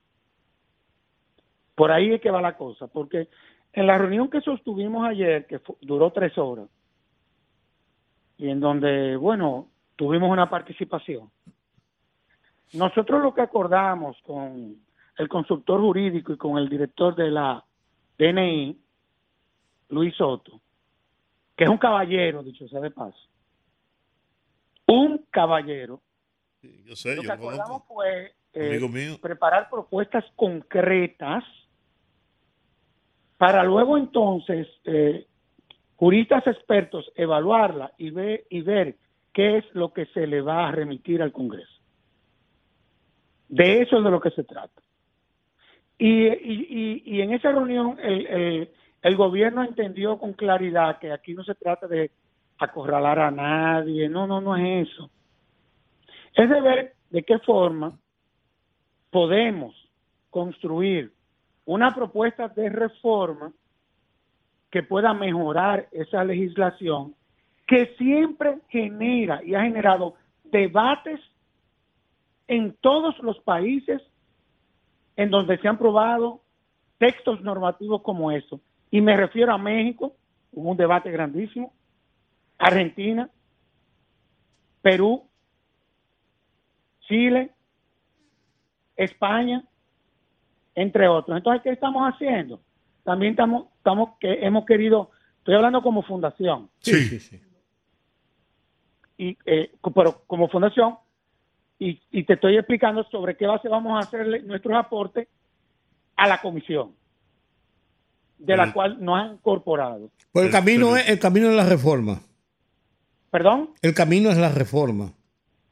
[1.75, 3.29] Por ahí es que va la cosa, porque
[3.75, 6.69] en la reunión que sostuvimos ayer, que duró tres horas,
[8.39, 11.31] y en donde, bueno, tuvimos una participación,
[12.73, 14.77] nosotros lo que acordamos con
[15.19, 17.65] el consultor jurídico y con el director de la
[18.19, 18.79] DNI,
[19.89, 20.61] Luis Soto,
[21.57, 23.19] que es un caballero, dicho sea de paso,
[24.87, 26.01] un caballero,
[26.61, 27.51] Sí, Yo sé, lo yo que conozco.
[27.51, 31.45] acordamos fue eh, preparar propuestas concretas
[33.39, 35.27] para luego entonces eh,
[35.97, 38.97] juristas expertos evaluarla y ver, y ver
[39.33, 41.81] qué es lo que se le va a remitir al Congreso.
[43.49, 44.83] De eso es de lo que se trata.
[45.99, 48.71] Y, y, y, en esa reunión el, el,
[49.03, 52.11] el gobierno entendió con claridad que aquí no se trata de
[52.59, 55.09] acorralar a nadie, no, no, no es eso.
[56.35, 57.97] Es de ver de qué forma
[59.11, 59.73] podemos
[60.31, 61.14] construir
[61.65, 63.53] una propuesta de reforma
[64.71, 67.15] que pueda mejorar esa legislación
[67.67, 70.15] que siempre genera y ha generado
[70.45, 71.21] debates
[72.49, 74.03] en todos los países
[75.17, 76.41] en donde se han probado
[76.99, 78.61] textos normativos como eso.
[78.91, 80.15] Y me refiero a México,
[80.53, 81.73] hubo un debate grandísimo,
[82.59, 83.31] Argentina,
[84.83, 85.25] Perú,
[87.01, 87.51] Chile,
[88.97, 89.65] España,
[90.75, 91.37] entre otros.
[91.37, 92.61] Entonces, ¿qué estamos haciendo?
[93.05, 96.95] También estamos, estamos que hemos querido, estoy hablando como fundación, Sí.
[97.05, 97.41] Sí, sí.
[99.19, 100.97] y eh, pero como fundación,
[101.79, 105.29] y, y te estoy explicando sobre qué base vamos a hacerle nuestros aportes
[106.17, 106.93] a la comisión,
[108.39, 110.11] de la Pero- cual nos han incorporado.
[110.33, 112.21] Pues el camino es el camino es la reforma.
[113.31, 113.71] ¿Perdón?
[113.83, 115.13] El camino es la reforma.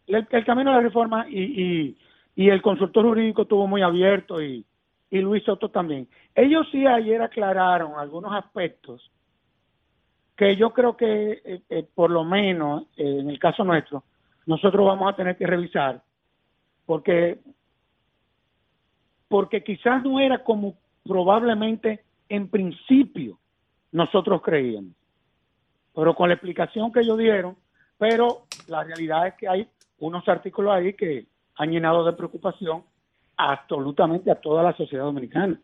[0.06, 1.98] el, el camino de la reforma y, y,
[2.36, 4.64] y el consultor jurídico estuvo muy abierto y,
[5.12, 6.08] y Luis Soto también.
[6.34, 9.12] Ellos sí ayer aclararon algunos aspectos
[10.34, 14.02] que yo creo que eh, eh, por lo menos eh, en el caso nuestro
[14.46, 16.02] nosotros vamos a tener que revisar
[16.86, 17.38] porque
[19.28, 20.74] porque quizás no era como
[21.04, 23.38] probablemente en principio
[23.92, 24.94] nosotros creíamos
[25.94, 27.56] pero con la explicación que ellos dieron,
[27.98, 29.68] pero la realidad es que hay
[29.98, 31.26] unos artículos ahí que
[31.56, 32.84] han llenado de preocupación
[33.36, 35.60] absolutamente a toda la sociedad dominicana,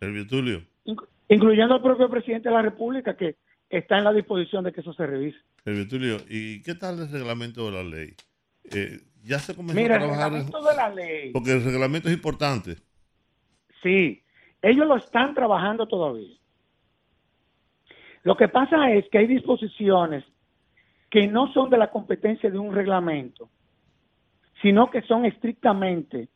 [0.00, 0.62] Servio Tulio.
[0.84, 3.36] Inc- incluyendo al propio presidente de la República que
[3.70, 5.38] está en la disposición de que eso se revise.
[5.64, 8.14] Servio Tulio, ¿y qué tal el reglamento de la ley?
[8.72, 10.32] Eh, ya se comenzó Mira, a el trabajar.
[10.32, 12.76] reglamento de la ley, Porque el reglamento es importante.
[13.82, 14.22] sí,
[14.62, 16.36] ellos lo están trabajando todavía.
[18.22, 20.24] Lo que pasa es que hay disposiciones
[21.10, 23.50] que no son de la competencia de un reglamento,
[24.62, 26.28] sino que son estrictamente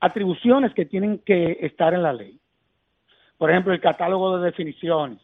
[0.00, 2.40] atribuciones que tienen que estar en la ley.
[3.38, 5.20] Por ejemplo, el catálogo de definiciones.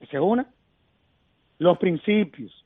[0.00, 0.48] Esa es una.
[1.58, 2.64] Los principios.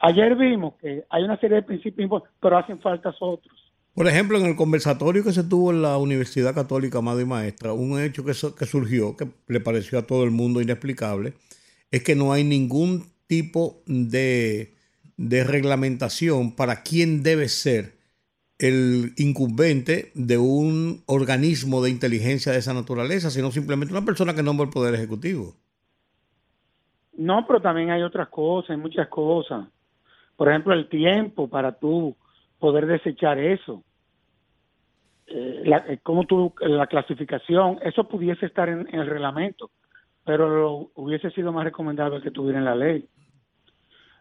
[0.00, 3.72] Ayer vimos que hay una serie de principios, pero hacen falta otros.
[3.94, 7.72] Por ejemplo, en el conversatorio que se tuvo en la Universidad Católica Amado y Maestra,
[7.72, 11.34] un hecho que surgió, que le pareció a todo el mundo inexplicable,
[11.92, 14.74] es que no hay ningún tipo de,
[15.16, 17.94] de reglamentación para quién debe ser
[18.58, 24.42] el incumbente de un organismo de inteligencia de esa naturaleza, sino simplemente una persona que
[24.42, 25.54] nombra el Poder Ejecutivo.
[27.16, 29.66] No, pero también hay otras cosas, hay muchas cosas.
[30.36, 32.16] Por ejemplo, el tiempo para tú
[32.58, 33.84] poder desechar eso.
[35.26, 39.70] Eh, la, eh, cómo tú, la clasificación, eso pudiese estar en, el reglamento,
[40.24, 43.08] pero lo- hubiese sido más recomendable que estuviera en la ley.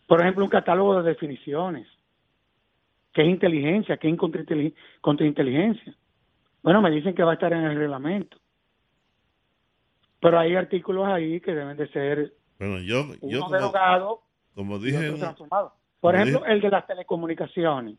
[0.07, 1.88] Por ejemplo, un catálogo de definiciones.
[3.13, 3.97] ¿Qué es inteligencia?
[3.97, 5.95] ¿Qué es contrainteli- contrainteligencia?
[6.61, 8.38] Bueno, me dicen que va a estar en el reglamento.
[10.19, 14.21] Pero hay artículos ahí que deben de ser Bueno, yo, yo uno como, derogado
[14.55, 15.73] como y dije, otro transformado.
[15.99, 17.97] Por ejemplo, dije- el de las telecomunicaciones.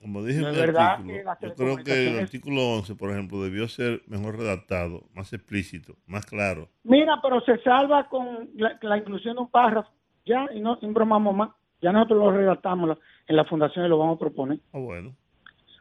[0.00, 3.66] como dije no en verdad artículo, yo creo que el artículo 11, por ejemplo, debió
[3.68, 6.68] ser mejor redactado, más explícito, más claro.
[6.84, 9.90] Mira, pero se salva con la, la inclusión de un párrafo.
[10.26, 11.50] Ya, y no bromamos más.
[11.80, 14.58] Ya nosotros lo redactamos en la fundación y lo vamos a proponer.
[14.72, 15.14] Ah, bueno.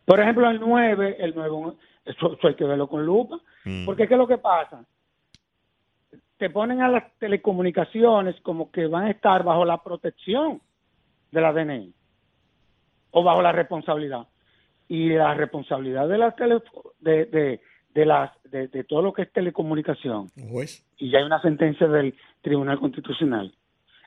[0.06, 1.74] Por ejemplo, el 9, el 9,
[2.06, 3.40] eso, eso hay que verlo con lupa.
[3.66, 3.86] Mm.
[3.86, 4.86] Porque ¿qué es lo que pasa?
[6.38, 10.62] Te ponen a las telecomunicaciones como que van a estar bajo la protección
[11.32, 11.94] de la DNI
[13.12, 14.28] o bajo la responsabilidad.
[14.88, 16.62] Y la responsabilidad de las tele,
[17.00, 17.62] de, de,
[17.94, 20.86] de las de, de todo lo que es telecomunicación Juez.
[20.98, 23.52] y ya hay una sentencia del Tribunal Constitucional.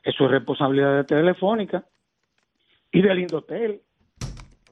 [0.03, 1.85] Eso es responsabilidad de Telefónica
[2.91, 3.81] y del Indotel.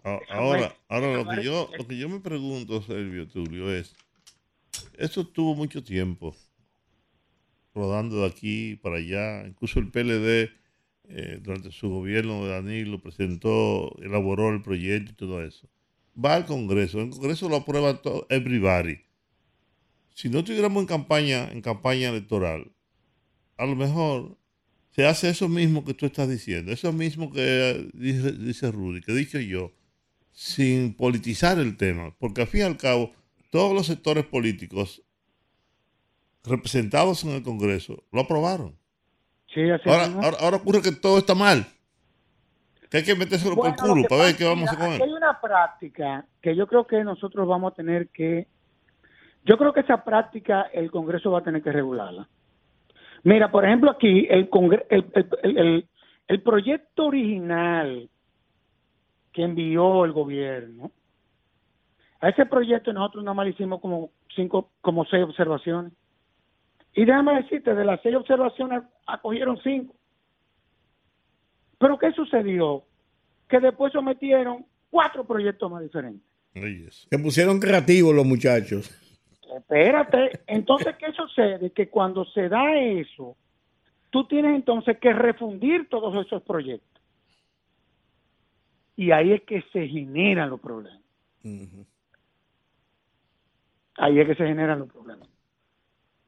[0.04, 3.72] A- Eso Ahora, ahora lo eso que yo, lo que yo me pregunto, Servio Tulio,
[3.74, 3.96] es,
[4.98, 6.36] esto tuvo mucho tiempo
[7.74, 10.50] rodando de aquí para allá, incluso el PLD
[11.10, 15.68] eh, durante su gobierno de Danilo presentó, elaboró el proyecto y todo eso.
[16.24, 19.00] Va al Congreso, el Congreso lo aprueba todo, everybody.
[20.16, 22.72] Si no estuviéramos en campaña, en campaña electoral,
[23.58, 24.36] a lo mejor
[24.98, 29.12] se hace eso mismo que tú estás diciendo, eso mismo que dice, dice Rudy, que
[29.12, 29.72] he dicho yo,
[30.32, 33.12] sin politizar el tema, porque al fin y al cabo,
[33.52, 35.04] todos los sectores políticos
[36.44, 38.76] representados en el Congreso lo aprobaron.
[39.54, 40.24] Sí, así Ahora, mismo.
[40.24, 41.68] ahora, ahora ocurre que todo está mal.
[42.90, 45.02] Que hay que metérselo Bueno, por el culo para ver qué vamos a él.
[45.04, 48.48] Hay una práctica que yo creo que nosotros vamos a tener que
[49.46, 52.28] Yo creo que esa práctica el Congreso va a tener que regularla.
[53.24, 55.06] Mira, por ejemplo, aquí el, congre- el,
[55.44, 55.88] el-
[56.28, 58.10] el- proyecto original
[59.34, 60.92] que envió el gobierno,
[62.20, 65.94] a ese proyecto nosotros nada más hicimos como cinco, como seis observaciones.
[66.94, 69.96] Y déjame decirte, de las seis observaciones acogieron cinco.
[71.80, 72.84] Pero ¿qué sucedió?
[73.48, 76.24] Que después sometieron cuatro proyectos más diferentes.
[77.12, 78.90] Se pusieron creativos los muchachos.
[79.58, 81.72] Espérate, entonces, ¿qué sucede?
[81.72, 83.36] Que cuando se da eso,
[84.10, 87.02] tú tienes entonces que refundir todos esos proyectos.
[88.96, 91.02] Y ahí es que se generan los problemas.
[93.98, 95.28] Ahí es que se generan los problemas.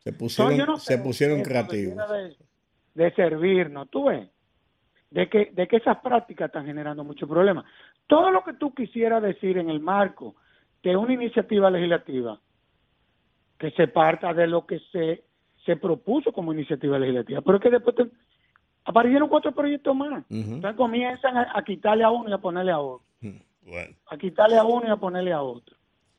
[0.04, 1.98] Se pusieron, no se pusieron creativos.
[2.10, 2.36] De,
[3.04, 4.30] de servirnos, tú ves,
[5.12, 7.66] de que, de que esas prácticas están generando muchos problemas.
[8.08, 10.36] Todo lo que tú quisieras decir en el marco
[10.84, 12.40] de una iniciativa legislativa,
[13.60, 15.24] que se parta de lo que se,
[15.66, 18.10] se propuso como iniciativa legislativa, pero es que después te-
[18.86, 20.24] aparecieron cuatro proyectos más.
[20.30, 23.06] Entonces comienzan a, a quitarle a uno y a ponerle a otro,
[23.62, 25.76] Bueno, a quitarle a uno y a ponerle a otro.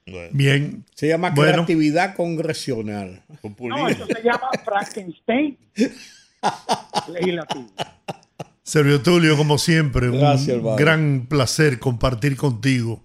[0.07, 0.29] bueno.
[0.33, 0.85] Bien.
[0.95, 1.53] Se llama Bueno.
[1.53, 3.23] creatividad congresional.
[3.59, 5.57] No, eso se llama Frankenstein
[7.13, 7.67] legislativo.
[8.63, 10.77] Servio Tulio, como siempre, Gracias, un hermano.
[10.77, 13.01] gran placer compartir contigo.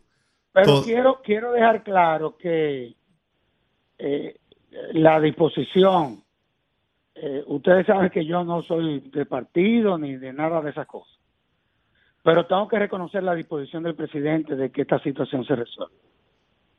[0.52, 2.94] Pero Todo- quiero quiero dejar claro que
[4.06, 4.36] eh,
[4.94, 6.24] la disposición,
[7.16, 11.18] eh, ustedes saben que yo no soy de partido ni de nada de esas cosas,
[12.22, 15.96] pero tengo que reconocer la disposición del presidente de que esta situación se resuelva.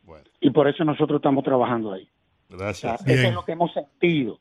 [0.04, 2.08] Bueno, Y por eso nosotros estamos trabajando ahí.
[2.48, 3.06] O sea, gracias.
[3.08, 4.38] eso es lo que hemos sentido.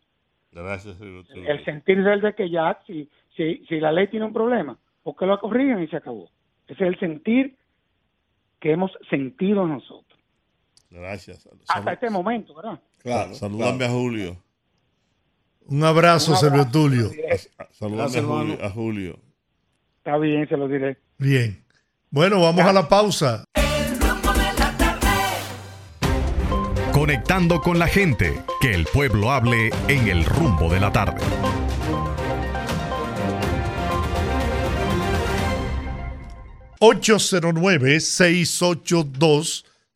[0.52, 1.02] Gracias.
[1.02, 5.16] El sentir del de que ya, si, si, si la ley tiene un problema, ¿por
[5.16, 6.30] qué lo corrigen y se acabó?
[6.68, 7.58] Ese es el sentir
[8.60, 10.05] que hemos sentido nosotros.
[10.90, 11.48] Gracias.
[11.68, 12.80] Hasta este momento, ¿verdad?
[13.00, 13.34] Claro.
[13.36, 14.38] Saludame a Julio.
[15.68, 17.10] Un abrazo, Un Servio abrazo, Tulio.
[17.10, 17.34] se lo diré.
[17.58, 19.20] A- Saludame Gracias, a Julio, a Julio.
[19.98, 20.98] Está bien, se lo diré.
[21.18, 21.64] Bien.
[22.12, 23.44] Bueno, vamos a la pausa.
[23.56, 25.08] El rumbo de la tarde.
[26.94, 31.22] Conectando con la gente, que el pueblo hable en el rumbo de la tarde.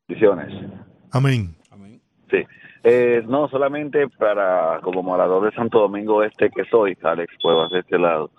[0.08, 0.54] Bendiciones.
[1.12, 1.56] Amén.
[2.30, 2.46] Sí.
[2.84, 7.80] Eh, no, solamente para, como morador de Santo Domingo Este que soy, Alex Cuevas de
[7.80, 8.30] este lado,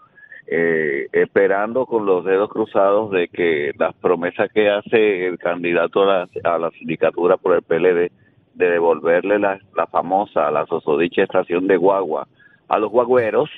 [0.47, 6.07] eh, esperando con los dedos cruzados de que las promesas que hace el candidato a
[6.07, 8.13] la, a la sindicatura por el PLD
[8.55, 9.59] de devolverle la,
[9.91, 12.29] famosa, la sosodicha estación de guagua
[12.69, 13.51] a los guagüeros,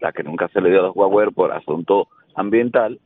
[0.00, 2.98] la que nunca se le dio a los guagüeros por asunto ambiental,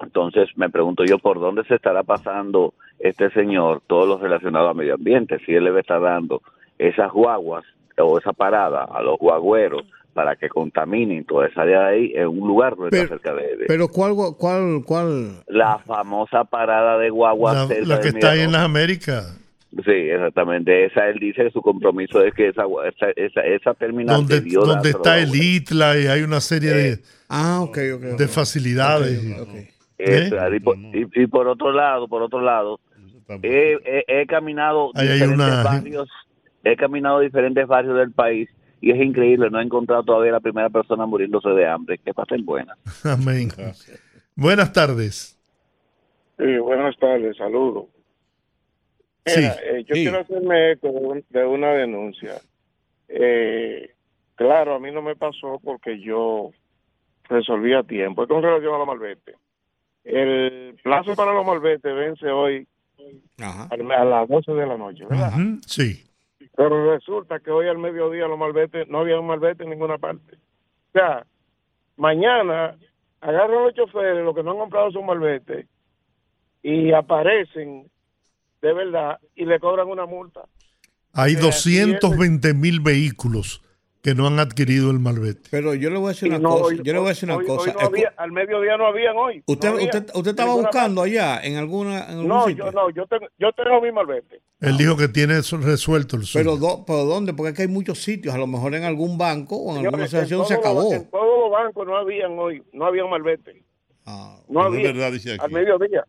[0.00, 4.74] entonces me pregunto yo por dónde se estará pasando este señor todo lo relacionado a
[4.74, 6.42] medio ambiente, si él le estar dando
[6.78, 7.64] esas guaguas
[7.96, 9.84] o esa parada a los guagüeros
[10.14, 13.34] para que contaminen toda esa área de ahí en un lugar no está Pero- cerca
[13.34, 15.42] de, de- Pero ¿cuál, cuál, cuál?
[15.48, 19.40] la famosa parada de guaguas La, cerca la que está ahí en las Américas,
[19.84, 20.84] Sí, exactamente.
[20.86, 24.90] Esa él dice que su compromiso es que esa esa esa, esa terminal donde, donde
[24.90, 25.44] está el Guagua.
[25.44, 28.04] ITLA y hay una serie de, Ah, ok, ok.
[28.12, 28.18] ok.
[28.20, 29.20] de facilidades.
[29.98, 30.30] ¿Eh?
[30.56, 32.78] y, por, y- y por otro lado, por otro lado,
[33.42, 36.08] he, he- he caminado Ahí hay diferentes una- barrios,
[36.62, 38.48] he caminado diferentes barrios del país
[38.86, 41.98] y es increíble, no he encontrado todavía la primera persona muriéndose de hambre.
[41.98, 42.76] Que pasen buenas.
[43.04, 43.48] Amén.
[44.36, 45.38] Buenas tardes.
[46.38, 47.86] Sí, buenas tardes, saludos.
[49.26, 50.02] Mira, Sí, eh, yo sí.
[50.02, 52.34] quiero hacerme eco de, un- de una denuncia.
[53.08, 53.94] Eh,
[54.34, 56.50] claro, a mí no me pasó porque yo
[57.28, 58.22] resolví a tiempo.
[58.22, 59.34] Es con relación a los malvete.
[60.04, 62.66] El plazo para los malvete vence hoy
[63.38, 63.68] Ajá.
[63.70, 65.32] a las 12 de la noche, ¿verdad?
[65.66, 66.04] Sí.
[66.56, 70.36] Pero resulta que hoy al mediodía los malvete, no había un malvete en ninguna parte.
[70.36, 71.26] O sea,
[71.96, 72.76] mañana
[73.20, 75.66] agarran los choferes, los que no han comprado su malvete,
[76.62, 77.90] y aparecen
[78.62, 80.42] de verdad y le cobran una multa.
[81.12, 82.00] Hay Sí, así es.
[82.00, 83.62] 220 mil vehículos
[84.04, 85.48] que no han adquirido el malvete.
[85.50, 86.64] Pero yo le voy a decir Y una no, cosa.
[86.66, 87.70] hoy- Yo le voy a decir una hoy- cosa.
[87.70, 89.42] hoy no había- al mediodía no habían hoy.
[89.46, 92.66] usted, no había usted, usted estaba buscando allá en alguna en algún No, sitio?
[92.66, 94.42] yo no, yo tengo, yo tengo mi malvete.
[94.60, 96.44] Él dijo que tiene eso resuelto el suyo.
[96.44, 97.32] Pero, do- pero ¿dónde?
[97.32, 98.34] Porque es que hay muchos sitios.
[98.34, 100.92] A lo mejor en algún banco o en alguna Señores, en asociación se los- acabó.
[100.92, 103.64] En todos los bancos no habían hoy, no habían malvete.
[104.04, 104.82] Ah, No había.
[104.92, 105.40] verdad, dice aquí.
[105.42, 106.04] Al mediodía.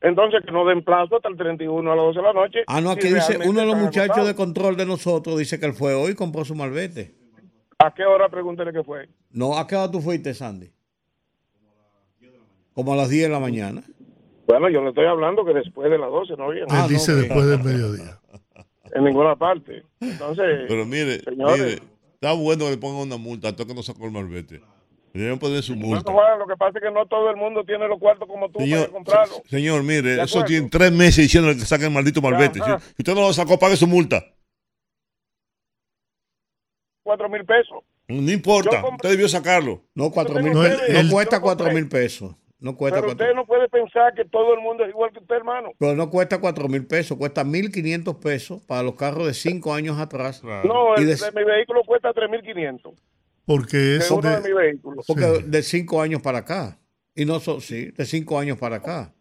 [0.00, 2.58] Entonces, que no den plazo hasta el 31 a las 12 de la noche.
[2.68, 5.66] Ah, no, si aquí dice, uno de los muchachos de control de nosotros dice que
[5.66, 7.20] él fue hoy y compró su malvete.
[7.84, 9.08] ¿A qué hora pregúntele qué fue?
[9.30, 10.70] No, ¿a qué hora tú fuiste, Sandy?
[12.74, 13.82] Como a las 10 de la mañana.
[14.46, 17.14] Bueno, yo le estoy hablando que después de las 12 no había Ah, Él dice
[17.14, 18.18] después del mediodía.
[18.94, 19.84] en ninguna parte.
[20.00, 21.78] Entonces, Pero mire, señores, mire,
[22.14, 24.60] está bueno que le pongan una multa a todo que no sacó el malvete.
[25.12, 26.10] Deben poner su multa.
[26.38, 28.80] Lo que pasa es que no todo el mundo tiene los cuartos como tú Señor,
[28.80, 29.34] para comprarlo.
[29.44, 32.60] se- señor, mire, eso tiene tres meses diciendo que saquen el maldito malvete.
[32.62, 32.78] Ajá.
[32.80, 34.24] Si usted no lo sacó, pague su multa.
[37.02, 37.78] Cuatro mil pesos.
[38.08, 39.82] No importa, usted debió sacarlo.
[39.94, 42.34] No, cuatro mil No, No cuesta cuatro mil pesos.
[42.58, 45.18] No cuesta Pero cuatro usted no puede pensar que todo el mundo es igual que
[45.18, 45.72] usted, hermano.
[45.78, 49.74] Pero no cuesta cuatro mil pesos, cuesta mil quinientos pesos para los carros de cinco
[49.74, 50.44] años atrás.
[50.44, 52.94] No, Y el de- de mi vehículo cuesta tres mil quinientos.
[53.44, 55.02] Porque es uno de de- mi vehículo.
[55.04, 55.42] Porque Sí.
[55.46, 56.78] de cinco años para acá.
[57.16, 59.12] Y no son, sí, de cinco años para acá.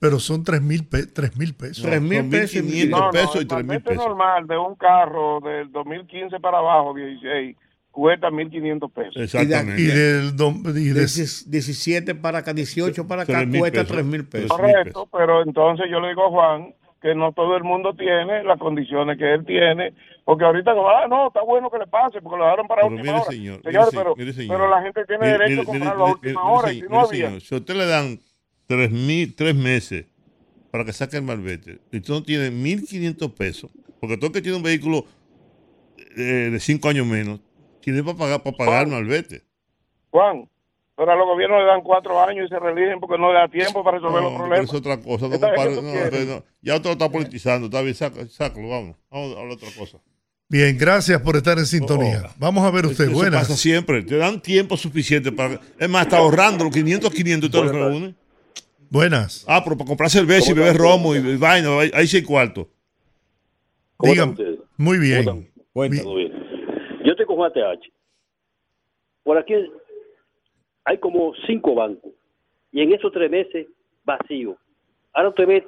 [0.00, 1.82] Pero son tres mil pe- tres mil pesos.
[1.84, 4.04] Tres mil son pesos y 1.500 No, pesos no, y el 3.000 malvete pesos.
[4.06, 7.56] normal de un carro del 2015 para abajo, 16,
[7.90, 9.16] cuesta 1.500 pesos.
[9.16, 9.82] Exactamente.
[9.82, 10.32] Y del
[10.76, 13.92] y de- De 17 para acá, 18 para acá, Tres mil cuesta pesos.
[13.96, 14.48] tres mil pesos.
[14.56, 17.94] Tres mil Correcto, pero entonces yo le digo a Juan que no todo el mundo
[17.94, 19.94] tiene las condiciones que él tiene,
[20.24, 22.94] porque ahorita no, ah, no, está bueno que le pase, porque lo dejaron para Pero
[22.96, 23.30] última mire, hora.
[23.32, 24.56] señor, Señores, mire, pero, mire, señor.
[24.58, 26.74] pero la gente tiene Mire, derecho mire, a comprarlo mire, a última mire, hora, y
[26.74, 27.26] mire, si no había.
[27.26, 28.18] señor, si a usted le dan
[28.68, 30.06] tres, mil, tres meses
[30.70, 33.70] para que saque el malvete y usted no tiene 1.500 pesos,
[34.00, 35.04] porque todo el que tiene un vehículo
[36.16, 37.40] eh, de cinco años menos,
[37.80, 39.42] tiene para pagar, para pagar el malvete.
[40.10, 40.48] Juan,
[40.96, 43.48] pero a los gobiernos le dan cuatro años y se religen porque no le da
[43.48, 44.68] tiempo para resolver No, los problemas.
[44.68, 45.26] es otra cosa.
[45.26, 46.44] No gente no, no.
[46.60, 47.66] Ya usted lo está politizando.
[47.66, 48.96] Está bien, sácalo, vamos.
[49.10, 49.98] Vamos a hablar de otra cosa.
[50.48, 52.22] Bien, gracias por estar en sintonía.
[52.26, 52.34] Oh.
[52.38, 53.42] Vamos a ver usted, Eso buenas.
[53.42, 54.02] pasa siempre.
[54.02, 55.60] Te dan tiempo suficiente para.
[55.78, 58.14] Es más, está ahorrando los 500, 500 usted los reúne.
[58.90, 59.44] Buenas.
[59.48, 62.68] Ah, pero para comprar cerveza y beber romo y vaina, ahí- ahí sí hay cuarto.
[63.98, 64.10] Muy
[64.98, 65.24] bien.
[65.24, 65.44] ¿Cómo.
[66.02, 66.32] Todo bien.
[67.04, 67.90] Yo estoy con Juan TH.
[69.24, 69.54] Por aquí
[70.84, 72.12] hay como cinco bancos.
[72.72, 73.66] Y en esos tres meses,
[74.04, 74.56] vacío.
[75.12, 75.66] Ahora usted ve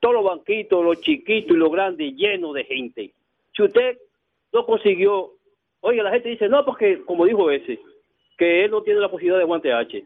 [0.00, 3.12] todos los banquitos, los chiquitos y los grandes, llenos de gente.
[3.56, 3.96] Si usted
[4.52, 5.32] no consiguió,
[5.80, 7.78] oye, la gente dice, no, porque, como dijo ese,
[8.36, 10.04] que él no tiene la posibilidad de Juan TH.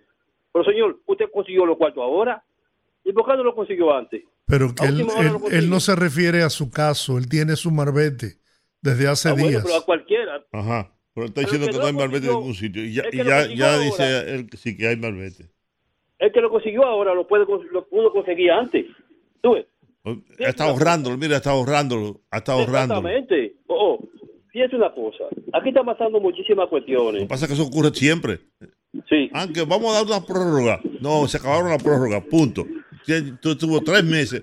[0.52, 2.42] Pero señor, usted consiguió los cuartos ahora.
[3.04, 4.22] ¿Y por qué no lo consiguió antes?
[4.46, 8.38] Pero que él, lo no se refiere a su caso, él tiene su marbete
[8.82, 9.62] desde hace Ah, bueno, días.
[9.64, 10.44] pero a cualquiera.
[10.52, 10.92] Ajá.
[11.14, 12.84] Pero está Pero diciendo que que no hay malvete en ningún sitio.
[12.84, 15.50] Y ya, y lo ya, ya dice él que sí que hay malvete.
[16.18, 18.86] El que lo consiguió ahora lo puede lo pudo conseguir antes.
[19.40, 19.66] ¿Tú ves?
[20.38, 22.20] Está ahorrándolo, mira, está ahorrándolo.
[22.30, 23.08] Está ahorrándolo.
[23.08, 23.56] Exactamente.
[23.66, 24.08] Oh, oh,
[24.50, 25.24] fíjese una cosa.
[25.52, 27.22] Aquí están pasando muchísimas Lo cuestiones.
[27.22, 28.40] que pasa es que eso ocurre siempre.
[29.08, 29.30] Sí.
[29.32, 30.80] Aunque vamos a dar una prórroga.
[31.00, 32.66] No, se acabaron la prórroga, punto.
[33.40, 34.42] Tú tuvo tres meses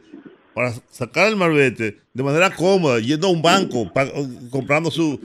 [0.54, 3.92] para sacar el malvete de manera cómoda, yendo a un banco,
[4.52, 5.20] comprando su...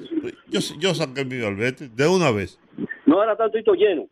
[0.48, 2.58] Yo, yo saqué mi malvete de una vez.
[3.06, 4.06] No era tanto lleno.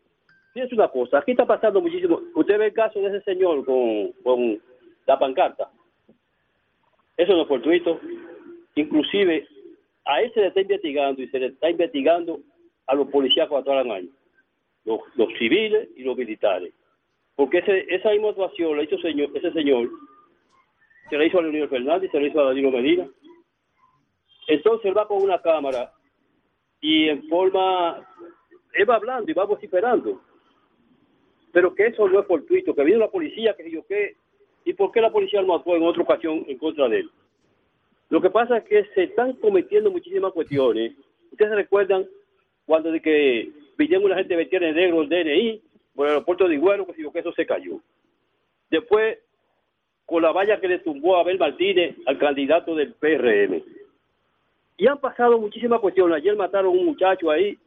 [0.53, 1.19] Fíjese una cosa.
[1.19, 2.19] Aquí está pasando muchísimo.
[2.35, 4.61] Usted ve el caso de ese señor con, con
[5.07, 5.69] la pancarta.
[7.17, 7.99] Eso no es fortuito.
[8.75, 9.47] Inclusive
[10.05, 12.39] a él se le está investigando y se le está investigando
[12.87, 14.11] a los policías cuando años.
[14.85, 15.01] Los,
[15.37, 16.73] civiles y los militares.
[17.35, 19.89] Porque ese, esa misma actuación la hizo señor, ese señor,
[21.09, 23.07] se la hizo a Leonel Fernández, se la hizo a Danilo Medina.
[24.47, 25.93] Entonces él va con una cámara
[26.81, 28.07] y en forma,
[28.73, 30.21] él va hablando y va vociferando.
[31.51, 34.15] Pero que eso no es fortuito, que viene la policía, que yo qué,
[34.65, 37.11] y por qué la policía no actuó en otra ocasión en contra de él.
[38.09, 40.93] Lo que pasa es que se están cometiendo muchísimas cuestiones.
[41.31, 42.07] Ustedes recuerdan
[42.65, 45.61] cuando de que vinieron una gente metida en negro el DNI
[45.95, 47.79] por el aeropuerto de Iguero, que que eso se cayó.
[48.69, 49.19] Después,
[50.05, 53.61] con la valla que le tumbó a Abel Martínez al candidato del PRM.
[54.77, 56.17] Y han pasado muchísimas cuestiones.
[56.17, 57.57] Ayer mataron a un muchacho ahí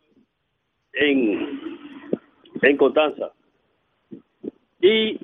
[0.93, 1.79] en,
[2.63, 3.33] en Constanza.
[4.81, 5.19] Y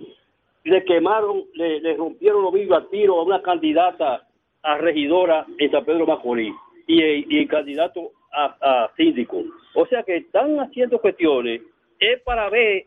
[0.65, 4.27] le quemaron, le, rompieron los vidrios a tiro a una candidata
[4.63, 6.55] a regidora en San Pedro Macorís
[6.87, 9.43] y el candidato a, a síndico.
[9.75, 11.63] O sea que están haciendo cuestiones,
[11.99, 12.87] es para ver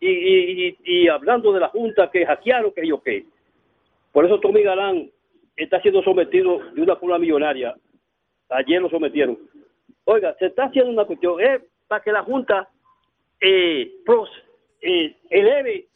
[0.00, 3.24] y, y, y- hablando de la Junta que hackearon, que yo qué.
[4.12, 5.10] Por eso Tommy Galán
[5.56, 7.74] está siendo sometido de una forma millonaria.
[8.50, 9.38] Ayer lo sometieron.
[10.04, 12.68] Oiga, se está haciendo una cuestión, es para que la Junta
[13.40, 14.28] eh, pros-
[14.82, 15.86] eh, eleve,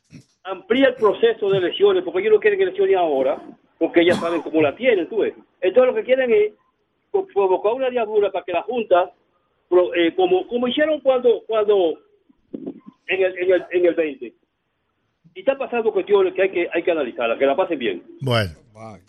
[0.45, 3.41] amplíe el proceso de elecciones, porque ellos no quieren elecciones ahora,
[3.79, 5.35] porque ya saben cómo la tienen, tú ves.
[5.61, 6.53] Entonces lo que quieren es
[7.27, 9.13] provocar una diablura para que la Junta,
[9.69, 11.99] pro- eh, como, como hicieron cuando, cuando
[12.53, 14.35] en el, en el, en el 20,
[15.35, 18.03] Y está pasando cuestiones que hay que, hay que analizarlas, que la pasen bien.
[18.21, 18.51] Bueno,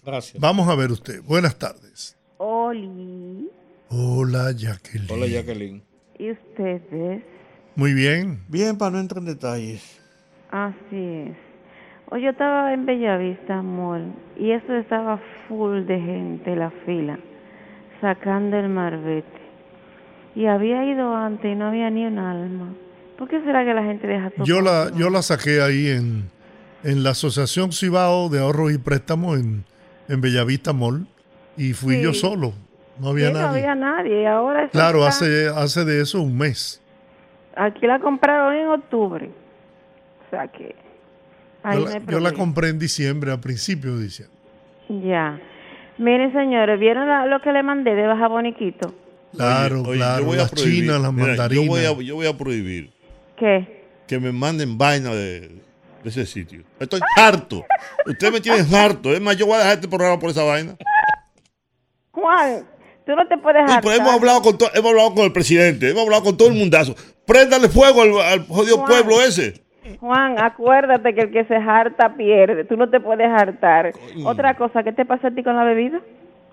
[0.03, 0.40] Gracias.
[0.41, 1.22] vamos a ver usted.
[1.27, 2.18] Buenas tardes.
[2.38, 3.49] Oli.
[3.90, 5.11] Hola, Jacqueline.
[5.11, 5.81] Hola, Jacqueline.
[6.18, 7.23] ¿Y ustedes?
[7.76, 8.40] Muy bien.
[8.49, 9.99] Bien, para no entrar en detalles.
[10.52, 11.38] Así es.
[12.11, 17.19] Hoy yo estaba en Bellavista Mall y eso estaba full de gente, la fila,
[18.01, 19.27] sacando el marbete.
[20.35, 22.73] Y había ido antes y no había ni un alma.
[23.17, 24.45] ¿Por qué será que la gente deja todo?
[24.45, 26.30] Yo la, yo la saqué ahí en,
[26.84, 29.65] en la Asociación Cibao de Ahorros y Préstamos en,
[30.07, 31.07] en Bellavista Mall
[31.57, 32.03] y fui Sí.
[32.03, 32.53] yo solo.
[32.99, 33.59] No había Sí, no nadie.
[33.61, 34.27] había nadie.
[34.27, 36.81] Ahora Claro, está- hace, hace de eso un mes.
[37.55, 39.30] Aquí la compraron en octubre.
[40.26, 40.76] O sea que...
[41.63, 44.38] Ahí Yo la, yo compré en diciembre, a principios de diciembre.
[44.88, 45.38] Ya.
[45.99, 48.93] Miren, señores, ¿vieron la- lo que le mandé de Baja Boniquito?
[49.35, 50.21] Claro, Oye, claro.
[50.21, 51.65] yo voy a las prohibir, chinas, las mira, mandarinas.
[51.65, 52.91] Yo voy, a, yo voy a prohibir
[53.38, 53.85] ¿Qué?
[54.07, 56.63] que me manden vaina de, de ese sitio.
[56.80, 57.63] Estoy harto.
[58.07, 59.13] Ustedes me tienen harto.
[59.13, 60.76] Es más, yo voy a dejar este programa por esa vaina.
[62.11, 62.65] Juan,
[63.05, 64.13] tú no te puedes Sí, pero hemos hartar.
[64.19, 66.95] hablado, con to- hemos hablado con el presidente, hemos hablado con todo el mundazo.
[67.26, 68.89] Préndale fuego al, al jodido Juan.
[68.89, 69.61] pueblo ese.
[69.99, 72.65] Juan, acuérdate que el que se harta pierde.
[72.65, 73.93] Tú no te puedes hartar.
[74.25, 75.99] Otra cosa, ¿qué te pasa a ti con la bebida?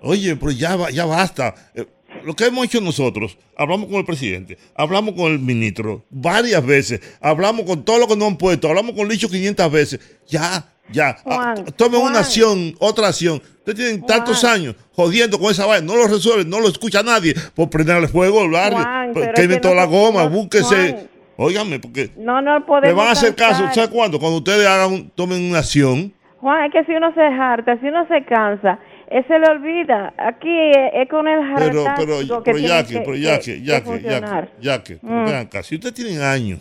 [0.02, 1.54] Oye, pero ya, ya basta.
[1.74, 1.86] Eh,
[2.24, 7.00] Lo que hemos hecho nosotros, hablamos con el presidente, hablamos con el ministro varias veces,
[7.20, 10.18] hablamos con todo lo que nos han puesto, hablamos con Licho 500 veces.
[10.26, 11.16] Ya, ya.
[11.24, 12.12] Juan, Ah, Tomen Juan.
[12.12, 13.42] una acción, otra acción.
[13.58, 17.34] Ustedes tienen tantos años jodiendo con esa vaina, no lo resuelven, no lo escucha nadie
[17.54, 21.08] por prenderle fuego Juan, pero quemen toda no la goma, búsquese.
[21.36, 22.96] Óigame, porque No, no le podemos.
[22.96, 23.74] van a hacer caso, cansar.
[23.74, 24.18] ¿sabe cuándo?
[24.18, 26.12] Cuando ustedes hagan, un- tomen una acción.
[26.40, 28.78] Juan, es que si uno se harta, si uno se cansa,
[29.10, 30.14] eh, se le olvida.
[30.16, 33.62] Aquí eh, es con el Pero, pero, que pero ya que, que- pero ya que-
[33.62, 35.24] ya que, ya que, ya que, Mm.
[35.26, 36.60] vean acá, si ustedes tienen años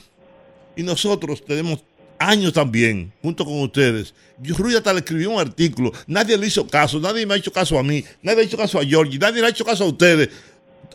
[0.75, 1.83] y nosotros tenemos
[2.19, 6.67] años también, junto con ustedes, yo Ruy hasta le escribió un artículo, nadie le hizo
[6.67, 9.19] caso, nadie me ha hecho caso a mí, nadie le ha hecho caso a Georgie,
[9.19, 10.29] nadie le ha hecho caso a ustedes.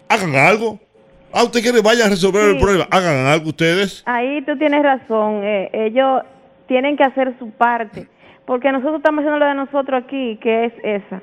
[0.08, 0.80] Hagan algo.
[1.32, 4.02] Ah, usted quiere vaya a resolver el problema, hagan algo ustedes.
[4.06, 5.42] Ahí tú tienes razón.
[5.44, 6.22] eh, ellos
[6.66, 8.08] tienen que hacer su parte.
[8.46, 11.22] Porque nosotros estamos haciendo lo de nosotros aquí, que es esa.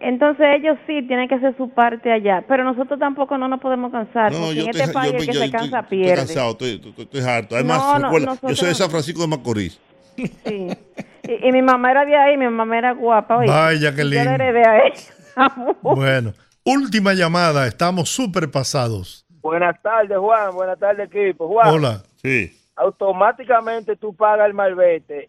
[0.00, 2.42] Entonces ellos sí tienen que hacer su parte allá.
[2.48, 4.32] Pero nosotros tampoco no nos podemos cansar.
[4.32, 5.98] No, porque yo en estoy, este país yo- el que yo se estoy- cansa estoy
[5.98, 6.16] pierde.
[6.16, 7.54] cansado, estoy, estoy- estoy harto.
[7.54, 9.80] Además, No, no, recuerda, yo soy de San Francisco de Macorís.
[10.16, 10.68] Sí.
[11.26, 13.36] Y, y mi mamá era de ahí, mi mamá era guapa.
[13.38, 13.48] oye.
[13.48, 14.24] Vaya, qué Yo lindo.
[14.24, 14.94] le heredé a ella.
[15.82, 16.32] Bueno,
[16.64, 17.66] última llamada.
[17.66, 19.23] Estamos súper pasados.
[19.44, 20.54] Buenas tardes, Juan.
[20.54, 21.46] Buenas tardes, equipo.
[21.48, 22.02] Juan, Hola.
[22.22, 22.50] Sí.
[22.76, 25.28] automáticamente tú pagas el malvete.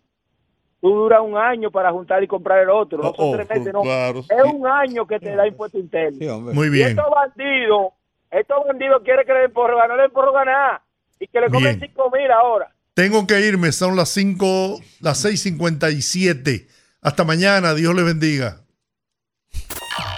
[0.81, 2.97] Tú duras un año para juntar y comprar el otro.
[2.99, 3.81] No Oh, son oh, tres meses, no.
[3.81, 4.55] claro, Es sí.
[4.55, 6.17] un año que te da impuesto interno.
[6.17, 6.27] Sí.
[6.55, 6.87] Muy Y bien.
[6.89, 7.87] estos bandidos,
[8.31, 10.81] estos bandidos quieren que le ganar, no le den por ganar.
[11.19, 11.89] Y que le comen Bien.
[11.89, 12.71] cinco mil ahora.
[12.93, 13.73] Tengo que irme.
[13.73, 16.67] Son las 5, las 6.57.
[17.01, 17.73] Hasta mañana.
[17.73, 18.61] Dios le bendiga.